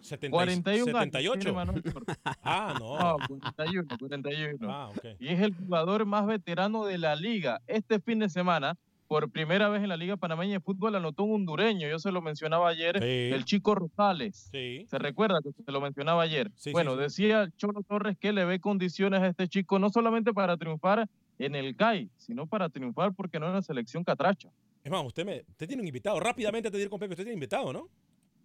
70 0.00 0.30
41 0.34 0.96
años 0.96 1.12
78. 1.12 1.38
tiene 1.40 1.52
Manuel 1.56 1.82
Torres. 1.82 2.16
Ah, 2.42 2.74
no. 2.78 2.98
No, 2.98 3.16
41, 3.26 3.98
41. 3.98 4.70
Ah, 4.72 4.88
ok. 4.88 5.04
Y 5.18 5.28
es 5.28 5.40
el 5.40 5.54
jugador 5.54 6.06
más 6.06 6.26
veterano 6.26 6.84
de 6.84 6.98
la 6.98 7.16
liga. 7.16 7.60
Este 7.66 7.98
fin 8.00 8.20
de 8.20 8.28
semana, 8.28 8.76
por 9.08 9.30
primera 9.30 9.68
vez 9.70 9.82
en 9.82 9.88
la 9.88 9.96
Liga 9.96 10.16
Panameña 10.18 10.52
de 10.54 10.60
Fútbol, 10.60 10.94
anotó 10.94 11.24
un 11.24 11.36
hondureño. 11.36 11.88
Yo 11.88 11.98
se 11.98 12.12
lo 12.12 12.20
mencionaba 12.20 12.68
ayer, 12.68 12.98
Sí. 13.00 13.34
el 13.34 13.44
chico 13.46 13.74
Rosales. 13.74 14.50
Sí. 14.52 14.84
¿Se 14.88 14.98
recuerda 14.98 15.38
que 15.42 15.50
se 15.64 15.72
lo 15.72 15.80
mencionaba 15.80 16.22
ayer? 16.22 16.52
Sí, 16.56 16.72
bueno, 16.72 16.92
sí. 16.94 17.00
decía 17.00 17.48
Cholo 17.56 17.82
Torres 17.82 18.18
que 18.18 18.32
le 18.32 18.44
ve 18.44 18.60
condiciones 18.60 19.20
a 19.20 19.26
este 19.28 19.48
chico, 19.48 19.78
no 19.78 19.88
solamente 19.88 20.32
para 20.34 20.56
triunfar 20.58 21.08
en 21.38 21.54
el 21.54 21.74
CAI, 21.74 22.10
sino 22.18 22.46
para 22.46 22.68
triunfar, 22.68 23.14
porque 23.14 23.40
no 23.40 23.46
en 23.46 23.54
la 23.54 23.62
selección 23.62 24.04
catracha. 24.04 24.50
Es 24.84 24.92
más, 24.92 25.04
usted, 25.04 25.24
me, 25.24 25.42
usted 25.48 25.66
tiene 25.66 25.80
un 25.82 25.88
invitado. 25.88 26.20
Rápidamente 26.20 26.70
de 26.70 26.80
ir 26.82 26.90
con 26.90 26.98
Pepe, 27.00 27.12
usted 27.14 27.24
tiene 27.24 27.34
invitado, 27.34 27.72
¿no? 27.72 27.88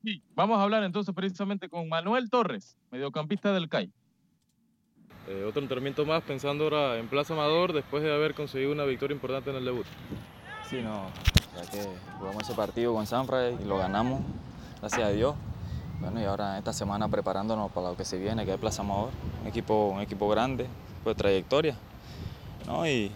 Sí, 0.04 0.21
vamos 0.34 0.60
a 0.60 0.63
hablar 0.63 0.84
entonces 0.84 1.13
precisamente 1.13 1.67
con 1.69 1.88
Manuel 1.89 2.30
Torres, 2.30 2.78
mediocampista 2.91 3.54
del 3.54 3.67
CAI. 3.69 3.91
Eh, 5.28 5.45
otro 5.47 5.62
entrenamiento 5.62 6.06
más 6.06 6.21
pensando 6.23 6.65
ahora 6.65 6.97
en 6.99 7.08
Plaza 7.08 7.34
Amador 7.34 7.71
después 7.71 8.04
de 8.04 8.13
haber 8.13 8.34
conseguido 8.34 8.71
una 8.73 8.84
victoria 8.84 9.15
importante 9.15 9.49
en 9.49 9.56
el 9.56 9.65
debut. 9.65 9.86
Sí, 10.74 10.82
no, 10.82 11.04
ya 11.56 11.70
que 11.70 11.88
jugamos 12.18 12.42
ese 12.42 12.56
partido 12.56 12.96
con 12.96 13.06
Sanfra 13.06 13.52
y 13.52 13.64
lo 13.64 13.78
ganamos, 13.78 14.22
gracias 14.80 15.04
a 15.04 15.12
Dios. 15.12 15.36
Bueno, 16.02 16.20
y 16.20 16.24
ahora 16.24 16.58
esta 16.58 16.74
semana 16.74 17.08
preparándonos 17.08 17.72
para 17.72 17.90
lo 17.90 17.96
que 17.96 18.04
se 18.04 18.18
viene, 18.18 18.44
que 18.44 18.56
es 18.56 18.60
Plaza 18.60 18.82
Amador, 18.82 19.12
un 19.44 19.48
equipo, 19.48 19.90
un 19.94 20.02
equipo 20.02 20.28
grande, 20.30 20.66
pues 21.04 21.16
trayectoria, 21.16 21.76
¿no? 22.66 22.88
Y 22.88 23.12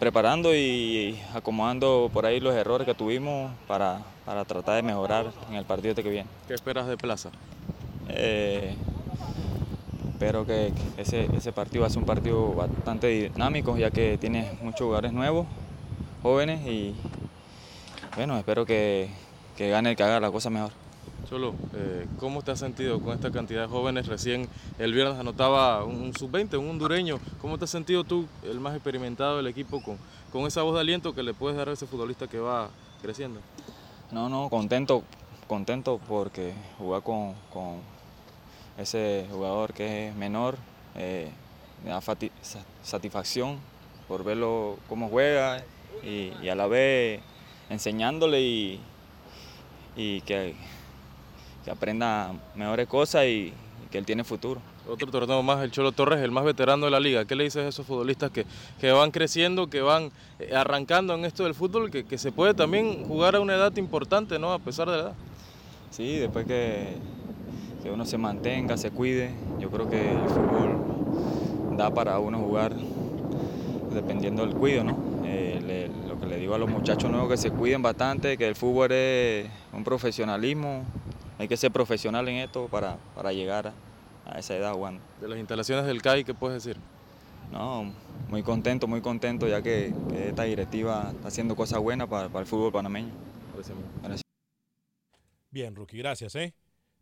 preparando 0.00 0.56
y 0.56 1.20
acomodando 1.32 2.10
por 2.12 2.26
ahí 2.26 2.40
los 2.40 2.52
errores 2.52 2.84
que 2.84 2.94
tuvimos 2.94 3.52
para, 3.68 4.00
para 4.26 4.44
tratar 4.44 4.74
de 4.74 4.82
mejorar 4.82 5.26
en 5.50 5.54
el 5.54 5.64
partido 5.64 5.90
este 5.90 6.02
que 6.02 6.10
viene. 6.10 6.28
¿Qué 6.48 6.54
esperas 6.54 6.88
de 6.88 6.96
Plaza? 6.96 7.30
Eh, 8.08 8.74
espero 10.10 10.44
que 10.44 10.72
que 10.96 11.02
ese, 11.02 11.28
ese 11.32 11.52
partido 11.52 11.82
va 11.82 11.86
a 11.86 11.90
ser 11.90 12.00
un 12.00 12.06
partido 12.06 12.52
bastante 12.54 13.06
dinámico, 13.06 13.76
ya 13.76 13.92
que 13.92 14.18
tiene 14.18 14.58
muchos 14.62 14.80
jugadores 14.80 15.12
nuevos, 15.12 15.46
jóvenes, 16.22 16.66
y 16.66 16.94
bueno, 18.16 18.38
espero 18.38 18.64
que, 18.64 19.10
que 19.56 19.68
gane 19.70 19.90
el 19.90 19.96
que 19.96 20.02
haga 20.02 20.20
la 20.20 20.30
cosa 20.30 20.50
mejor. 20.50 20.70
Cholo, 21.28 21.54
eh, 21.74 22.06
¿cómo 22.18 22.42
te 22.42 22.50
has 22.50 22.58
sentido 22.58 23.00
con 23.00 23.14
esta 23.14 23.30
cantidad 23.30 23.62
de 23.62 23.68
jóvenes? 23.68 24.06
Recién 24.06 24.48
el 24.78 24.92
viernes 24.92 25.18
anotaba 25.18 25.84
un, 25.84 25.96
un 25.96 26.14
sub-20, 26.14 26.58
un 26.58 26.70
hondureño. 26.70 27.18
¿Cómo 27.40 27.58
te 27.58 27.64
has 27.64 27.70
sentido 27.70 28.04
tú, 28.04 28.26
el 28.42 28.60
más 28.60 28.74
experimentado 28.74 29.38
del 29.38 29.46
equipo, 29.46 29.82
con, 29.82 29.98
con 30.32 30.46
esa 30.46 30.62
voz 30.62 30.74
de 30.74 30.80
aliento 30.80 31.14
que 31.14 31.22
le 31.22 31.34
puedes 31.34 31.56
dar 31.56 31.68
a 31.68 31.72
ese 31.72 31.86
futbolista 31.86 32.26
que 32.26 32.38
va 32.38 32.70
creciendo? 33.00 33.40
No, 34.10 34.28
no, 34.28 34.48
contento, 34.50 35.04
contento 35.48 36.00
porque 36.06 36.52
jugar 36.78 37.02
con, 37.02 37.34
con 37.52 37.80
ese 38.76 39.26
jugador 39.30 39.72
que 39.72 40.08
es 40.08 40.14
menor 40.14 40.56
eh, 40.96 41.30
me 41.84 41.90
da 41.90 42.00
satisfacción 42.82 43.58
por 44.06 44.24
verlo 44.24 44.76
cómo 44.88 45.08
juega 45.08 45.64
y, 46.04 46.32
y 46.42 46.48
a 46.48 46.54
la 46.54 46.66
vez 46.66 47.20
enseñándole 47.70 48.40
y, 48.40 48.80
y 49.96 50.20
que, 50.22 50.54
que 51.64 51.70
aprenda 51.70 52.32
mejores 52.54 52.86
cosas 52.88 53.24
y, 53.26 53.52
y 53.84 53.88
que 53.90 53.98
él 53.98 54.06
tiene 54.06 54.24
futuro. 54.24 54.60
Otro 54.88 55.06
torneo 55.12 55.42
más, 55.44 55.62
el 55.62 55.70
Cholo 55.70 55.92
Torres, 55.92 56.20
el 56.20 56.32
más 56.32 56.44
veterano 56.44 56.86
de 56.86 56.90
la 56.90 56.98
liga. 56.98 57.24
¿Qué 57.24 57.36
le 57.36 57.44
dices 57.44 57.64
a 57.64 57.68
esos 57.68 57.86
futbolistas 57.86 58.32
que, 58.32 58.44
que 58.80 58.90
van 58.90 59.12
creciendo, 59.12 59.68
que 59.70 59.80
van 59.80 60.10
eh, 60.40 60.56
arrancando 60.56 61.14
en 61.14 61.24
esto 61.24 61.44
del 61.44 61.54
fútbol, 61.54 61.88
que, 61.90 62.04
que 62.04 62.18
se 62.18 62.32
puede 62.32 62.52
también 62.52 63.04
jugar 63.04 63.36
a 63.36 63.40
una 63.40 63.54
edad 63.54 63.74
importante, 63.76 64.40
¿no? 64.40 64.52
A 64.52 64.58
pesar 64.58 64.90
de 64.90 64.96
la 64.96 65.02
edad. 65.04 65.12
Sí, 65.90 66.16
después 66.18 66.46
que, 66.46 66.96
que 67.82 67.90
uno 67.92 68.04
se 68.04 68.18
mantenga, 68.18 68.76
se 68.76 68.90
cuide, 68.90 69.34
yo 69.60 69.70
creo 69.70 69.88
que 69.88 70.14
el 70.14 70.28
fútbol 70.28 70.78
da 71.76 71.90
para 71.90 72.18
uno 72.18 72.38
jugar 72.38 72.72
dependiendo 73.94 74.42
del 74.44 74.54
cuido, 74.54 74.82
¿no? 74.84 74.96
Eh, 75.24 75.60
le- 75.64 76.08
lo 76.08 76.18
que 76.18 76.26
le 76.26 76.38
digo 76.52 76.56
a 76.56 76.66
los 76.66 76.70
muchachos 76.70 77.10
nuevos 77.10 77.30
que 77.30 77.36
se 77.38 77.50
cuiden 77.50 77.80
bastante, 77.80 78.36
que 78.36 78.46
el 78.46 78.54
fútbol 78.54 78.92
es 78.92 79.48
un 79.72 79.82
profesionalismo, 79.84 80.84
hay 81.38 81.48
que 81.48 81.56
ser 81.56 81.72
profesional 81.72 82.28
en 82.28 82.36
esto 82.36 82.68
para, 82.68 82.98
para 83.14 83.32
llegar 83.32 83.68
a, 83.68 83.74
a 84.26 84.38
esa 84.38 84.54
edad 84.56 84.74
jugando. 84.74 85.02
De 85.20 85.28
las 85.28 85.38
instalaciones 85.38 85.86
del 85.86 86.02
CAI, 86.02 86.24
¿qué 86.24 86.34
puedes 86.34 86.62
decir? 86.62 86.80
No, 87.50 87.90
muy 88.28 88.42
contento, 88.42 88.86
muy 88.86 89.00
contento 89.00 89.48
ya 89.48 89.62
que, 89.62 89.94
que 90.10 90.28
esta 90.28 90.42
directiva 90.42 91.10
está 91.14 91.28
haciendo 91.28 91.56
cosas 91.56 91.80
buenas 91.80 92.08
para, 92.08 92.28
para 92.28 92.40
el 92.40 92.46
fútbol 92.46 92.70
panameño. 92.72 93.12
Gracias. 93.54 93.78
Gracias. 94.02 94.22
Bien, 95.50 95.74
Rookie, 95.74 95.98
gracias, 95.98 96.34
¿eh? 96.34 96.54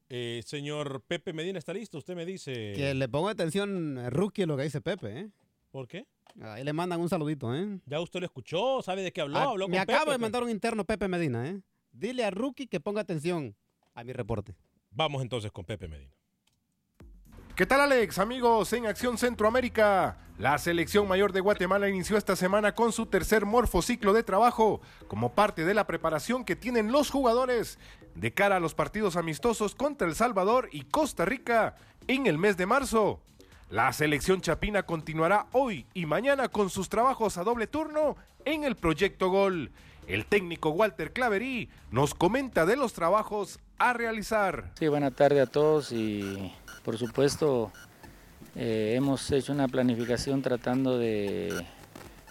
Eh, 0.09 0.43
señor 0.45 1.03
Pepe 1.07 1.33
Medina, 1.33 1.59
¿está 1.59 1.73
listo? 1.73 1.99
Usted 1.99 2.15
me 2.15 2.25
dice... 2.25 2.73
Que 2.77 2.95
le 2.95 3.09
ponga 3.09 3.31
atención, 3.31 3.99
eh, 3.99 4.11
rookie, 4.11 4.47
lo 4.47 4.57
que 4.57 4.65
dice 4.65 4.81
Pepe, 4.81 5.21
¿eh? 5.21 5.31
¿Por 5.71 5.87
qué? 5.87 6.07
Ahí 6.43 6.65
le 6.65 6.73
mandan 6.73 7.01
un 7.01 7.09
saludito, 7.09 7.55
¿eh? 7.55 7.79
Ya 7.87 8.01
usted 8.01 8.21
lo 8.21 8.27
escuchó, 8.27 8.83
sabe 8.83 9.03
de 9.03 9.13
qué 9.13 9.21
habló, 9.21 9.39
Ah, 9.39 9.51
habló 9.51 9.69
me 9.69 9.77
con 9.77 9.83
acaba 9.83 10.01
Pepe, 10.01 10.13
de 10.13 10.19
mandar 10.19 10.43
un 10.43 10.51
interno 10.51 10.85
Pepe 10.85 11.09
Medina, 11.09 11.47
¿eh? 11.49 11.61
Dile 11.93 12.25
a 12.25 12.31
Rookie 12.31 12.67
que 12.67 12.81
ponga 12.81 13.01
atención 13.01 13.57
a 13.95 14.05
mi 14.05 14.13
reporte. 14.13 14.55
Vamos 14.91 15.23
entonces 15.23 15.51
con 15.53 15.65
Pepe 15.65 15.89
Medina. 15.89 16.13
¿Qué 17.57 17.67
tal 17.67 17.81
Alex? 17.83 18.19
Amigos 18.19 18.73
en 18.73 18.87
Acción 18.87 19.19
Centroamérica. 19.19 20.17
La 20.39 20.57
selección 20.57 21.07
mayor 21.07 21.33
de 21.33 21.41
Guatemala 21.41 21.89
inició 21.91 22.17
esta 22.17 22.35
semana 22.35 22.75
con 22.75 22.91
su 22.93 23.05
tercer 23.07 23.45
morfociclo 23.45 24.15
de 24.15 24.23
trabajo 24.23 24.81
como 25.09 25.35
parte 25.35 25.67
de 25.67 25.75
la 25.75 25.87
preparación 25.87 26.45
que 26.47 26.57
tienen 26.57 26.91
los 26.91 27.11
jugadores 27.11 27.79
de 28.15 28.33
cara 28.33 28.57
a 28.57 28.61
los 28.61 28.75
partidos 28.75 29.17
amistosos 29.17 29.75
contra 29.75 30.09
El 30.09 30.15
Salvador 30.15 30.71
y 30.73 30.83
Costa 30.83 31.27
Rica 31.27 31.75
en 32.07 32.27
el 32.27 32.39
mes 32.39 32.57
de 32.57 32.65
marzo. 32.65 33.21
La 33.71 33.93
selección 33.93 34.41
chapina 34.41 34.83
continuará 34.83 35.47
hoy 35.53 35.87
y 35.95 36.05
mañana 36.05 36.49
con 36.49 36.71
sus 36.71 36.89
trabajos 36.89 37.39
a 37.39 37.45
doble 37.45 37.69
turno 37.69 38.17
en 38.45 38.65
el 38.65 38.75
Proyecto 38.75 39.31
Gol. 39.31 39.71
El 40.09 40.27
técnico 40.27 40.71
Walter 40.71 41.13
Claverí 41.13 41.69
nos 41.93 42.13
comenta 42.13 42.67
de 42.67 42.75
los 42.75 42.95
trabajos 42.95 43.61
a 43.79 43.93
realizar. 43.93 44.73
Sí, 44.77 44.89
buena 44.89 45.13
tarde 45.13 45.41
a 45.41 45.47
todos 45.47 45.93
y 45.93 46.53
por 46.85 46.99
supuesto 46.99 47.71
eh, 48.57 48.95
hemos 48.97 49.31
hecho 49.31 49.53
una 49.53 49.69
planificación 49.69 50.43
tratando 50.43 50.99
de, 50.99 51.65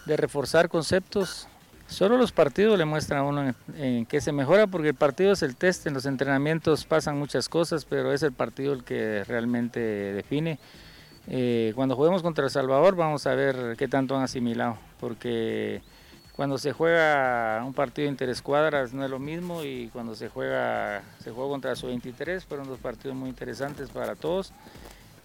reforzar 0.08 0.68
conceptos. 0.68 1.48
Solo 1.88 2.18
los 2.18 2.34
partidos 2.34 2.78
le 2.78 2.84
muestran 2.84 3.20
a 3.20 3.24
uno 3.24 3.56
en 3.78 4.06
qué 4.08 4.20
se 4.20 4.34
mejora 4.34 4.68
porque 4.68 4.90
el 4.90 4.96
partido 4.96 5.32
es 5.32 5.42
el 5.42 5.56
test, 5.56 5.88
en 5.88 5.94
los 5.94 6.06
entrenamientos 6.06 6.84
pasan 6.84 7.18
muchas 7.18 7.48
cosas, 7.48 7.86
pero 7.86 8.12
es 8.12 8.24
el 8.24 8.34
partido 8.34 8.74
el 8.74 8.84
que 8.84 9.24
realmente 9.24 9.80
define. 9.80 10.60
Eh, 11.32 11.74
cuando 11.76 11.96
juguemos 11.96 12.24
contra 12.24 12.46
El 12.46 12.50
Salvador 12.50 12.96
vamos 12.96 13.28
a 13.28 13.36
ver 13.36 13.76
qué 13.78 13.88
tanto 13.88 14.18
han 14.18 14.24
asimilado, 14.24 14.78
porque 15.00 15.84
cuando 16.36 16.58
se 16.58 16.74
juega 16.74 17.62
un 17.64 17.74
partido 17.74 18.08
interescuadras 18.08 18.94
no 18.94 19.06
es 19.06 19.12
lo 19.12 19.20
mismo 19.20 19.64
y 19.64 19.90
cuando 19.94 20.16
se 20.16 20.28
juega 20.28 21.04
se 21.24 21.30
juega 21.32 21.50
contra 21.50 21.76
su 21.76 21.88
23 21.88 22.46
fueron 22.46 22.68
dos 22.68 22.80
partidos 22.80 23.16
muy 23.16 23.30
interesantes 23.30 23.92
para 23.92 24.16
todos. 24.16 24.54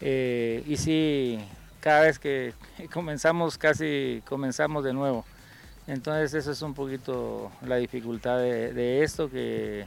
Eh, 0.01 0.63
y 0.67 0.77
sí 0.77 1.39
cada 1.81 2.03
vez 2.03 2.19
que 2.19 2.53
comenzamos 2.93 3.57
casi 3.57 4.23
comenzamos 4.27 4.85
de 4.85 4.93
nuevo. 4.93 5.25
Entonces 5.87 6.35
eso 6.35 6.51
es 6.51 6.61
un 6.61 6.75
poquito 6.75 7.51
la 7.67 7.77
dificultad 7.77 8.39
de, 8.39 8.75
de 8.75 9.03
esto 9.05 9.31
que 9.31 9.87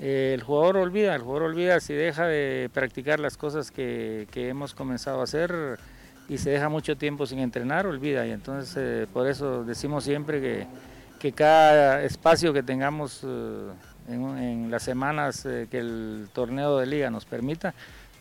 el 0.00 0.42
jugador 0.42 0.78
olvida 0.78 1.14
el 1.14 1.20
jugador 1.20 1.50
olvida 1.50 1.78
si 1.78 1.92
deja 1.92 2.26
de 2.26 2.70
practicar 2.72 3.20
las 3.20 3.36
cosas 3.36 3.70
que, 3.70 4.26
hemos 4.34 4.74
comenzado 4.74 5.20
a 5.20 5.24
hacer 5.24 5.78
y 6.26 6.38
se 6.38 6.50
deja 6.50 6.70
mucho 6.70 6.96
tiempo 6.96 7.26
sin 7.26 7.40
entrenar, 7.40 7.86
olvida. 7.86 8.26
Y 8.26 8.30
entonces 8.30 8.74
eh, 8.78 9.06
por 9.12 9.26
eso 9.26 9.62
decimos 9.64 10.04
siempre 10.04 10.40
que, 10.40 11.32
cada 11.32 12.02
espacio 12.02 12.54
que 12.54 12.62
tengamos 12.62 13.20
eh, 13.24 13.70
en, 14.08 14.70
las 14.70 14.84
semanas 14.84 15.44
eh, 15.44 15.68
que 15.70 15.78
el 15.78 16.28
torneo 16.32 16.78
de 16.78 16.86
liga 16.86 17.10
nos 17.10 17.26
permita, 17.26 17.74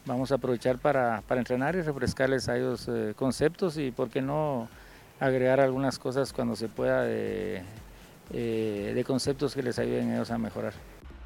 vamos 0.05 0.34
a 0.34 0.36
aprovechar 0.36 0.80
para, 0.80 1.23
entrenar 1.30 1.77
y 1.77 1.82
refrescarles 1.82 2.49
a 2.49 2.57
ellos 2.57 2.89
eh, 2.89 3.13
conceptos 3.15 3.77
y 3.77 3.91
por 3.91 4.09
qué 4.09 4.21
no 4.21 4.67
agregar 5.17 5.61
algunas 5.61 5.97
cosas 5.97 6.34
cuando 6.34 6.57
se 6.57 6.67
pueda 6.67 7.03
de, 7.03 7.63
de 8.32 9.03
conceptos 9.07 9.55
que 9.55 9.63
les 9.63 9.80
ayuden 9.80 10.09
a 10.11 10.15
ellos 10.15 10.32
a 10.32 10.38
mejorar. 10.38 10.73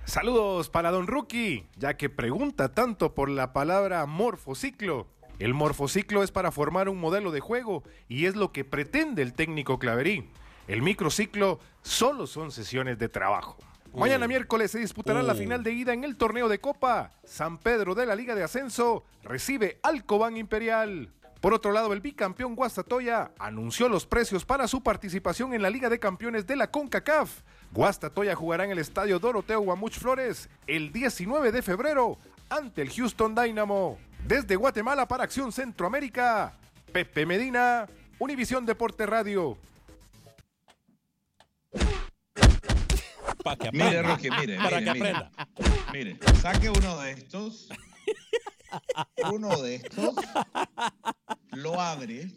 Saludos 0.05 0.69
para 0.69 0.91
Don 0.91 1.07
Rookie, 1.07 1.65
ya 1.77 1.95
que 1.95 2.09
pregunta 2.09 2.73
tanto 2.73 3.15
por 3.15 3.29
la 3.29 3.53
palabra 3.53 4.05
morfociclo. 4.05 5.07
El 5.39 5.53
morfociclo 5.53 6.23
es 6.23 6.31
para 6.31 6.51
formar 6.51 6.89
un 6.89 6.99
modelo 6.99 7.31
de 7.31 7.39
juego 7.39 7.83
y 8.07 8.25
es 8.25 8.35
lo 8.35 8.51
que 8.51 8.65
pretende 8.65 9.21
el 9.21 9.33
técnico 9.33 9.79
Claverí. 9.79 10.29
El 10.67 10.81
microciclo 10.81 11.59
solo 11.81 12.27
son 12.27 12.51
sesiones 12.51 12.99
de 12.99 13.09
trabajo. 13.09 13.57
Mañana 13.93 14.27
miércoles 14.27 14.71
se 14.71 14.79
disputará 14.79 15.23
la 15.23 15.33
Uh. 15.33 15.37
final 15.37 15.63
de 15.63 15.71
ida 15.71 15.93
en 15.93 16.03
el 16.03 16.17
torneo 16.17 16.49
de 16.49 16.59
Copa. 16.59 17.11
San 17.23 17.57
Pedro 17.57 17.95
de 17.95 18.05
la 18.05 18.15
Liga 18.15 18.35
de 18.35 18.43
Ascenso 18.43 19.03
recibe 19.23 19.79
al 19.83 20.05
Cobán 20.05 20.35
Imperial. 20.37 21.11
Por 21.41 21.53
otro 21.53 21.71
lado, 21.71 21.91
el 21.91 21.99
bicampeón 21.99 22.55
Guastatoya 22.55 23.31
anunció 23.37 23.89
los 23.89 24.05
precios 24.05 24.45
para 24.45 24.67
su 24.67 24.81
participación 24.81 25.53
en 25.53 25.61
la 25.61 25.69
Liga 25.69 25.89
de 25.89 25.99
Campeones 25.99 26.47
de 26.47 26.55
la 26.55 26.71
CONCACAF. 26.71 27.41
Guastatoya 27.73 28.35
jugará 28.35 28.65
en 28.65 28.71
el 28.71 28.77
estadio 28.79 29.17
Doroteo 29.17 29.59
Guamuch 29.61 29.97
Flores 29.97 30.47
el 30.67 30.91
19 30.93 31.51
de 31.51 31.61
febrero 31.63 32.19
ante 32.49 32.83
el 32.83 32.91
Houston 32.91 33.33
Dynamo. 33.33 33.97
Desde 34.27 34.55
Guatemala 34.55 35.07
para 35.07 35.23
Acción 35.23 35.51
Centroamérica, 35.51 36.55
Pepe 36.91 37.25
Medina, 37.25 37.87
Univisión 38.19 38.65
Deporte 38.65 39.05
Radio. 39.07 39.57
Para 43.43 43.57
que 43.57 43.71
Mire. 43.71 44.01
Roque, 44.03 44.29
mire, 44.31 44.57
Para 44.57 44.79
mire, 44.79 44.93
que 44.93 44.99
mire. 44.99 45.09
aprenda. 45.11 45.31
Mire, 45.91 46.19
saque 46.41 46.69
uno 46.69 47.01
de 47.01 47.11
estos. 47.11 47.69
Uno 49.31 49.61
de 49.61 49.75
estos. 49.75 50.15
Lo 51.51 51.81
abre. 51.81 52.27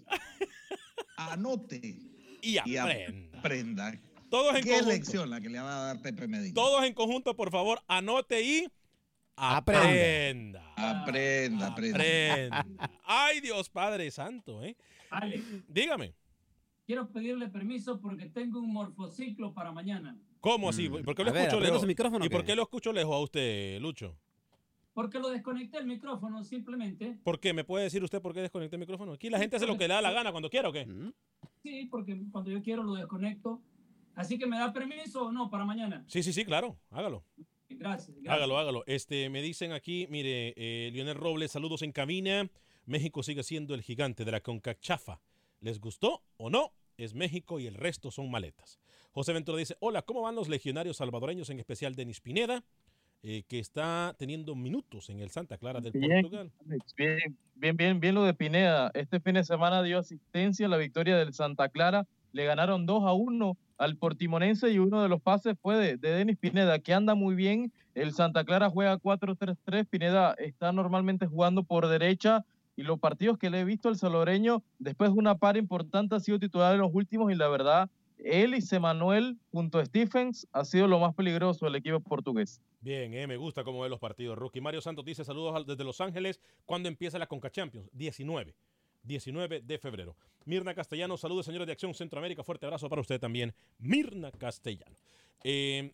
Anote. 1.18 1.96
Y 2.40 2.56
aprenda. 2.58 3.38
aprenda. 3.38 3.92
Todos 4.30 4.54
en 4.56 4.62
¿Qué 4.62 4.70
conjunto. 4.70 4.92
lección 4.92 5.30
la 5.30 5.40
que 5.40 5.48
le 5.48 5.58
va 5.60 5.76
a 5.82 5.86
dar 5.86 6.02
Pepe 6.02 6.26
Medina? 6.28 6.54
Todos 6.54 6.84
en 6.84 6.94
conjunto, 6.94 7.34
por 7.36 7.50
favor, 7.50 7.80
anote 7.86 8.42
y 8.42 8.66
aprenda. 9.36 10.72
Aprenda, 10.76 11.66
aprenda. 11.68 11.96
Aprenda. 11.98 12.66
Ay, 13.04 13.40
Dios 13.40 13.68
Padre 13.70 14.10
Santo, 14.10 14.62
¿eh? 14.64 14.76
Ale, 15.10 15.42
Dígame, 15.68 16.14
quiero 16.86 17.08
pedirle 17.10 17.48
permiso 17.48 18.00
porque 18.00 18.26
tengo 18.26 18.60
un 18.60 18.72
morfociclo 18.72 19.52
para 19.54 19.72
mañana. 19.72 20.16
¿cómo 20.40 20.68
así? 20.68 20.88
¿Por 20.88 21.14
qué 21.14 21.24
lo 21.24 21.30
A 21.30 21.32
escucho 21.34 21.56
¿aprieta 21.56 21.74
lejos? 21.74 21.86
micrófono 21.86 22.24
¿Y 22.24 22.28
por 22.28 22.40
qué? 22.42 22.46
qué 22.48 22.56
lo 22.56 22.62
escucho 22.62 22.92
lejos 22.92 23.14
a 23.14 23.18
usted, 23.18 23.80
Lucho? 23.80 24.16
Porque 24.94 25.18
lo 25.18 25.28
desconecté 25.28 25.78
el 25.78 25.86
micrófono 25.86 26.42
simplemente. 26.44 27.18
¿Por 27.24 27.38
qué? 27.40 27.52
¿Me 27.52 27.64
puede 27.64 27.84
decir 27.84 28.02
usted 28.02 28.22
por 28.22 28.32
qué 28.32 28.40
desconecté 28.42 28.76
el 28.76 28.80
micrófono? 28.80 29.12
Aquí 29.12 29.28
la 29.28 29.38
gente 29.38 29.56
hace 29.56 29.66
lo 29.66 29.76
que 29.76 29.86
le 29.88 29.94
da 29.94 30.00
la 30.00 30.12
gana 30.12 30.30
cuando 30.30 30.48
quiera 30.48 30.68
o 30.68 30.72
qué. 30.72 30.86
Sí, 31.62 31.86
porque 31.90 32.18
cuando 32.32 32.50
yo 32.50 32.62
quiero 32.62 32.82
lo 32.82 32.94
desconecto. 32.94 33.60
Así 34.16 34.38
que 34.38 34.46
me 34.46 34.58
da 34.58 34.72
permiso 34.72 35.26
o 35.26 35.32
no 35.32 35.50
para 35.50 35.64
mañana. 35.64 36.02
Sí, 36.08 36.22
sí, 36.22 36.32
sí, 36.32 36.44
claro, 36.44 36.76
hágalo. 36.90 37.22
Gracias. 37.68 38.08
gracias. 38.08 38.34
Hágalo, 38.34 38.58
hágalo. 38.58 38.82
Este, 38.86 39.28
me 39.28 39.42
dicen 39.42 39.72
aquí, 39.72 40.06
mire, 40.10 40.54
eh, 40.56 40.90
Lionel 40.90 41.14
Robles, 41.14 41.52
saludos 41.52 41.82
en 41.82 41.92
cabina. 41.92 42.50
México 42.86 43.22
sigue 43.22 43.42
siendo 43.42 43.74
el 43.74 43.82
gigante 43.82 44.24
de 44.24 44.32
la 44.32 44.40
CONCACHAFA. 44.40 45.20
¿Les 45.60 45.80
gustó 45.80 46.22
o 46.38 46.48
no? 46.48 46.72
Es 46.96 47.14
México 47.14 47.60
y 47.60 47.66
el 47.66 47.74
resto 47.74 48.10
son 48.10 48.30
maletas. 48.30 48.80
José 49.12 49.34
Ventura 49.34 49.58
dice, 49.58 49.76
hola, 49.80 50.00
¿cómo 50.02 50.22
van 50.22 50.34
los 50.34 50.48
legionarios 50.48 50.96
salvadoreños, 50.96 51.50
en 51.50 51.58
especial 51.58 51.94
Denis 51.94 52.20
Pineda, 52.20 52.64
eh, 53.22 53.42
que 53.48 53.58
está 53.58 54.14
teniendo 54.18 54.54
minutos 54.54 55.10
en 55.10 55.20
el 55.20 55.30
Santa 55.30 55.58
Clara 55.58 55.80
del 55.80 55.92
Bien, 55.92 56.22
Portugal? 56.22 56.52
Bien, 56.96 57.18
bien, 57.54 57.76
bien, 57.76 58.00
bien 58.00 58.14
lo 58.14 58.24
de 58.24 58.32
Pineda. 58.32 58.90
Este 58.94 59.20
fin 59.20 59.34
de 59.34 59.44
semana 59.44 59.82
dio 59.82 59.98
asistencia 59.98 60.66
a 60.66 60.68
la 60.70 60.78
victoria 60.78 61.18
del 61.18 61.34
Santa 61.34 61.68
Clara. 61.68 62.06
Le 62.36 62.44
ganaron 62.44 62.84
2 62.84 63.02
a 63.04 63.14
1 63.14 63.56
al 63.78 63.96
Portimonense 63.96 64.70
y 64.70 64.78
uno 64.78 65.02
de 65.02 65.08
los 65.08 65.22
pases 65.22 65.56
fue 65.58 65.76
de, 65.76 65.96
de 65.96 66.10
Denis 66.10 66.36
Pineda, 66.36 66.78
que 66.80 66.92
anda 66.92 67.14
muy 67.14 67.34
bien. 67.34 67.72
El 67.94 68.12
Santa 68.12 68.44
Clara 68.44 68.68
juega 68.68 68.98
4-3-3. 68.98 69.86
Pineda 69.88 70.34
está 70.34 70.70
normalmente 70.70 71.26
jugando 71.26 71.62
por 71.62 71.88
derecha 71.88 72.44
y 72.76 72.82
los 72.82 72.98
partidos 73.00 73.38
que 73.38 73.48
le 73.48 73.60
he 73.60 73.64
visto 73.64 73.88
al 73.88 73.96
saloreño, 73.96 74.62
después 74.78 75.14
de 75.14 75.18
una 75.18 75.38
par 75.38 75.56
importante, 75.56 76.14
ha 76.14 76.20
sido 76.20 76.38
titular 76.38 76.74
en 76.74 76.82
los 76.82 76.90
últimos 76.92 77.32
y 77.32 77.36
la 77.36 77.48
verdad, 77.48 77.88
él 78.18 78.54
y 78.54 78.60
Semanuel 78.60 79.38
junto 79.50 79.78
a 79.78 79.86
Stephens 79.86 80.46
ha 80.52 80.66
sido 80.66 80.86
lo 80.88 80.98
más 80.98 81.14
peligroso 81.14 81.64
del 81.64 81.76
equipo 81.76 82.00
portugués. 82.00 82.60
Bien, 82.82 83.14
eh, 83.14 83.26
me 83.26 83.38
gusta 83.38 83.64
cómo 83.64 83.80
ve 83.80 83.88
los 83.88 83.98
partidos. 83.98 84.36
Rookie 84.36 84.60
Mario 84.60 84.82
Santos 84.82 85.06
dice 85.06 85.24
saludos 85.24 85.56
al- 85.56 85.64
desde 85.64 85.84
Los 85.84 86.02
Ángeles. 86.02 86.38
¿Cuándo 86.66 86.90
empieza 86.90 87.18
la 87.18 87.26
Conca 87.26 87.48
Champions? 87.48 87.88
19. 87.94 88.54
19 89.06 89.60
de 89.60 89.78
febrero. 89.78 90.16
Mirna 90.44 90.74
Castellano, 90.74 91.16
saludos 91.16 91.46
señores 91.46 91.66
de 91.66 91.72
Acción 91.72 91.94
Centroamérica. 91.94 92.42
Fuerte 92.42 92.66
abrazo 92.66 92.88
para 92.88 93.00
usted 93.00 93.20
también. 93.20 93.54
Mirna 93.78 94.30
Castellano. 94.32 94.96
Eh, 95.44 95.92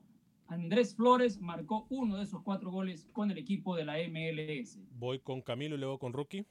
Andrés 0.48 0.96
Flores 0.96 1.40
marcó 1.42 1.88
uno 1.90 2.18
de 2.18 2.24
esos 2.24 2.42
cuatro 2.42 2.72
goles 2.72 3.08
con 3.12 3.32
el 3.32 3.38
equipo 3.38 3.76
de 3.76 3.86
la 3.86 3.96
MLS. 4.10 4.80
Voy 4.98 5.20
con 5.20 5.42
Camilo 5.42 5.76
y 5.76 5.80
luego 5.80 6.00
con 6.00 6.14
Rookie. 6.14 6.46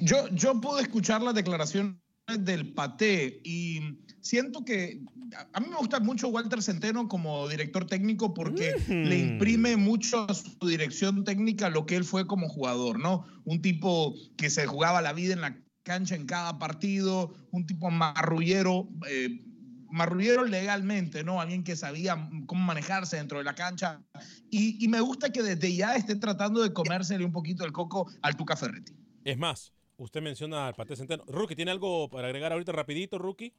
Yo, 0.00 0.28
yo 0.28 0.60
pude 0.60 0.82
escuchar 0.82 1.22
las 1.22 1.34
declaraciones 1.34 1.96
del 2.38 2.72
Paté 2.74 3.40
y 3.44 3.98
siento 4.20 4.64
que 4.64 5.02
a- 5.36 5.48
a 5.52 5.60
mí 5.60 5.66
me 5.68 5.76
gusta 5.76 6.00
mucho 6.00 6.28
Walter 6.28 6.62
Centeno 6.62 7.08
como 7.08 7.48
director 7.48 7.86
técnico 7.86 8.32
porque 8.34 8.70
le 8.88 9.18
imprime 9.18 9.76
mucho 9.76 10.26
a 10.28 10.34
su 10.34 10.56
dirección 10.66 11.24
técnica 11.24 11.70
lo 11.70 11.86
que 11.86 11.96
él 11.96 12.04
fue 12.04 12.26
como 12.26 12.48
jugador, 12.48 12.98
¿no? 13.00 13.24
Un 13.44 13.60
tipo 13.62 14.14
que 14.36 14.48
se 14.50 14.66
jugaba 14.66 15.02
la 15.02 15.12
vida 15.12 15.32
en 15.34 15.40
la 15.40 15.56
cancha 15.82 16.14
en 16.14 16.26
cada 16.26 16.58
partido, 16.58 17.34
un 17.50 17.66
tipo 17.66 17.90
marrullero, 17.90 18.88
eh, 19.08 19.44
marrullero 19.90 20.44
legalmente, 20.44 21.24
¿no? 21.24 21.40
Alguien 21.40 21.64
que 21.64 21.74
sabía 21.74 22.28
cómo 22.46 22.64
manejarse 22.64 23.16
dentro 23.16 23.38
de 23.38 23.44
la 23.44 23.54
cancha 23.56 24.02
y, 24.50 24.82
y 24.84 24.88
me 24.88 25.00
gusta 25.00 25.30
que 25.30 25.42
desde 25.42 25.74
ya 25.74 25.96
esté 25.96 26.14
tratando 26.16 26.62
de 26.62 26.72
comérsele 26.72 27.24
un 27.24 27.32
poquito 27.32 27.64
el 27.64 27.72
coco 27.72 28.08
al 28.22 28.36
Tuca 28.36 28.56
Ferretti. 28.56 28.92
Es 29.24 29.36
más, 29.36 29.72
usted 30.00 30.22
menciona 30.22 30.66
al 30.66 30.74
Paté 30.74 30.96
Centeno. 30.96 31.24
Rookie, 31.26 31.54
¿tiene 31.54 31.70
algo 31.70 32.08
para 32.08 32.26
agregar 32.26 32.52
ahorita 32.52 32.72
rapidito, 32.72 33.18
Rookie? 33.18 33.52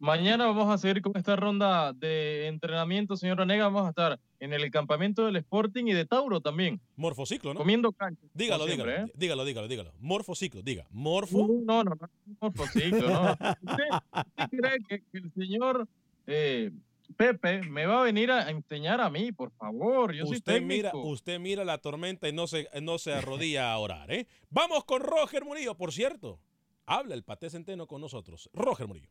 Mañana 0.00 0.46
vamos 0.46 0.72
a 0.72 0.78
seguir 0.78 1.02
con 1.02 1.16
esta 1.16 1.34
ronda 1.34 1.92
de 1.92 2.46
entrenamiento, 2.46 3.16
señor 3.16 3.40
Onega. 3.40 3.64
Vamos 3.64 3.86
a 3.86 3.88
estar 3.88 4.20
en 4.38 4.52
el 4.52 4.70
campamento 4.70 5.26
del 5.26 5.36
Sporting 5.36 5.86
y 5.86 5.92
de 5.92 6.06
Tauro 6.06 6.40
también. 6.40 6.80
Morfociclo, 6.94 7.52
¿no? 7.52 7.58
Comiendo 7.58 7.90
cancha. 7.92 8.22
Dígalo, 8.32 8.66
siempre, 8.66 8.92
dígalo, 8.92 9.08
¿eh? 9.08 9.12
dígalo, 9.16 9.44
dígalo, 9.44 9.68
dígalo. 9.68 9.92
Morfociclo, 9.98 10.62
diga. 10.62 10.86
Morfo. 10.90 11.48
No, 11.64 11.82
no, 11.82 11.84
no, 11.84 11.96
no, 12.00 12.08
morfociclo, 12.40 13.08
no. 13.08 13.32
¿Usted, 13.62 13.84
usted 14.14 14.58
cree 14.58 14.78
que, 14.88 15.02
que 15.10 15.18
el 15.18 15.32
señor 15.32 15.88
eh, 16.28 16.70
Pepe 17.16 17.62
me 17.62 17.86
va 17.86 18.00
a 18.00 18.04
venir 18.04 18.30
a 18.30 18.50
enseñar 18.50 19.00
a 19.00 19.10
mí, 19.10 19.32
por 19.32 19.50
favor? 19.52 20.14
Yo 20.14 20.26
soy 20.26 20.36
Usted 20.36 20.60
mira, 20.60 20.92
usted 20.94 21.38
mira 21.38 21.64
la 21.64 21.78
tormenta 21.78 22.28
y 22.28 22.32
no 22.32 22.46
se, 22.46 22.68
no 22.82 22.98
se 22.98 23.12
arrodilla 23.14 23.72
a 23.72 23.78
orar, 23.78 24.12
¿eh? 24.12 24.26
Vamos 24.50 24.84
con 24.84 25.02
Roger 25.02 25.44
Murillo, 25.44 25.74
por 25.74 25.92
cierto. 25.92 26.38
Habla 26.86 27.14
el 27.14 27.24
Paté 27.24 27.50
Centeno 27.50 27.86
con 27.86 28.00
nosotros. 28.00 28.48
Roger 28.52 28.86
Murillo. 28.86 29.10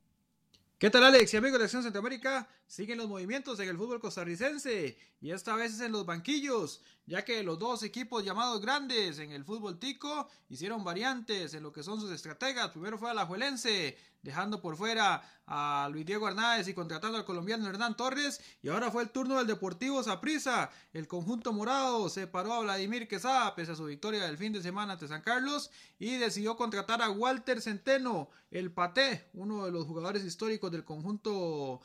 ¿Qué 0.80 0.92
tal 0.92 1.04
Alex 1.06 1.34
y 1.34 1.38
amigos 1.38 1.58
de 1.58 1.66
Acción 1.66 1.82
Centroamérica? 1.82 2.48
Siguen 2.68 3.00
los 3.00 3.08
movimientos 3.08 3.60
en 3.60 3.68
el 3.68 3.78
fútbol 3.78 4.00
costarricense 4.00 4.96
y 5.20 5.32
esta 5.32 5.56
vez 5.56 5.74
es 5.74 5.80
en 5.82 5.92
los 5.92 6.06
banquillos, 6.06 6.82
ya 7.08 7.26
que 7.26 7.42
los 7.42 7.58
dos 7.58 7.82
equipos 7.82 8.24
llamados 8.24 8.62
grandes 8.62 9.18
en 9.18 9.32
el 9.32 9.44
fútbol 9.44 9.80
tico 9.80 10.30
hicieron 10.50 10.84
variantes 10.84 11.56
en 11.56 11.64
lo 11.64 11.74
que 11.74 11.82
son 11.82 12.00
sus 12.00 12.12
estrategas. 12.12 12.70
Primero 12.70 13.00
fue 13.00 13.10
Alajuelense, 13.10 13.98
dejando 14.28 14.60
por 14.60 14.76
fuera 14.76 15.24
a 15.46 15.88
Luis 15.90 16.06
Diego 16.06 16.28
Hernández 16.28 16.68
y 16.68 16.74
contratando 16.74 17.18
al 17.18 17.24
colombiano 17.24 17.66
Hernán 17.66 17.96
Torres. 17.96 18.42
Y 18.62 18.68
ahora 18.68 18.92
fue 18.92 19.04
el 19.04 19.10
turno 19.10 19.38
del 19.38 19.48
Deportivo 19.48 20.04
Saprissa. 20.04 20.70
El 20.92 21.08
conjunto 21.08 21.54
morado 21.54 22.10
separó 22.10 22.52
a 22.52 22.60
Vladimir 22.60 23.08
Quesada 23.08 23.56
pese 23.56 23.72
a 23.72 23.76
su 23.78 23.86
victoria 23.86 24.26
del 24.26 24.38
fin 24.38 24.52
de 24.52 24.62
semana 24.62 24.94
ante 24.94 25.08
San 25.08 25.22
Carlos 25.22 25.72
y 25.98 26.18
decidió 26.18 26.58
contratar 26.58 27.02
a 27.02 27.10
Walter 27.10 27.62
Centeno, 27.62 28.30
el 28.52 28.70
Paté, 28.70 29.30
uno 29.34 29.64
de 29.64 29.72
los 29.72 29.86
jugadores 29.86 30.26
históricos 30.26 30.70
del 30.74 30.84
conjunto 30.84 31.80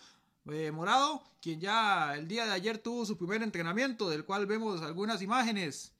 eh, 0.50 0.72
morado, 0.72 1.22
quien 1.40 1.60
ya 1.60 2.16
el 2.16 2.26
día 2.26 2.44
de 2.44 2.52
ayer 2.54 2.78
tuvo 2.78 3.06
su 3.06 3.16
primer 3.16 3.44
entrenamiento, 3.44 4.10
del 4.10 4.24
cual 4.24 4.46
vemos 4.46 4.82
algunas 4.82 5.22
imágenes. 5.22 5.91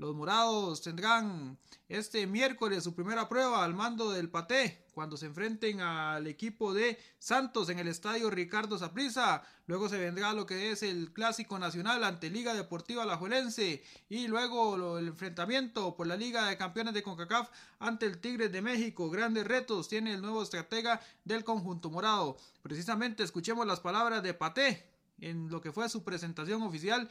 Los 0.00 0.14
morados 0.14 0.80
tendrán 0.80 1.58
este 1.86 2.26
miércoles 2.26 2.82
su 2.84 2.94
primera 2.94 3.28
prueba 3.28 3.62
al 3.62 3.74
mando 3.74 4.10
del 4.10 4.30
Paté 4.30 4.86
cuando 4.94 5.18
se 5.18 5.26
enfrenten 5.26 5.82
al 5.82 6.26
equipo 6.26 6.72
de 6.72 6.98
Santos 7.18 7.68
en 7.68 7.78
el 7.78 7.86
estadio 7.86 8.30
Ricardo 8.30 8.78
Saprissa. 8.78 9.42
Luego 9.66 9.90
se 9.90 9.98
vendrá 9.98 10.32
lo 10.32 10.46
que 10.46 10.70
es 10.70 10.82
el 10.82 11.12
clásico 11.12 11.58
nacional 11.58 12.02
ante 12.02 12.30
Liga 12.30 12.54
Deportiva 12.54 13.02
Alajuelense 13.02 13.84
y 14.08 14.26
luego 14.26 14.98
el 14.98 15.08
enfrentamiento 15.08 15.94
por 15.94 16.06
la 16.06 16.16
Liga 16.16 16.46
de 16.46 16.56
Campeones 16.56 16.94
de 16.94 17.02
CONCACAF 17.02 17.50
ante 17.78 18.06
el 18.06 18.22
Tigres 18.22 18.50
de 18.50 18.62
México. 18.62 19.10
Grandes 19.10 19.46
retos 19.46 19.86
tiene 19.86 20.14
el 20.14 20.22
nuevo 20.22 20.42
estratega 20.42 20.98
del 21.26 21.44
conjunto 21.44 21.90
morado. 21.90 22.38
Precisamente 22.62 23.22
escuchemos 23.22 23.66
las 23.66 23.80
palabras 23.80 24.22
de 24.22 24.32
Paté 24.32 24.82
en 25.20 25.50
lo 25.50 25.60
que 25.60 25.72
fue 25.72 25.90
su 25.90 26.02
presentación 26.02 26.62
oficial 26.62 27.10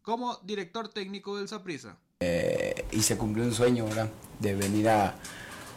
como 0.00 0.38
director 0.38 0.88
técnico 0.88 1.36
del 1.36 1.46
Saprissa. 1.46 1.98
Eh, 2.22 2.84
y 2.92 3.00
se 3.00 3.16
cumplió 3.16 3.46
un 3.46 3.54
sueño, 3.54 3.86
¿verdad? 3.86 4.10
De 4.40 4.54
venir 4.54 4.90
a, 4.90 5.14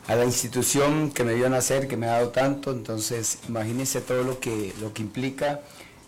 a 0.08 0.16
la 0.16 0.26
institución 0.26 1.10
que 1.12 1.24
me 1.24 1.36
vio 1.36 1.50
nacer, 1.50 1.88
que 1.88 1.96
me 1.96 2.06
ha 2.06 2.18
dado 2.18 2.32
tanto, 2.32 2.72
entonces 2.72 3.38
imagínense 3.48 4.02
todo 4.02 4.26
lo 4.26 4.42
que, 4.42 4.74
lo 4.82 4.94
que 4.94 5.04
implica 5.04 5.62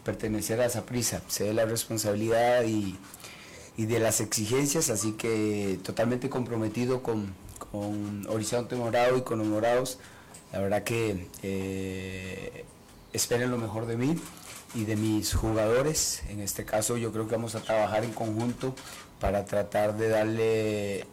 pertenecer 0.03 0.59
a 0.59 0.65
esa 0.65 0.85
prisa, 0.85 1.21
sé 1.29 1.45
de 1.45 1.53
la 1.53 1.63
responsabilidad 1.63 2.65
y, 2.65 2.97
y 3.77 3.85
de 3.85 3.99
las 4.01 4.19
exigencias, 4.19 4.89
así 4.89 5.13
que 5.13 5.79
totalmente 5.81 6.29
comprometido 6.29 7.01
con, 7.01 7.33
con 7.71 8.27
Horizonte 8.27 8.75
Morado 8.75 9.17
y 9.17 9.21
con 9.21 9.39
los 9.39 9.47
Morados, 9.47 9.99
la 10.51 10.59
verdad 10.59 10.83
que 10.83 11.29
eh, 11.43 12.65
esperen 13.13 13.51
lo 13.51 13.57
mejor 13.57 13.85
de 13.85 13.95
mí 13.95 14.19
y 14.73 14.83
de 14.83 14.97
mis 14.97 15.33
jugadores, 15.33 16.23
en 16.27 16.41
este 16.41 16.65
caso 16.65 16.97
yo 16.97 17.13
creo 17.13 17.25
que 17.25 17.35
vamos 17.35 17.55
a 17.55 17.61
trabajar 17.61 18.03
en 18.03 18.11
conjunto 18.11 18.75
para 19.25 19.43
tratar 19.43 19.97
de 19.97 20.09
darle 20.09 21.07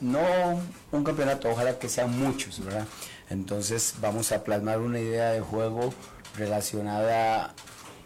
no 0.00 0.60
un 0.90 1.04
campeonato, 1.04 1.48
ojalá 1.48 1.78
que 1.78 1.88
sean 1.88 2.10
muchos, 2.18 2.58
¿verdad? 2.64 2.84
Entonces 3.30 3.94
vamos 4.00 4.32
a 4.32 4.42
plasmar 4.42 4.80
una 4.80 4.98
idea 4.98 5.30
de 5.30 5.40
juego 5.40 5.94
relacionada 6.36 7.54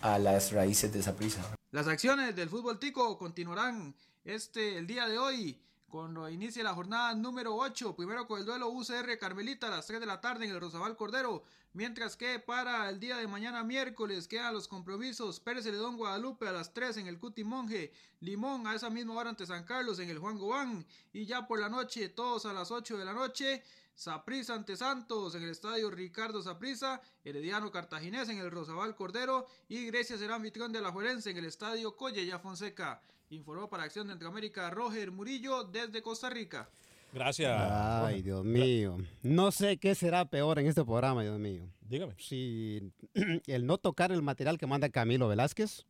a 0.02 0.18
las 0.18 0.52
raíces 0.52 0.92
de 0.92 0.98
esa 0.98 1.16
prisa. 1.16 1.40
Las 1.70 1.88
acciones 1.88 2.36
del 2.36 2.50
fútbol 2.50 2.78
tico 2.78 3.16
continuarán 3.16 3.94
este 4.22 4.76
el 4.76 4.86
día 4.86 5.08
de 5.08 5.16
hoy 5.16 5.62
cuando 5.97 6.28
inicie 6.28 6.62
la 6.62 6.74
jornada 6.74 7.14
número 7.14 7.57
8. 7.57 7.97
Primero 7.97 8.26
con 8.26 8.38
el 8.38 8.44
duelo 8.44 8.68
UCR 8.68 9.16
Carmelita 9.18 9.68
a 9.68 9.70
las 9.70 9.86
3 9.86 9.99
de 9.99 10.05
la 10.05 10.20
tarde 10.20 10.44
en 10.44 10.51
el 10.51 10.61
Rosabal 10.61 10.94
Cordero. 10.94 11.42
Mientras 11.72 12.16
que 12.16 12.38
para 12.38 12.90
el 12.90 13.01
día 13.01 13.16
de 13.16 13.26
mañana 13.26 13.64
miércoles 13.64 14.28
quedan 14.28 14.53
los 14.53 14.68
compromisos 14.68 15.40
Pérez 15.40 15.64
Celedón 15.64 15.97
Guadalupe 15.97 16.47
a 16.47 16.53
las 16.53 16.74
3 16.74 16.99
en 16.99 17.07
el 17.07 17.18
Cuti 17.18 17.44
Monje. 17.44 17.94
Limón 18.20 18.66
a 18.66 18.74
esa 18.74 18.90
misma 18.90 19.14
hora 19.14 19.30
ante 19.30 19.47
San 19.47 19.64
Carlos 19.64 19.99
en 19.99 20.11
el 20.11 20.18
Juan 20.18 20.36
Gobán. 20.36 20.84
Y 21.14 21.24
ya 21.24 21.47
por 21.47 21.61
la 21.61 21.70
noche, 21.70 22.11
todos 22.11 22.44
a 22.44 22.53
las 22.53 22.70
8 22.70 22.99
de 22.99 23.05
la 23.07 23.14
noche. 23.14 23.62
Saprisa 23.94 24.53
ante 24.53 24.76
Santos 24.76 25.34
en 25.34 25.44
el 25.44 25.49
estadio 25.49 25.90
Ricardo 25.90 26.42
Saprisa, 26.42 27.01
Herediano 27.24 27.70
Cartaginés 27.70 28.28
en 28.28 28.36
el 28.36 28.51
Rosabal 28.51 28.94
Cordero 28.94 29.47
y 29.66 29.86
Grecia 29.86 30.18
será 30.18 30.34
anfitrión 30.34 30.72
de 30.72 30.82
la 30.82 30.92
Juerense 30.92 31.30
en 31.30 31.38
el 31.38 31.47
estadio 31.47 31.97
Collella 31.97 32.38
Fonseca. 32.38 33.01
Informó 33.31 33.68
para 33.68 33.85
Acción 33.85 34.07
de 34.07 34.12
Centroamérica 34.12 34.70
Roger 34.70 35.11
Murillo 35.11 35.64
desde 35.64 36.01
Costa 36.03 36.31
Rica. 36.31 36.68
Gracias. 37.12 37.51
Ay, 37.59 38.22
Dios 38.22 38.45
mío. 38.45 38.99
No 39.22 39.51
sé 39.51 39.79
qué 39.79 39.95
será 39.95 40.27
peor 40.27 40.59
en 40.59 40.66
este 40.66 40.85
programa, 40.85 41.22
Dios 41.22 41.39
mío. 41.39 41.68
Dígame. 41.81 42.14
Si 42.18 42.93
el 43.47 43.66
no 43.66 43.79
tocar 43.79 44.12
el 44.12 44.22
material 44.22 44.59
que 44.59 44.66
manda 44.66 44.89
Camilo 44.91 45.29
Velázquez. 45.29 45.87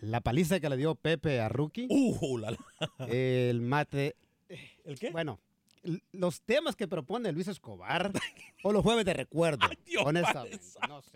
La 0.00 0.20
paliza 0.20 0.60
que 0.60 0.68
le 0.68 0.76
dio 0.76 0.94
Pepe 0.94 1.40
a 1.40 1.48
Rookie. 1.48 1.88
Uh, 1.90 2.38
la, 2.38 2.52
la. 2.52 3.06
El 3.06 3.60
mate. 3.60 4.14
¿El 4.84 4.98
qué? 4.98 5.10
Bueno, 5.10 5.40
los 6.12 6.42
temas 6.42 6.76
que 6.76 6.88
propone 6.88 7.32
Luis 7.32 7.48
Escobar 7.48 8.12
o 8.62 8.72
los 8.72 8.82
jueves 8.82 9.04
de 9.04 9.14
recuerdo. 9.14 9.66
Dios, 9.86 10.04
honestamente, 10.06 10.60
no 10.88 11.02
sé. 11.02 11.10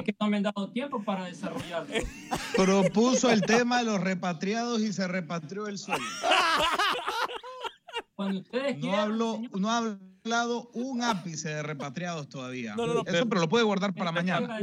Es 0.00 0.04
que 0.06 0.16
no 0.20 0.28
me 0.28 0.36
han 0.38 0.42
dado 0.42 0.70
tiempo 0.72 1.02
para 1.02 1.24
desarrollarlo. 1.26 1.94
Propuso 2.56 3.30
el 3.30 3.42
tema 3.42 3.78
de 3.78 3.84
los 3.84 4.00
repatriados 4.00 4.80
y 4.82 4.92
se 4.92 5.06
repatrió 5.08 5.66
el 5.66 5.78
solo. 5.78 6.04
Cuando 8.14 8.40
ustedes 8.40 8.74
No, 8.76 8.80
quieran, 8.82 9.00
habló, 9.00 9.40
no 9.58 9.70
ha 9.70 9.78
hablado 10.24 10.68
un 10.74 11.02
ápice 11.02 11.48
de 11.48 11.62
repatriados 11.62 12.28
todavía. 12.28 12.74
No, 12.76 12.86
no, 12.86 12.94
no, 12.94 13.00
Eso, 13.00 13.10
pero- 13.12 13.28
pero 13.28 13.40
lo 13.42 13.48
puede 13.48 13.64
guardar 13.64 13.94
para 13.94 14.12
mañana. 14.12 14.58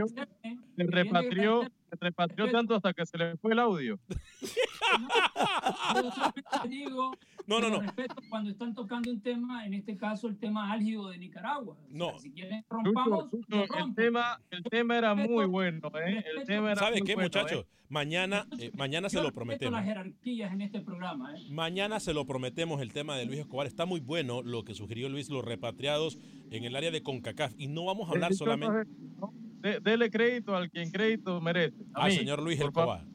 Se 0.76 0.84
repatrió, 0.84 1.68
repatrió 2.00 2.50
tanto 2.52 2.76
hasta 2.76 2.94
que 2.94 3.06
se 3.06 3.18
le 3.18 3.38
fue 3.38 3.54
el 3.54 3.60
audio. 3.60 4.00
Yo 5.96 6.12
solamente 6.12 6.68
digo 6.70 7.12
No, 7.46 7.60
no, 7.60 7.70
no. 7.70 7.82
respeto 7.82 8.16
cuando 8.30 8.50
están 8.50 8.74
tocando 8.74 9.10
un 9.12 9.22
tema, 9.22 9.66
en 9.66 9.74
este 9.74 9.98
caso 9.98 10.28
el 10.28 10.38
tema 10.38 10.72
álgido 10.72 11.10
de 11.10 11.18
Nicaragua. 11.18 11.76
O 11.76 11.88
sea, 11.88 11.98
No. 11.98 12.20
si 12.20 12.32
quieren 12.32 12.66
rompamos, 12.70 13.32
Lucho, 13.32 13.64
el 13.78 13.96
tema, 13.96 14.40
el 14.52 14.64
tema 14.64 14.98
era 14.98 15.16
muy 15.16 15.46
bueno, 15.46 15.90
¿eh? 16.06 16.24
El 16.38 16.46
tema 16.46 16.72
era 16.72 16.80
¿Sabe 16.80 16.98
muy 17.00 17.08
qué, 17.08 17.16
bueno, 17.16 17.26
muchachos? 17.28 17.66
¿eh? 17.66 17.68
Mañana, 17.90 18.46
eh, 18.60 18.70
mañana 18.76 19.10
se 19.10 19.22
lo 19.22 19.32
prometemos. 19.32 19.72
las 19.74 19.86
jerarquías 19.86 20.52
en 20.52 20.62
este 20.62 20.82
programa. 20.82 21.34
¿eh? 21.38 21.46
Mañana 21.50 22.02
se 22.02 22.14
lo 22.14 22.26
prometemos 22.26 22.82
el 22.82 22.92
tema 22.92 23.16
de 23.16 23.26
Luis 23.26 23.40
Escobar. 23.40 23.66
Está 23.66 23.86
muy 23.86 24.02
bueno 24.02 24.42
lo 24.44 24.66
que 24.66 24.74
sugirió 24.74 25.08
Luis, 25.08 25.30
los 25.30 25.46
repatriados 25.46 26.18
en 26.52 26.66
el 26.66 26.76
área 26.76 26.92
de 26.92 27.02
CONCACAF. 27.02 27.54
Y 27.58 27.68
no 27.68 27.86
vamos 27.86 28.10
a 28.10 28.12
hablar 28.12 28.34
solamente 28.34 28.90
no, 29.18 29.34
de- 29.62 29.80
dele 29.80 30.10
crédito 30.10 30.56
al 30.56 30.70
quien 30.70 30.92
crédito 30.92 31.40
merece. 31.42 31.84
A 31.94 32.04
al 32.06 32.12
mí, 32.12 32.18
señor 32.18 32.42
Luis. 32.42 32.60
Escobar. 32.60 33.06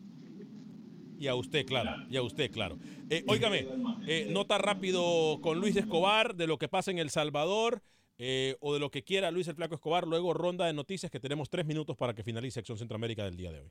Y 1.18 1.28
a 1.28 1.34
usted, 1.36 1.64
claro. 1.66 2.02
Y 2.10 2.16
a 2.16 2.22
usted, 2.22 2.50
claro. 2.50 2.78
Eh, 3.08 3.24
óigame, 3.28 3.66
eh, 4.08 4.28
nota 4.32 4.58
rápido 4.58 5.38
con 5.40 5.60
Luis 5.60 5.76
Escobar 5.76 6.34
de 6.34 6.48
lo 6.48 6.58
que 6.58 6.66
pasa 6.68 6.90
en 6.90 6.98
El 6.98 7.10
Salvador 7.10 7.80
eh, 8.18 8.56
o 8.60 8.74
de 8.74 8.80
lo 8.80 8.90
que 8.90 9.04
quiera 9.04 9.30
Luis 9.30 9.46
el 9.46 9.54
Flaco 9.54 9.76
Escobar. 9.76 10.06
Luego 10.06 10.34
ronda 10.34 10.66
de 10.66 10.72
noticias 10.72 11.12
que 11.12 11.20
tenemos 11.20 11.48
tres 11.48 11.64
minutos 11.64 11.96
para 11.96 12.12
que 12.12 12.24
finalice 12.24 12.58
Acción 12.58 12.76
Centroamérica 12.76 13.24
del 13.24 13.36
día 13.36 13.52
de 13.52 13.60
hoy. 13.60 13.70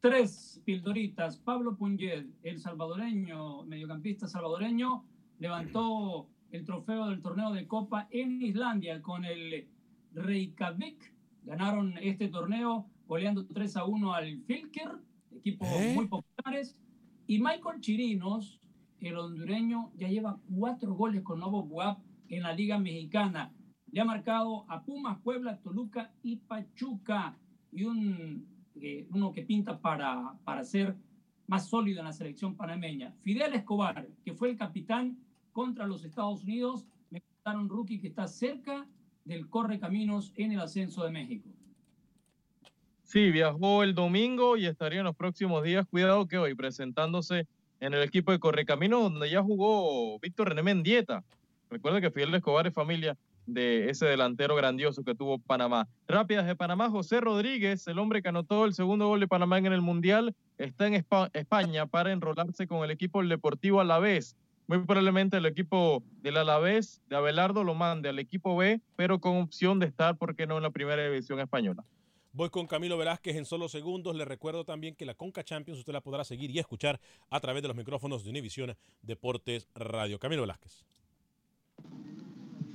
Tres 0.00 0.60
pildoritas. 0.64 1.38
Pablo 1.38 1.74
Punyed, 1.76 2.26
el 2.42 2.60
salvadoreño, 2.60 3.64
mediocampista 3.64 4.28
salvadoreño, 4.28 5.04
levantó 5.38 6.28
el 6.52 6.64
trofeo 6.66 7.08
del 7.08 7.22
torneo 7.22 7.50
de 7.52 7.66
Copa 7.66 8.08
en 8.10 8.42
Islandia 8.42 9.00
con 9.00 9.24
el 9.24 9.66
Reykjavik. 10.12 11.14
Ganaron 11.44 11.96
este 11.98 12.28
torneo 12.28 12.86
goleando 13.06 13.46
3 13.46 13.76
a 13.78 13.84
1 13.84 14.12
al 14.12 14.42
Filker, 14.42 14.90
equipos 15.32 15.68
¿Eh? 15.68 15.92
muy 15.94 16.06
populares. 16.06 16.76
Y 17.26 17.38
Michael 17.38 17.80
Chirinos, 17.80 18.60
el 19.00 19.16
hondureño, 19.16 19.92
ya 19.96 20.08
lleva 20.08 20.38
cuatro 20.54 20.94
goles 20.94 21.22
con 21.22 21.40
Novo 21.40 21.62
Buap 21.64 21.98
en 22.28 22.42
la 22.42 22.52
Liga 22.52 22.78
Mexicana. 22.78 23.52
Le 23.90 24.00
ha 24.00 24.04
marcado 24.04 24.66
a 24.68 24.82
Pumas, 24.84 25.18
Puebla, 25.20 25.58
Toluca 25.58 26.12
y 26.22 26.36
Pachuca. 26.36 27.38
Y 27.72 27.84
un, 27.84 28.46
eh, 28.76 29.06
uno 29.10 29.32
que 29.32 29.42
pinta 29.42 29.80
para, 29.80 30.34
para 30.44 30.64
ser 30.64 30.96
más 31.46 31.68
sólido 31.68 32.00
en 32.00 32.06
la 32.06 32.12
selección 32.12 32.54
panameña. 32.54 33.14
Fidel 33.22 33.54
Escobar, 33.54 34.06
que 34.24 34.34
fue 34.34 34.50
el 34.50 34.56
capitán 34.56 35.18
contra 35.52 35.86
los 35.86 36.04
Estados 36.04 36.44
Unidos, 36.44 36.86
me 37.10 37.22
contaron 37.22 37.68
rookie 37.68 37.98
que 37.98 38.08
está 38.08 38.28
cerca 38.28 38.86
del 39.28 39.48
corre 39.48 39.78
caminos 39.78 40.32
en 40.36 40.52
el 40.52 40.60
ascenso 40.60 41.04
de 41.04 41.10
México. 41.10 41.48
Sí, 43.04 43.30
viajó 43.30 43.82
el 43.82 43.94
domingo 43.94 44.56
y 44.56 44.66
estaría 44.66 44.98
en 45.00 45.04
los 45.06 45.16
próximos 45.16 45.62
días. 45.62 45.86
Cuidado 45.88 46.26
que 46.26 46.38
hoy 46.38 46.54
presentándose 46.54 47.46
en 47.80 47.94
el 47.94 48.02
equipo 48.02 48.32
de 48.32 48.38
Correcaminos, 48.38 49.02
donde 49.02 49.30
ya 49.30 49.42
jugó 49.42 50.18
Víctor 50.18 50.48
René 50.48 50.62
Mendieta. 50.62 51.22
Recuerda 51.70 52.00
que 52.00 52.10
Fidel 52.10 52.34
Escobar 52.34 52.66
es 52.66 52.74
familia 52.74 53.16
de 53.46 53.88
ese 53.88 54.04
delantero 54.04 54.54
grandioso 54.56 55.02
que 55.04 55.14
tuvo 55.14 55.38
Panamá. 55.38 55.88
Rápidas 56.06 56.46
de 56.46 56.54
Panamá, 56.54 56.90
José 56.90 57.20
Rodríguez, 57.20 57.86
el 57.86 57.98
hombre 57.98 58.20
que 58.20 58.28
anotó 58.28 58.66
el 58.66 58.74
segundo 58.74 59.08
gol 59.08 59.20
de 59.20 59.28
Panamá 59.28 59.56
en 59.56 59.66
el 59.66 59.80
Mundial, 59.80 60.34
está 60.58 60.86
en 60.86 60.94
Espa- 60.94 61.30
España 61.32 61.86
para 61.86 62.12
enrolarse 62.12 62.66
con 62.66 62.84
el 62.84 62.90
equipo 62.90 63.22
Deportivo 63.24 63.80
Alavés. 63.80 64.36
Muy 64.68 64.84
probablemente 64.84 65.38
el 65.38 65.46
equipo 65.46 66.02
del 66.20 66.36
Alavés 66.36 67.00
de 67.08 67.16
Abelardo 67.16 67.64
lo 67.64 67.74
mande 67.74 68.10
al 68.10 68.18
equipo 68.18 68.54
B, 68.54 68.82
pero 68.96 69.18
con 69.18 69.38
opción 69.38 69.78
de 69.78 69.86
estar, 69.86 70.18
¿por 70.18 70.36
qué 70.36 70.46
no?, 70.46 70.58
en 70.58 70.62
la 70.62 70.70
primera 70.70 71.02
división 71.02 71.40
española. 71.40 71.86
Voy 72.34 72.50
con 72.50 72.66
Camilo 72.66 72.98
Velázquez 72.98 73.36
en 73.36 73.46
solo 73.46 73.70
segundos. 73.70 74.14
Le 74.14 74.26
recuerdo 74.26 74.66
también 74.66 74.94
que 74.94 75.06
la 75.06 75.14
Conca 75.14 75.42
Champions 75.42 75.78
usted 75.78 75.94
la 75.94 76.02
podrá 76.02 76.22
seguir 76.22 76.50
y 76.50 76.58
escuchar 76.58 77.00
a 77.30 77.40
través 77.40 77.62
de 77.62 77.68
los 77.68 77.76
micrófonos 77.78 78.24
de 78.24 78.30
Univisión 78.30 78.76
Deportes 79.00 79.68
Radio. 79.74 80.18
Camilo 80.18 80.42
Velázquez. 80.42 80.84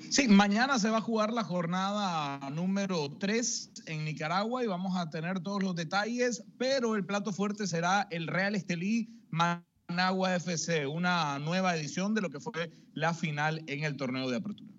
Sí, 0.10 0.28
mañana 0.28 0.80
se 0.80 0.90
va 0.90 0.98
a 0.98 1.02
jugar 1.02 1.32
la 1.32 1.44
jornada 1.44 2.50
número 2.50 3.08
3 3.20 3.72
en 3.86 4.04
Nicaragua 4.04 4.64
y 4.64 4.68
vamos 4.68 4.98
a 4.98 5.12
tener 5.12 5.42
todos 5.42 5.62
los 5.62 5.76
detalles, 5.76 6.44
pero 6.58 6.96
el 6.96 7.06
plato 7.06 7.32
fuerte 7.32 7.68
será 7.68 8.08
el 8.10 8.26
Real 8.26 8.56
Estelí 8.56 9.10
Managua 9.98 10.36
FC, 10.36 10.88
una 10.88 11.38
nueva 11.38 11.76
edición 11.76 12.16
de 12.16 12.22
lo 12.22 12.32
que 12.32 12.40
fue 12.40 12.72
la 12.96 13.14
final 13.14 13.64
en 13.68 13.84
el 13.84 13.96
torneo 13.96 14.28
de 14.28 14.38
apertura. 14.38 14.72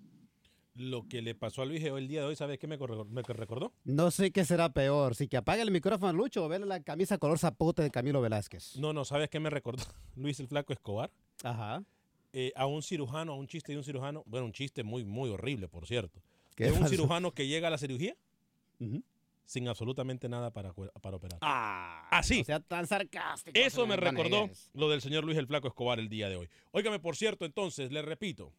Lo 0.75 1.07
que 1.07 1.21
le 1.21 1.33
pasó 1.35 1.61
a 1.61 1.65
Luis 1.65 1.81
el 1.81 2.09
día 2.09 2.19
de 2.19 2.27
hoy, 2.27 2.35
¿sabes 2.35 2.59
qué 2.59 2.67
me 2.67 2.77
me 2.77 3.21
recordó? 3.23 3.71
No 3.85 4.11
sé 4.11 4.31
qué 4.31 4.43
será 4.43 4.73
peor, 4.73 5.15
si 5.15 5.29
que 5.29 5.37
apague 5.37 5.61
el 5.61 5.71
micrófono 5.71 6.09
a 6.09 6.13
Lucho 6.13 6.43
o 6.43 6.49
verle 6.49 6.65
la 6.67 6.81
camisa 6.83 7.17
color 7.17 7.39
zapote 7.39 7.81
de 7.81 7.91
Camilo 7.91 8.19
Velázquez. 8.19 8.75
No, 8.75 8.91
no, 8.91 9.05
¿sabes 9.05 9.29
qué 9.29 9.39
me 9.39 9.49
recordó? 9.49 9.83
Luis 10.17 10.37
el 10.41 10.49
Flaco 10.49 10.73
Escobar. 10.73 11.09
Ajá. 11.43 11.81
Eh, 12.33 12.51
a 12.57 12.65
un 12.65 12.83
cirujano, 12.83 13.31
a 13.31 13.35
un 13.35 13.47
chiste 13.47 13.71
de 13.71 13.77
un 13.77 13.85
cirujano, 13.85 14.23
bueno, 14.25 14.47
un 14.47 14.51
chiste 14.51 14.83
muy, 14.83 15.05
muy 15.05 15.29
horrible, 15.29 15.69
por 15.69 15.87
cierto. 15.87 16.19
¿Qué 16.55 16.65
De 16.65 16.71
un 16.73 16.79
pasó? 16.79 16.89
cirujano 16.91 17.31
que 17.33 17.47
llega 17.47 17.69
a 17.69 17.71
la 17.71 17.77
cirugía 17.77 18.17
Ujú. 18.81 19.01
Sin 19.45 19.67
absolutamente 19.67 20.27
nada 20.27 20.51
para, 20.51 20.71
operar. 20.71 21.39
Ah, 21.41 22.07
Así. 22.11 22.39
No 22.39 22.43
sea 22.45 22.59
tan 22.59 22.87
sarcástico. 22.87 23.57
Eso 23.57 23.85
me 23.87 23.95
recordó 23.95 24.49
lo 24.73 24.89
del 24.89 25.01
señor 25.01 25.23
Luis 25.23 25.37
el 25.37 25.47
Flaco 25.47 25.67
Escobar 25.67 25.99
el 25.99 26.09
día 26.09 26.29
de 26.29 26.35
hoy. 26.35 26.49
Óigame, 26.71 26.99
por 26.99 27.15
cierto, 27.15 27.45
entonces, 27.45 27.91
le 27.91 28.01
repito. 28.01 28.51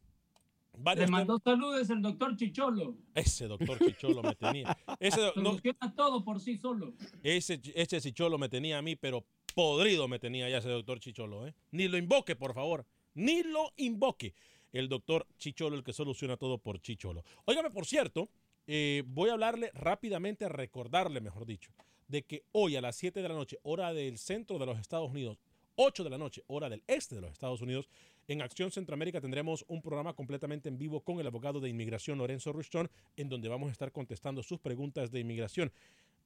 Le 0.97 1.07
mandó 1.07 1.39
saludos 1.39 1.89
el 1.89 2.03
doctor 2.03 2.37
Chicholo. 2.37 2.97
Ese 3.15 3.49
doctor 3.49 3.79
Chicholo 3.79 4.23
me 4.23 4.35
tenía. 4.35 4.77
Ese, 5.01 5.21
no, 5.21 5.33
Soluciona 5.33 5.95
todo 5.95 6.23
por 6.23 6.41
sí 6.41 6.59
solo. 6.59 6.95
ese, 7.23 7.61
ese 7.75 8.01
Chicholo 8.01 8.37
me 8.37 8.49
tenía 8.49 8.79
a 8.79 8.83
mí, 8.83 8.95
pero 8.95 9.25
podrido 9.55 10.07
me 10.07 10.19
tenía 10.19 10.49
ya 10.51 10.59
ese 10.59 10.69
doctor 10.69 11.01
Chicholo. 11.01 11.47
¿eh? 11.47 11.55
Ni 11.71 11.89
lo 11.89 11.97
invoque, 11.97 12.37
por 12.37 12.53
favor. 12.53 12.87
Ni 13.15 13.43
lo 13.43 13.73
invoque. 13.77 14.35
El 14.73 14.89
doctor 14.89 15.27
Chicholo, 15.39 15.77
el 15.77 15.83
que 15.83 15.95
soluciona 15.95 16.37
todo 16.37 16.59
por 16.59 16.81
Chicholo. 16.81 17.25
Óigame, 17.47 17.71
por 17.71 17.87
cierto, 17.87 18.29
eh, 18.67 19.03
voy 19.07 19.31
a 19.31 19.35
hablarle 19.35 19.71
rápidamente, 19.75 20.49
recordarle, 20.49 21.21
mejor 21.21 21.47
dicho, 21.47 21.73
de 22.09 22.23
que 22.23 22.45
hoy 22.53 22.77
a 22.77 22.81
las 22.81 22.97
7 22.97 23.23
de 23.23 23.29
la 23.29 23.35
noche, 23.35 23.59
hora 23.63 23.93
del 23.93 24.19
centro 24.19 24.59
de 24.59 24.67
los 24.67 24.79
Estados 24.79 25.11
Unidos, 25.11 25.39
8 25.77 26.05
de 26.05 26.11
la 26.11 26.19
noche, 26.19 26.43
hora 26.47 26.69
del 26.69 26.83
este 26.87 27.15
de 27.15 27.21
los 27.21 27.33
Estados 27.33 27.61
Unidos, 27.61 27.89
en 28.29 28.43
Acción 28.43 28.73
Centroamérica 28.73 29.21
tendremos 29.21 29.65
un 29.69 29.83
programa 29.83 30.15
completamente 30.15 30.69
en 30.69 30.79
vivo 30.79 31.01
con 31.01 31.21
el 31.21 31.27
abogado 31.27 31.61
de 31.61 31.69
inmigración 31.69 32.19
Lorenzo 32.19 32.53
Rushton, 32.53 32.91
en 33.17 33.29
donde 33.29 33.49
vamos 33.49 33.69
a 33.69 33.73
estar 33.73 33.93
contestando 33.93 34.43
sus 34.43 34.59
preguntas 34.59 35.13
de 35.13 35.21
inmigración. 35.21 35.71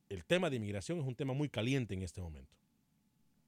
El 0.09 0.25
tema 0.25 0.49
de 0.49 0.57
inmigración 0.57 0.99
es 0.99 1.07
un 1.07 1.15
tema 1.15 1.35
muy 1.35 1.49
caliente 1.49 1.95
en 1.95 2.03
este 2.03 2.23
momento. 2.23 2.57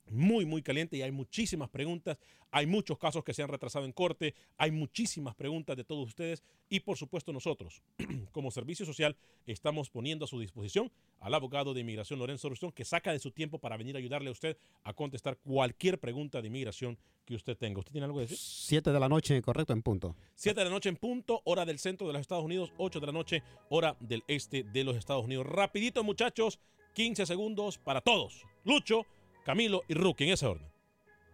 Muy, 0.08 0.44
muy 0.44 0.62
caliente 0.62 0.96
y 0.96 1.02
hay 1.02 1.10
muchísimas 1.10 1.68
preguntas. 1.70 2.18
Hay 2.50 2.66
muchos 2.66 2.98
casos 2.98 3.24
que 3.24 3.32
se 3.32 3.42
han 3.42 3.48
retrasado 3.48 3.86
en 3.86 3.92
corte. 3.92 4.34
Hay 4.58 4.70
muchísimas 4.70 5.34
preguntas 5.34 5.76
de 5.76 5.84
todos 5.84 6.08
ustedes. 6.08 6.42
Y 6.68 6.80
por 6.80 6.96
supuesto 6.96 7.32
nosotros, 7.32 7.82
como 8.32 8.50
Servicio 8.50 8.84
Social, 8.84 9.16
estamos 9.46 9.88
poniendo 9.90 10.26
a 10.26 10.28
su 10.28 10.38
disposición 10.38 10.92
al 11.20 11.34
abogado 11.34 11.72
de 11.72 11.80
inmigración 11.80 12.18
Lorenzo 12.18 12.48
Rustón, 12.48 12.72
que 12.72 12.84
saca 12.84 13.12
de 13.12 13.18
su 13.18 13.30
tiempo 13.30 13.58
para 13.58 13.76
venir 13.76 13.96
a 13.96 13.98
ayudarle 13.98 14.28
a 14.28 14.32
usted 14.32 14.56
a 14.84 14.92
contestar 14.92 15.38
cualquier 15.38 15.98
pregunta 15.98 16.42
de 16.42 16.48
inmigración 16.48 16.98
que 17.24 17.34
usted 17.34 17.56
tenga. 17.56 17.78
¿Usted 17.78 17.92
tiene 17.92 18.04
algo 18.04 18.18
que 18.18 18.22
decir? 18.22 18.38
Siete 18.38 18.92
de 18.92 19.00
la 19.00 19.08
noche, 19.08 19.40
correcto, 19.40 19.72
en 19.72 19.82
punto. 19.82 20.16
7 20.34 20.58
de 20.58 20.64
la 20.64 20.70
noche 20.70 20.88
en 20.88 20.96
punto, 20.96 21.40
hora 21.44 21.64
del 21.64 21.78
centro 21.78 22.06
de 22.06 22.12
los 22.12 22.20
Estados 22.20 22.44
Unidos, 22.44 22.72
8 22.78 23.00
de 23.00 23.06
la 23.06 23.12
noche, 23.12 23.42
hora 23.70 23.96
del 24.00 24.24
este 24.26 24.64
de 24.64 24.84
los 24.84 24.96
Estados 24.96 25.24
Unidos. 25.24 25.46
Rapidito, 25.46 26.02
muchachos, 26.04 26.58
15 26.94 27.26
segundos 27.26 27.78
para 27.78 28.00
todos. 28.00 28.44
Lucho, 28.64 29.06
Camilo 29.44 29.82
y 29.88 29.94
Rookie, 29.94 30.24
en 30.24 30.30
ese 30.30 30.46
orden. 30.46 30.68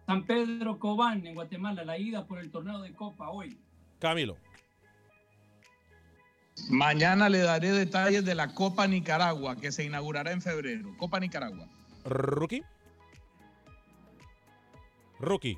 San 0.05 0.25
Pedro 0.25 0.79
Cobán 0.79 1.25
en 1.27 1.35
Guatemala, 1.35 1.83
la 1.83 1.97
ida 1.97 2.25
por 2.25 2.39
el 2.39 2.49
torneo 2.49 2.81
de 2.81 2.93
Copa 2.93 3.29
hoy. 3.29 3.59
Camilo. 3.99 4.37
Mañana 6.69 7.29
le 7.29 7.39
daré 7.39 7.71
detalles 7.71 8.25
de 8.25 8.35
la 8.35 8.53
Copa 8.53 8.87
Nicaragua 8.87 9.55
que 9.55 9.71
se 9.71 9.83
inaugurará 9.83 10.31
en 10.31 10.41
febrero. 10.41 10.95
Copa 10.97 11.19
Nicaragua. 11.19 11.67
Rookie. 12.05 12.63
Rookie. 15.19 15.57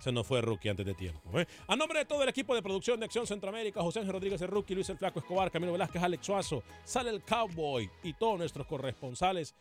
Se 0.00 0.10
nos 0.10 0.26
fue 0.26 0.40
Rookie 0.40 0.68
antes 0.68 0.84
de 0.84 0.94
tiempo. 0.94 1.38
¿eh? 1.38 1.46
A 1.68 1.76
nombre 1.76 2.00
de 2.00 2.04
todo 2.04 2.22
el 2.22 2.28
equipo 2.28 2.54
de 2.54 2.62
producción 2.62 2.98
de 2.98 3.06
Acción 3.06 3.26
Centroamérica, 3.26 3.80
José 3.80 4.00
Ángel 4.00 4.14
Rodríguez 4.14 4.42
el 4.42 4.48
Rookie, 4.48 4.74
Luis 4.74 4.90
el 4.90 4.98
Flaco 4.98 5.20
Escobar, 5.20 5.50
Camilo 5.50 5.72
Velázquez, 5.72 6.02
Alex 6.02 6.26
Suazo, 6.26 6.62
Sale 6.84 7.10
el 7.10 7.22
Cowboy 7.22 7.88
y 8.02 8.12
todos 8.14 8.36
nuestros 8.36 8.66
corresponsales 8.66 9.54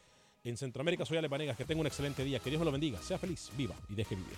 en 0.44 0.58
Centroamérica. 0.58 1.06
Soy 1.06 1.18
Ale 1.18 1.28
Vanegas. 1.28 1.58
Que 1.58 1.66
tenga 1.66 1.82
un 1.82 1.88
excelente 1.88 2.24
día. 2.24 2.40
Que 2.40 2.50
Dios 2.50 2.62
lo 2.64 2.72
bendiga. 2.72 3.02
Sea 3.02 3.18
feliz, 3.18 3.52
viva 3.58 3.76
y 3.90 3.96
deje 3.96 4.16
vivir. 4.16 4.38